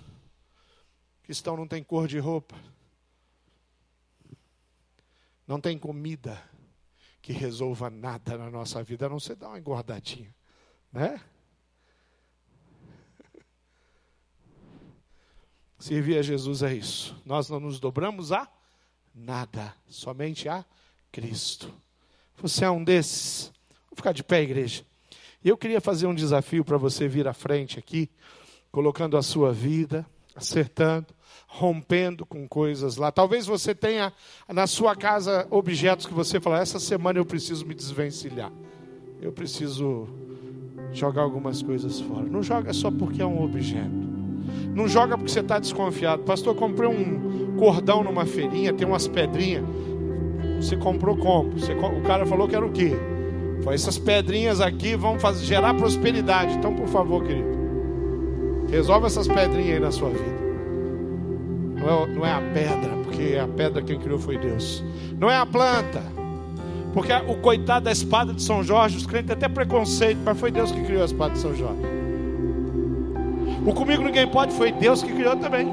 Cristão 1.25 1.59
não 1.59 1.69
tem 1.69 1.83
cor 1.83 2.09
de 2.09 2.19
roupa. 2.19 2.57
Não 5.47 5.61
tem 5.61 5.79
comida 5.79 6.43
que 7.21 7.35
resolva 7.35 7.91
nada 7.91 8.39
na 8.39 8.51
nossa 8.51 8.83
vida, 8.83 9.05
a 9.05 9.11
não 9.11 9.21
ser 9.21 9.37
dar 9.37 9.49
uma 9.49 9.59
engordadinha. 9.59 10.35
Né? 10.91 11.21
Servir 15.79 16.19
a 16.19 16.23
Jesus 16.23 16.63
é 16.63 16.75
isso. 16.75 17.17
Nós 17.25 17.49
não 17.49 17.61
nos 17.61 17.79
dobramos 17.79 18.33
a 18.33 18.49
nada, 19.15 19.75
somente 19.89 20.49
a 20.49 20.65
Cristo. 21.13 21.73
Você 22.37 22.65
é 22.65 22.71
um 22.71 22.83
desses? 22.83 23.53
Vou 23.89 23.97
ficar 23.97 24.13
de 24.13 24.23
pé, 24.23 24.43
igreja. 24.43 24.85
Eu 25.45 25.57
queria 25.57 25.81
fazer 25.81 26.07
um 26.07 26.15
desafio 26.15 26.65
para 26.65 26.77
você 26.77 27.07
vir 27.07 27.27
à 27.29 27.33
frente 27.33 27.79
aqui. 27.79 28.11
colocando 28.71 29.17
a 29.17 29.23
sua 29.23 29.51
vida, 29.51 30.05
acertando, 30.37 31.07
rompendo 31.47 32.27
com 32.27 32.47
coisas 32.47 32.97
lá. 32.97 33.11
Talvez 33.11 33.47
você 33.47 33.75
tenha 33.75 34.13
na 34.47 34.67
sua 34.67 34.95
casa 34.95 35.47
objetos 35.51 36.07
que 36.07 36.13
você 36.13 36.39
fala: 36.39 36.61
essa 36.61 36.79
semana 36.79 37.19
eu 37.19 37.25
preciso 37.25 37.65
me 37.65 37.75
desvencilhar. 37.75 38.53
Eu 39.21 39.33
preciso 39.33 40.09
jogar 40.93 41.23
algumas 41.23 41.63
coisas 41.63 41.99
fora. 42.01 42.27
Não 42.27 42.43
joga 42.43 42.73
só 42.73 42.91
porque 42.91 43.23
é 43.23 43.27
um 43.27 43.43
objeto. 43.43 44.18
Não 44.79 44.87
joga 44.87 45.19
porque 45.19 45.33
você 45.33 45.41
está 45.41 45.59
desconfiado. 45.59 46.23
Pastor, 46.23 46.55
comprei 46.55 46.89
um 46.89 47.57
cordão 47.59 48.05
numa 48.05 48.25
feirinha, 48.25 48.73
tem 48.73 48.87
umas 48.87 49.09
pedrinhas. 49.09 49.65
Você 50.61 50.77
comprou 50.77 51.17
como? 51.17 51.51
Você, 51.59 51.73
o 51.73 52.01
cara 52.03 52.25
falou 52.25 52.47
que 52.47 52.55
era 52.55 52.65
o 52.65 52.71
quê? 52.71 52.93
Essas 53.73 53.99
pedrinhas 53.99 54.61
aqui 54.61 54.95
vão 54.95 55.19
fazer, 55.19 55.45
gerar 55.45 55.75
prosperidade. 55.75 56.55
Então, 56.55 56.77
por 56.77 56.87
favor, 56.87 57.25
querido, 57.25 57.49
resolve 58.71 59.07
essas 59.07 59.27
pedrinhas 59.27 59.75
aí 59.75 59.81
na 59.81 59.91
sua 59.91 60.11
vida. 60.11 60.39
Não 61.75 61.89
é, 61.89 62.07
não 62.07 62.25
é 62.25 62.33
a 62.33 62.41
pedra, 62.55 62.91
porque 63.03 63.37
a 63.37 63.49
pedra 63.49 63.83
quem 63.83 63.99
criou 63.99 64.21
foi 64.21 64.39
Deus. 64.39 64.85
Não 65.19 65.29
é 65.29 65.37
a 65.37 65.45
planta, 65.45 66.05
porque 66.95 67.13
o 67.13 67.35
coitado 67.41 67.87
da 67.87 67.93
espada 67.93 68.33
de 68.33 68.45
São 68.45 68.63
Jorge, 68.63 68.97
os 68.97 69.07
crentes 69.07 69.33
até 69.33 69.49
preconceito, 69.49 70.21
mas 70.25 70.39
foi 70.39 70.53
Deus 70.53 70.71
que 70.71 70.85
criou 70.85 71.03
a 71.03 71.07
espada 71.07 71.33
de 71.33 71.41
São 71.41 71.53
Jorge. 71.53 71.98
O 73.69 73.75
comigo 73.75 74.03
ninguém 74.03 74.27
pode, 74.27 74.55
foi 74.55 74.73
Deus 74.73 75.03
que 75.03 75.13
criou 75.13 75.37
também. 75.37 75.67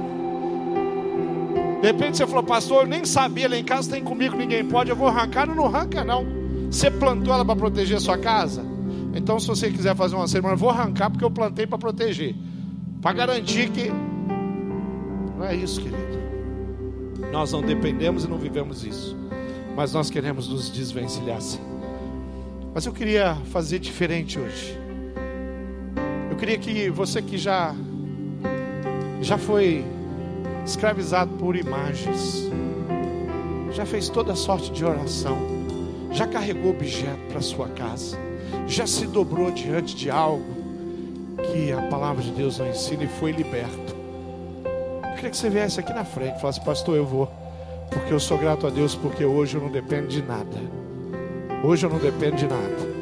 De 1.79 1.87
repente 1.87 2.17
você 2.17 2.27
falou, 2.27 2.43
pastor, 2.43 2.83
eu 2.83 2.87
nem 2.87 3.05
sabia, 3.05 3.47
lá 3.47 3.55
em 3.55 3.63
casa 3.63 3.89
tem 3.89 4.03
comigo 4.03 4.35
ninguém 4.35 4.65
pode, 4.65 4.89
eu 4.89 4.97
vou 4.97 5.07
arrancar, 5.07 5.47
não, 5.47 5.55
não 5.55 5.65
arranca 5.67 6.03
não. 6.03 6.25
Você 6.69 6.91
plantou 6.91 7.33
ela 7.33 7.45
para 7.45 7.55
proteger 7.55 7.95
a 7.95 7.99
sua 8.01 8.17
casa? 8.17 8.65
Então, 9.13 9.39
se 9.39 9.47
você 9.47 9.71
quiser 9.71 9.95
fazer 9.95 10.13
uma 10.13 10.27
cerimônia, 10.27 10.55
eu 10.55 10.59
vou 10.59 10.69
arrancar 10.69 11.09
porque 11.09 11.23
eu 11.23 11.31
plantei 11.31 11.65
para 11.65 11.77
proteger. 11.77 12.35
Para 13.01 13.13
garantir 13.13 13.69
que. 13.69 13.89
Não 15.37 15.45
é 15.45 15.55
isso, 15.55 15.79
querido. 15.79 16.19
Nós 17.31 17.53
não 17.53 17.61
dependemos 17.61 18.25
e 18.25 18.27
não 18.27 18.37
vivemos 18.37 18.83
isso. 18.83 19.15
Mas 19.73 19.93
nós 19.93 20.09
queremos 20.09 20.49
nos 20.49 20.69
desvencilhar 20.69 21.39
sim. 21.39 21.61
Mas 22.73 22.85
eu 22.85 22.91
queria 22.91 23.35
fazer 23.53 23.79
diferente 23.79 24.37
hoje. 24.37 24.84
Eu 26.35 26.39
queria 26.39 26.57
que 26.57 26.89
você 26.89 27.21
que 27.21 27.37
já 27.37 27.73
já 29.21 29.37
foi 29.37 29.85
escravizado 30.65 31.31
por 31.37 31.55
imagens, 31.55 32.51
já 33.71 33.85
fez 33.85 34.09
toda 34.09 34.35
sorte 34.35 34.69
de 34.69 34.83
oração, 34.83 35.37
já 36.11 36.27
carregou 36.27 36.71
objeto 36.71 37.21
para 37.29 37.39
sua 37.39 37.69
casa, 37.69 38.17
já 38.67 38.85
se 38.85 39.07
dobrou 39.07 39.49
diante 39.49 39.95
de 39.95 40.09
algo 40.09 40.43
que 41.53 41.71
a 41.71 41.83
palavra 41.83 42.21
de 42.21 42.31
Deus 42.31 42.59
não 42.59 42.67
ensina 42.67 43.05
e 43.05 43.07
foi 43.07 43.31
liberto. 43.31 43.95
Eu 45.05 45.15
queria 45.15 45.29
que 45.29 45.37
você 45.37 45.49
viesse 45.49 45.79
aqui 45.79 45.93
na 45.93 46.03
frente 46.03 46.35
e 46.35 46.41
falasse, 46.41 46.59
pastor, 46.59 46.97
eu 46.97 47.05
vou, 47.05 47.31
porque 47.89 48.11
eu 48.11 48.19
sou 48.19 48.37
grato 48.37 48.67
a 48.67 48.69
Deus, 48.69 48.93
porque 48.93 49.23
hoje 49.23 49.55
eu 49.55 49.61
não 49.61 49.71
dependo 49.71 50.09
de 50.09 50.21
nada. 50.21 50.57
Hoje 51.63 51.85
eu 51.85 51.89
não 51.89 51.97
dependo 51.97 52.35
de 52.35 52.45
nada. 52.45 52.93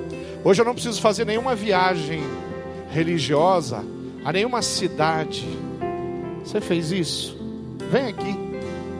Hoje 0.43 0.61
eu 0.61 0.65
não 0.65 0.75
preciso 0.75 1.01
fazer 1.01 1.25
nenhuma 1.25 1.55
viagem 1.55 2.21
religiosa 2.93 3.83
a 4.23 4.31
nenhuma 4.31 4.61
cidade. 4.61 5.45
Você 6.43 6.61
fez 6.61 6.91
isso? 6.91 7.37
Vem 7.91 8.07
aqui. 8.07 8.35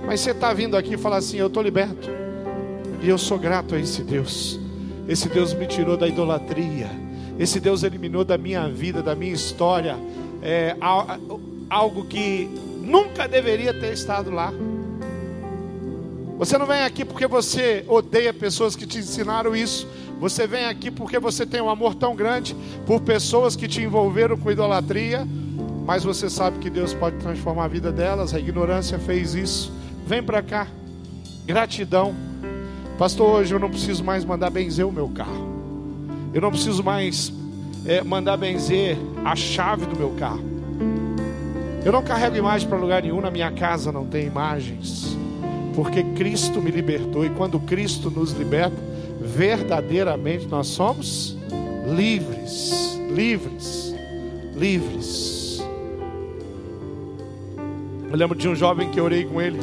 Mas 0.06 0.20
você 0.20 0.32
está 0.32 0.52
vindo 0.54 0.76
aqui 0.76 0.96
e 0.96 0.98
fala 0.98 1.18
assim: 1.18 1.38
Eu 1.38 1.48
estou 1.48 1.62
liberto. 1.62 2.10
E 3.02 3.08
eu 3.08 3.18
sou 3.18 3.38
grato 3.38 3.76
a 3.76 3.80
esse 3.80 4.02
Deus. 4.02 4.60
Esse 5.08 5.30
Deus 5.30 5.54
me 5.54 5.68
tirou 5.68 5.96
da 5.96 6.08
idolatria. 6.08 6.90
Esse 7.38 7.60
Deus 7.60 7.84
eliminou 7.84 8.24
da 8.24 8.38
minha 8.38 8.68
vida, 8.68 9.02
da 9.02 9.16
minha 9.16 9.34
história, 9.34 9.98
é, 10.42 10.76
algo 11.70 12.06
que 12.06 12.50
nunca 12.82 13.28
deveria 13.28 13.74
ter 13.74 13.94
estado 13.94 14.30
lá. 14.30 14.54
Você 16.38 16.58
não 16.58 16.66
vem 16.66 16.82
aqui 16.82 17.06
porque 17.06 17.28
você 17.28 17.84
odeia 17.88 18.34
pessoas 18.34 18.76
que 18.76 18.86
te 18.86 19.00
ensinaram 19.00 19.56
isso. 19.56 19.88
Você 20.20 20.48
vem 20.48 20.66
aqui 20.66 20.90
porque 20.90 21.20
você 21.20 21.46
tem 21.46 21.62
um 21.62 21.70
amor 21.70 21.96
tão 21.96 22.16
grande 22.16 22.56
por 22.86 23.02
pessoas 23.02 23.56
que 23.56 23.68
te 23.68 23.82
envolveram 23.82 24.38
com 24.38 24.52
idolatria. 24.52 25.28
Mas 25.86 26.04
você 26.04 26.30
sabe 26.30 26.60
que 26.60 26.70
Deus 26.70 26.94
pode 26.94 27.18
transformar 27.18 27.66
a 27.66 27.68
vida 27.68 27.92
delas. 27.92 28.34
A 28.34 28.40
ignorância 28.40 28.98
fez 28.98 29.36
isso. 29.36 29.72
Vem 30.08 30.24
para 30.24 30.42
cá. 30.42 30.68
Gratidão. 31.46 32.16
Pastor, 32.98 33.40
hoje 33.40 33.54
eu 33.54 33.60
não 33.60 33.70
preciso 33.70 34.04
mais 34.04 34.24
mandar 34.24 34.50
benzer 34.50 34.88
o 34.88 34.92
meu 34.92 35.10
carro. 35.10 35.52
Eu 36.34 36.42
não 36.42 36.52
preciso 36.52 36.84
mais 36.84 37.34
é, 37.86 38.02
mandar 38.02 38.38
benzer 38.38 38.98
a 39.26 39.36
chave 39.36 39.86
do 39.86 39.98
meu 39.98 40.12
carro. 40.12 40.44
Eu 41.84 41.92
não 41.92 42.02
carrego 42.02 42.38
imagem 42.38 42.68
para 42.68 42.78
lugar 42.78 43.02
nenhum, 43.02 43.20
na 43.20 43.30
minha 43.30 43.52
casa 43.52 43.92
não 43.92 44.06
tem 44.06 44.26
imagens. 44.26 45.18
Porque 45.76 46.02
Cristo 46.16 46.62
me 46.62 46.72
libertou 46.72 47.26
e 47.26 47.30
quando 47.30 47.60
Cristo 47.60 48.10
nos 48.10 48.32
liberta, 48.32 48.78
verdadeiramente 49.20 50.48
nós 50.48 50.68
somos 50.68 51.38
livres, 51.96 52.98
livres, 53.14 53.96
livres. 54.56 55.64
Eu 58.10 58.18
lembro 58.18 58.38
de 58.38 58.48
um 58.48 58.56
jovem 58.56 58.90
que 58.92 59.02
orei 59.02 59.26
com 59.26 59.42
ele. 59.42 59.60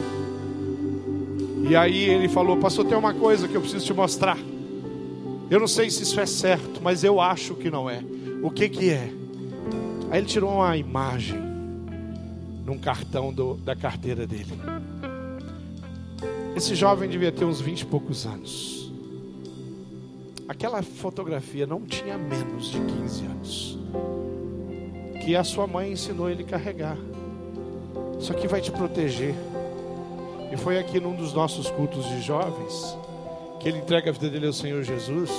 E 1.69 1.77
aí 1.77 2.11
ele 2.11 2.29
falou: 2.29 2.57
Pastor, 2.57 2.85
tem 2.85 2.97
uma 2.97 3.15
coisa 3.15 3.47
que 3.47 3.55
eu 3.55 3.61
preciso 3.61 3.85
te 3.85 3.93
mostrar. 3.93 4.39
Eu 5.49 5.61
não 5.61 5.69
sei 5.69 5.91
se 5.91 6.03
isso 6.03 6.19
é 6.21 6.27
certo, 6.27 6.81
mas 6.83 7.03
eu 7.05 7.21
acho 7.21 7.55
que 7.55 7.71
não 7.71 7.89
é. 7.89 8.03
O 8.43 8.51
que 8.51 8.69
que 8.69 8.91
é? 8.91 9.11
Aí 10.11 10.19
ele 10.19 10.27
tirou 10.27 10.51
uma 10.55 10.77
imagem 10.77 11.41
num 12.65 12.79
cartão 12.79 13.33
do, 13.33 13.55
da 13.55 13.75
carteira 13.75 14.27
dele. 14.27 14.53
Esse 16.57 16.75
jovem 16.75 17.09
devia 17.09 17.33
ter 17.33 17.45
uns 17.45 17.61
vinte 17.61 17.83
e 17.83 17.87
poucos 17.87 18.27
anos. 18.27 18.80
Aquela 20.51 20.83
fotografia 20.83 21.65
não 21.65 21.83
tinha 21.83 22.19
menos 22.19 22.73
de 22.73 22.81
15 22.81 23.25
anos. 23.25 23.79
Que 25.25 25.37
a 25.37 25.45
sua 25.45 25.65
mãe 25.65 25.93
ensinou 25.93 26.29
ele 26.29 26.43
carregar. 26.43 26.97
Isso 28.19 28.33
aqui 28.33 28.49
vai 28.49 28.61
te 28.61 28.73
proteger. 28.73 29.33
E 30.53 30.57
foi 30.57 30.77
aqui 30.77 30.99
num 30.99 31.15
dos 31.15 31.33
nossos 31.33 31.71
cultos 31.71 32.05
de 32.09 32.21
jovens 32.21 32.99
que 33.61 33.69
ele 33.69 33.79
entrega 33.79 34.11
a 34.11 34.13
vida 34.13 34.29
dele 34.29 34.49
ao 34.49 34.53
Senhor 34.53 34.83
Jesus. 34.83 35.31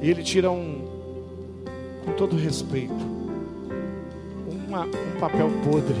E 0.00 0.08
ele 0.08 0.22
tira 0.22 0.52
um, 0.52 0.86
com 2.04 2.12
todo 2.12 2.36
respeito, 2.36 2.94
uma, 4.68 4.84
um 4.84 5.18
papel 5.18 5.50
podre 5.64 5.96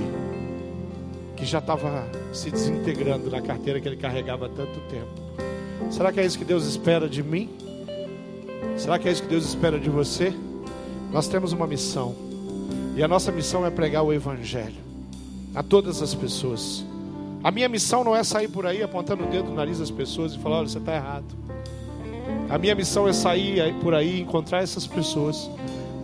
que 1.36 1.44
já 1.44 1.58
estava 1.58 2.08
se 2.32 2.52
desintegrando 2.52 3.28
na 3.28 3.42
carteira 3.42 3.80
que 3.80 3.88
ele 3.88 3.96
carregava 3.96 4.46
há 4.46 4.48
tanto 4.48 4.78
tempo. 4.88 5.90
Será 5.90 6.12
que 6.12 6.20
é 6.20 6.24
isso 6.24 6.38
que 6.38 6.44
Deus 6.44 6.64
espera 6.66 7.08
de 7.08 7.20
mim? 7.20 7.65
Será 8.76 8.98
que 8.98 9.08
é 9.08 9.12
isso 9.12 9.22
que 9.22 9.28
Deus 9.28 9.44
espera 9.44 9.78
de 9.78 9.88
você? 9.88 10.34
Nós 11.12 11.28
temos 11.28 11.52
uma 11.52 11.66
missão. 11.66 12.14
E 12.96 13.02
a 13.02 13.08
nossa 13.08 13.32
missão 13.32 13.64
é 13.64 13.70
pregar 13.70 14.02
o 14.04 14.12
Evangelho 14.12 14.84
a 15.54 15.62
todas 15.62 16.02
as 16.02 16.14
pessoas. 16.14 16.84
A 17.42 17.50
minha 17.50 17.68
missão 17.68 18.02
não 18.02 18.14
é 18.14 18.22
sair 18.24 18.48
por 18.48 18.66
aí 18.66 18.82
apontando 18.82 19.24
o 19.24 19.26
dedo 19.26 19.48
no 19.48 19.54
nariz 19.54 19.78
das 19.78 19.90
pessoas 19.90 20.34
e 20.34 20.38
falar: 20.38 20.58
olha, 20.58 20.68
você 20.68 20.78
está 20.78 20.94
errado. 20.94 21.26
A 22.48 22.58
minha 22.58 22.74
missão 22.74 23.08
é 23.08 23.12
sair 23.12 23.74
por 23.82 23.94
aí, 23.94 24.20
encontrar 24.20 24.62
essas 24.62 24.86
pessoas 24.86 25.50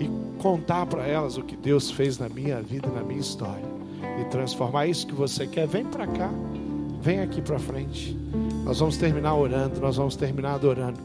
e 0.00 0.08
contar 0.40 0.86
para 0.86 1.06
elas 1.06 1.36
o 1.36 1.42
que 1.42 1.56
Deus 1.56 1.90
fez 1.90 2.18
na 2.18 2.28
minha 2.28 2.60
vida, 2.60 2.88
na 2.88 3.02
minha 3.02 3.20
história 3.20 3.72
e 4.20 4.24
transformar 4.24 4.86
isso 4.86 5.06
que 5.06 5.14
você 5.14 5.46
quer. 5.46 5.66
Vem 5.66 5.84
para 5.84 6.06
cá, 6.06 6.30
vem 7.00 7.20
aqui 7.20 7.40
para 7.40 7.58
frente. 7.58 8.16
Nós 8.64 8.78
vamos 8.78 8.96
terminar 8.96 9.34
orando, 9.34 9.80
nós 9.80 9.96
vamos 9.96 10.16
terminar 10.16 10.54
adorando, 10.54 10.98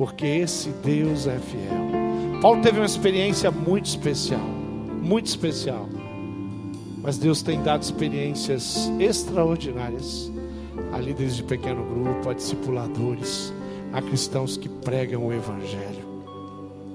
porque 0.00 0.24
esse 0.24 0.70
Deus 0.82 1.26
é 1.26 1.38
fiel. 1.38 2.40
Paulo 2.40 2.62
teve 2.62 2.80
uma 2.80 2.86
experiência 2.86 3.50
muito 3.50 3.84
especial, 3.84 4.40
muito 4.40 5.26
especial. 5.26 5.86
Mas 7.02 7.18
Deus 7.18 7.42
tem 7.42 7.62
dado 7.62 7.82
experiências 7.82 8.90
extraordinárias 8.98 10.32
a 10.90 10.96
líderes 10.96 11.36
de 11.36 11.42
pequeno 11.42 11.84
grupo, 11.84 12.30
a 12.30 12.32
discipuladores, 12.32 13.52
a 13.92 14.00
cristãos 14.00 14.56
que 14.56 14.70
pregam 14.70 15.26
o 15.26 15.34
Evangelho. 15.34 16.24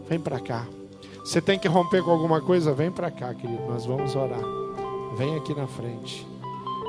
Vem 0.09 0.19
para 0.19 0.39
cá. 0.39 0.65
Você 1.23 1.39
tem 1.39 1.59
que 1.59 1.67
romper 1.67 2.01
com 2.01 2.09
alguma 2.09 2.41
coisa? 2.41 2.73
Vem 2.73 2.89
para 2.89 3.11
cá, 3.11 3.35
querido. 3.35 3.61
Nós 3.67 3.85
vamos 3.85 4.15
orar. 4.15 4.41
Vem 5.15 5.35
aqui 5.35 5.53
na 5.53 5.67
frente. 5.67 6.25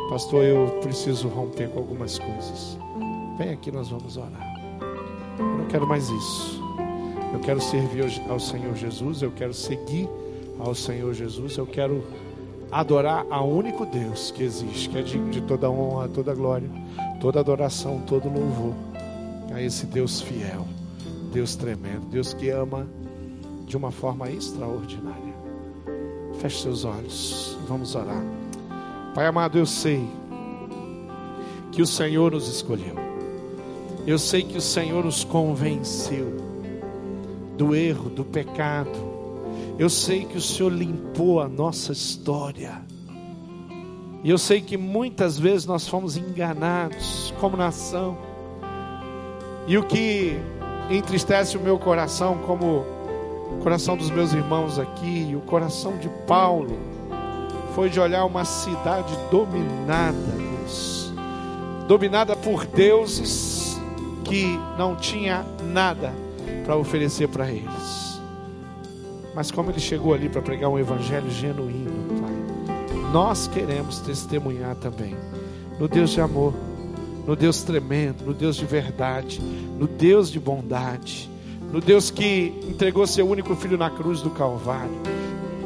Pastor, 0.08 0.42
eu 0.44 0.80
preciso 0.80 1.28
romper 1.28 1.68
com 1.68 1.78
algumas 1.78 2.18
coisas. 2.18 2.78
Vem 3.36 3.50
aqui, 3.50 3.70
nós 3.70 3.90
vamos 3.90 4.16
orar. 4.16 4.55
Eu 5.38 5.58
não 5.58 5.66
quero 5.66 5.86
mais 5.86 6.08
isso. 6.08 6.62
Eu 7.32 7.40
quero 7.40 7.60
servir 7.60 8.04
ao 8.28 8.40
Senhor 8.40 8.74
Jesus. 8.74 9.22
Eu 9.22 9.30
quero 9.30 9.52
seguir 9.52 10.08
ao 10.58 10.74
Senhor 10.74 11.12
Jesus. 11.14 11.56
Eu 11.56 11.66
quero 11.66 12.04
adorar 12.70 13.24
a 13.30 13.42
único 13.42 13.86
Deus 13.86 14.30
que 14.30 14.42
existe, 14.42 14.88
que 14.88 14.98
é 14.98 15.02
digno 15.02 15.30
de 15.30 15.40
toda 15.40 15.70
honra, 15.70 16.08
toda 16.08 16.34
glória, 16.34 16.68
toda 17.20 17.40
adoração, 17.40 18.02
todo 18.06 18.28
louvor 18.28 18.74
a 19.54 19.62
esse 19.62 19.86
Deus 19.86 20.20
fiel, 20.20 20.66
Deus 21.32 21.56
tremendo, 21.56 22.06
Deus 22.10 22.34
que 22.34 22.50
ama 22.50 22.86
de 23.66 23.76
uma 23.76 23.90
forma 23.90 24.30
extraordinária. 24.30 25.34
Feche 26.40 26.62
seus 26.62 26.84
olhos. 26.84 27.56
Vamos 27.66 27.94
orar. 27.94 28.22
Pai 29.14 29.26
amado, 29.26 29.58
eu 29.58 29.66
sei 29.66 30.06
que 31.72 31.80
o 31.80 31.86
Senhor 31.86 32.32
nos 32.32 32.48
escolheu. 32.48 33.05
Eu 34.06 34.20
sei 34.20 34.44
que 34.44 34.56
o 34.56 34.60
Senhor 34.60 35.04
nos 35.04 35.24
convenceu 35.24 36.36
do 37.58 37.74
erro, 37.74 38.08
do 38.08 38.24
pecado. 38.24 38.92
Eu 39.76 39.90
sei 39.90 40.24
que 40.24 40.38
o 40.38 40.40
Senhor 40.40 40.72
limpou 40.72 41.40
a 41.40 41.48
nossa 41.48 41.90
história. 41.90 42.80
E 44.22 44.30
eu 44.30 44.38
sei 44.38 44.60
que 44.60 44.76
muitas 44.76 45.36
vezes 45.36 45.66
nós 45.66 45.88
fomos 45.88 46.16
enganados 46.16 47.34
como 47.40 47.56
nação. 47.56 48.16
E 49.66 49.76
o 49.76 49.82
que 49.82 50.38
entristece 50.88 51.56
o 51.56 51.60
meu 51.60 51.76
coração, 51.76 52.38
como 52.46 52.84
o 53.50 53.58
coração 53.60 53.96
dos 53.96 54.08
meus 54.08 54.32
irmãos 54.32 54.78
aqui, 54.78 55.30
e 55.30 55.34
o 55.34 55.40
coração 55.40 55.98
de 55.98 56.08
Paulo, 56.28 56.78
foi 57.74 57.90
de 57.90 57.98
olhar 57.98 58.24
uma 58.24 58.44
cidade 58.44 59.12
dominada, 59.32 60.16
Deus, 60.62 61.12
dominada 61.88 62.36
por 62.36 62.64
deuses 62.66 63.65
que 64.26 64.58
não 64.76 64.96
tinha 64.96 65.44
nada 65.62 66.12
para 66.64 66.76
oferecer 66.76 67.28
para 67.28 67.50
eles. 67.50 68.20
Mas 69.34 69.50
como 69.50 69.70
ele 69.70 69.80
chegou 69.80 70.14
ali 70.14 70.28
para 70.28 70.42
pregar 70.42 70.68
um 70.68 70.78
evangelho 70.78 71.30
genuíno, 71.30 71.92
Pai, 72.20 73.12
nós 73.12 73.46
queremos 73.46 74.00
testemunhar 74.00 74.74
também 74.76 75.14
no 75.78 75.86
Deus 75.86 76.10
de 76.10 76.20
amor, 76.20 76.54
no 77.26 77.36
Deus 77.36 77.62
tremendo, 77.62 78.24
no 78.24 78.34
Deus 78.34 78.56
de 78.56 78.64
verdade, 78.64 79.40
no 79.40 79.86
Deus 79.86 80.30
de 80.30 80.40
bondade, 80.40 81.30
no 81.72 81.80
Deus 81.80 82.10
que 82.10 82.52
entregou 82.68 83.06
seu 83.06 83.28
único 83.28 83.54
filho 83.54 83.76
na 83.76 83.90
cruz 83.90 84.22
do 84.22 84.30
Calvário, 84.30 84.90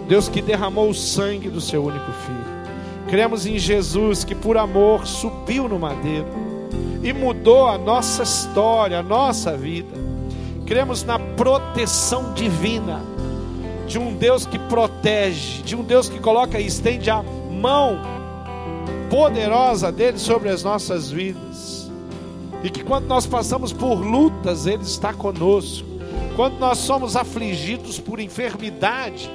Deus 0.08 0.28
que 0.28 0.42
derramou 0.42 0.90
o 0.90 0.94
sangue 0.94 1.48
do 1.48 1.60
seu 1.60 1.84
único 1.84 2.10
filho. 2.12 2.60
Cremos 3.08 3.46
em 3.46 3.58
Jesus 3.58 4.24
que 4.24 4.34
por 4.34 4.56
amor 4.56 5.06
subiu 5.06 5.68
no 5.68 5.78
madeiro 5.78 6.49
e 7.02 7.12
mudou 7.12 7.66
a 7.66 7.78
nossa 7.78 8.22
história, 8.22 8.98
a 8.98 9.02
nossa 9.02 9.56
vida. 9.56 9.96
Cremos 10.66 11.02
na 11.02 11.18
proteção 11.18 12.32
divina 12.34 13.02
de 13.86 13.98
um 13.98 14.14
Deus 14.14 14.46
que 14.46 14.58
protege, 14.58 15.62
de 15.62 15.74
um 15.74 15.82
Deus 15.82 16.08
que 16.08 16.20
coloca 16.20 16.60
e 16.60 16.66
estende 16.66 17.10
a 17.10 17.22
mão 17.22 17.98
poderosa 19.10 19.90
dele 19.90 20.18
sobre 20.18 20.48
as 20.48 20.62
nossas 20.62 21.10
vidas. 21.10 21.90
E 22.62 22.70
que 22.70 22.84
quando 22.84 23.06
nós 23.06 23.26
passamos 23.26 23.72
por 23.72 23.94
lutas, 23.94 24.66
ele 24.66 24.82
está 24.82 25.12
conosco. 25.12 25.88
Quando 26.36 26.58
nós 26.58 26.78
somos 26.78 27.16
afligidos 27.16 27.98
por 27.98 28.20
enfermidade, 28.20 29.30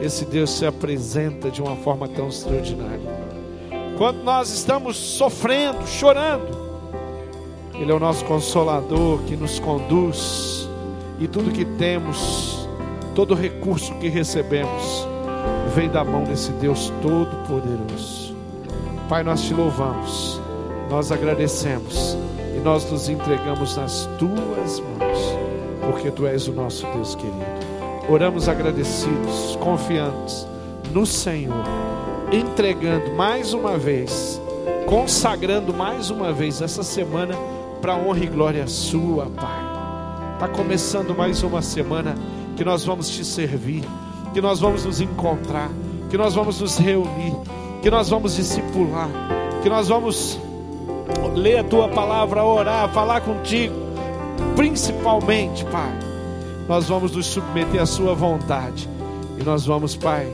esse 0.00 0.24
Deus 0.24 0.50
se 0.50 0.66
apresenta 0.66 1.50
de 1.50 1.62
uma 1.62 1.76
forma 1.76 2.06
tão 2.08 2.28
extraordinária. 2.28 3.00
Quando 3.96 4.22
nós 4.22 4.50
estamos 4.50 4.96
sofrendo, 4.96 5.86
chorando, 5.86 6.61
Ele 7.82 7.90
é 7.90 7.94
o 7.96 7.98
nosso 7.98 8.24
consolador 8.26 9.18
que 9.26 9.34
nos 9.34 9.58
conduz, 9.58 10.68
e 11.18 11.26
tudo 11.26 11.50
que 11.50 11.64
temos, 11.64 12.68
todo 13.12 13.34
recurso 13.34 13.92
que 13.96 14.08
recebemos, 14.08 15.04
vem 15.74 15.88
da 15.88 16.04
mão 16.04 16.22
desse 16.22 16.52
Deus 16.52 16.92
Todo-Poderoso. 17.02 18.36
Pai, 19.08 19.24
nós 19.24 19.42
te 19.42 19.52
louvamos, 19.52 20.40
nós 20.88 21.10
agradecemos 21.10 22.16
e 22.56 22.60
nós 22.60 22.88
nos 22.88 23.08
entregamos 23.08 23.76
nas 23.76 24.08
tuas 24.16 24.78
mãos, 24.78 25.36
porque 25.84 26.08
tu 26.12 26.24
és 26.24 26.46
o 26.46 26.52
nosso 26.52 26.86
Deus 26.86 27.16
querido. 27.16 27.36
Oramos 28.08 28.48
agradecidos, 28.48 29.58
confiantes 29.58 30.46
no 30.92 31.04
Senhor, 31.04 31.64
entregando 32.30 33.10
mais 33.16 33.52
uma 33.52 33.76
vez, 33.76 34.40
consagrando 34.86 35.74
mais 35.74 36.10
uma 36.10 36.32
vez 36.32 36.62
essa 36.62 36.84
semana 36.84 37.34
para 37.82 37.96
honra 37.96 38.24
e 38.24 38.26
glória 38.26 38.66
sua, 38.66 39.26
Pai. 39.26 40.32
Está 40.34 40.48
começando 40.48 41.14
mais 41.14 41.42
uma 41.42 41.60
semana 41.60 42.14
que 42.56 42.64
nós 42.64 42.84
vamos 42.84 43.10
te 43.10 43.24
servir, 43.24 43.84
que 44.32 44.40
nós 44.40 44.60
vamos 44.60 44.86
nos 44.86 45.00
encontrar, 45.00 45.70
que 46.08 46.16
nós 46.16 46.34
vamos 46.34 46.60
nos 46.60 46.78
reunir, 46.78 47.34
que 47.82 47.90
nós 47.90 48.08
vamos 48.08 48.36
discipular, 48.36 49.10
que 49.62 49.68
nós 49.68 49.88
vamos 49.88 50.38
ler 51.34 51.58
a 51.58 51.64
tua 51.64 51.88
palavra, 51.88 52.42
orar, 52.42 52.88
falar 52.92 53.20
contigo, 53.20 53.74
principalmente, 54.56 55.64
Pai 55.66 56.12
nós 56.68 56.88
vamos 56.88 57.14
nos 57.14 57.26
submeter 57.26 57.82
à 57.82 57.86
Sua 57.86 58.14
vontade. 58.14 58.88
E 59.38 59.42
nós 59.42 59.66
vamos, 59.66 59.96
Pai, 59.96 60.26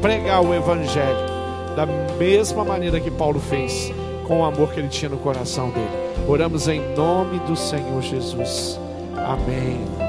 pregar 0.00 0.42
o 0.42 0.54
Evangelho 0.54 1.32
da 1.76 1.86
mesma 2.18 2.64
maneira 2.64 3.00
que 3.00 3.10
Paulo 3.10 3.40
fez, 3.40 3.92
com 4.26 4.40
o 4.40 4.44
amor 4.44 4.72
que 4.72 4.80
ele 4.80 4.88
tinha 4.88 5.10
no 5.10 5.18
coração 5.18 5.70
dele. 5.70 6.01
Oramos 6.28 6.68
em 6.68 6.80
nome 6.94 7.38
do 7.40 7.56
Senhor 7.56 8.00
Jesus. 8.02 8.78
Amém. 9.16 10.01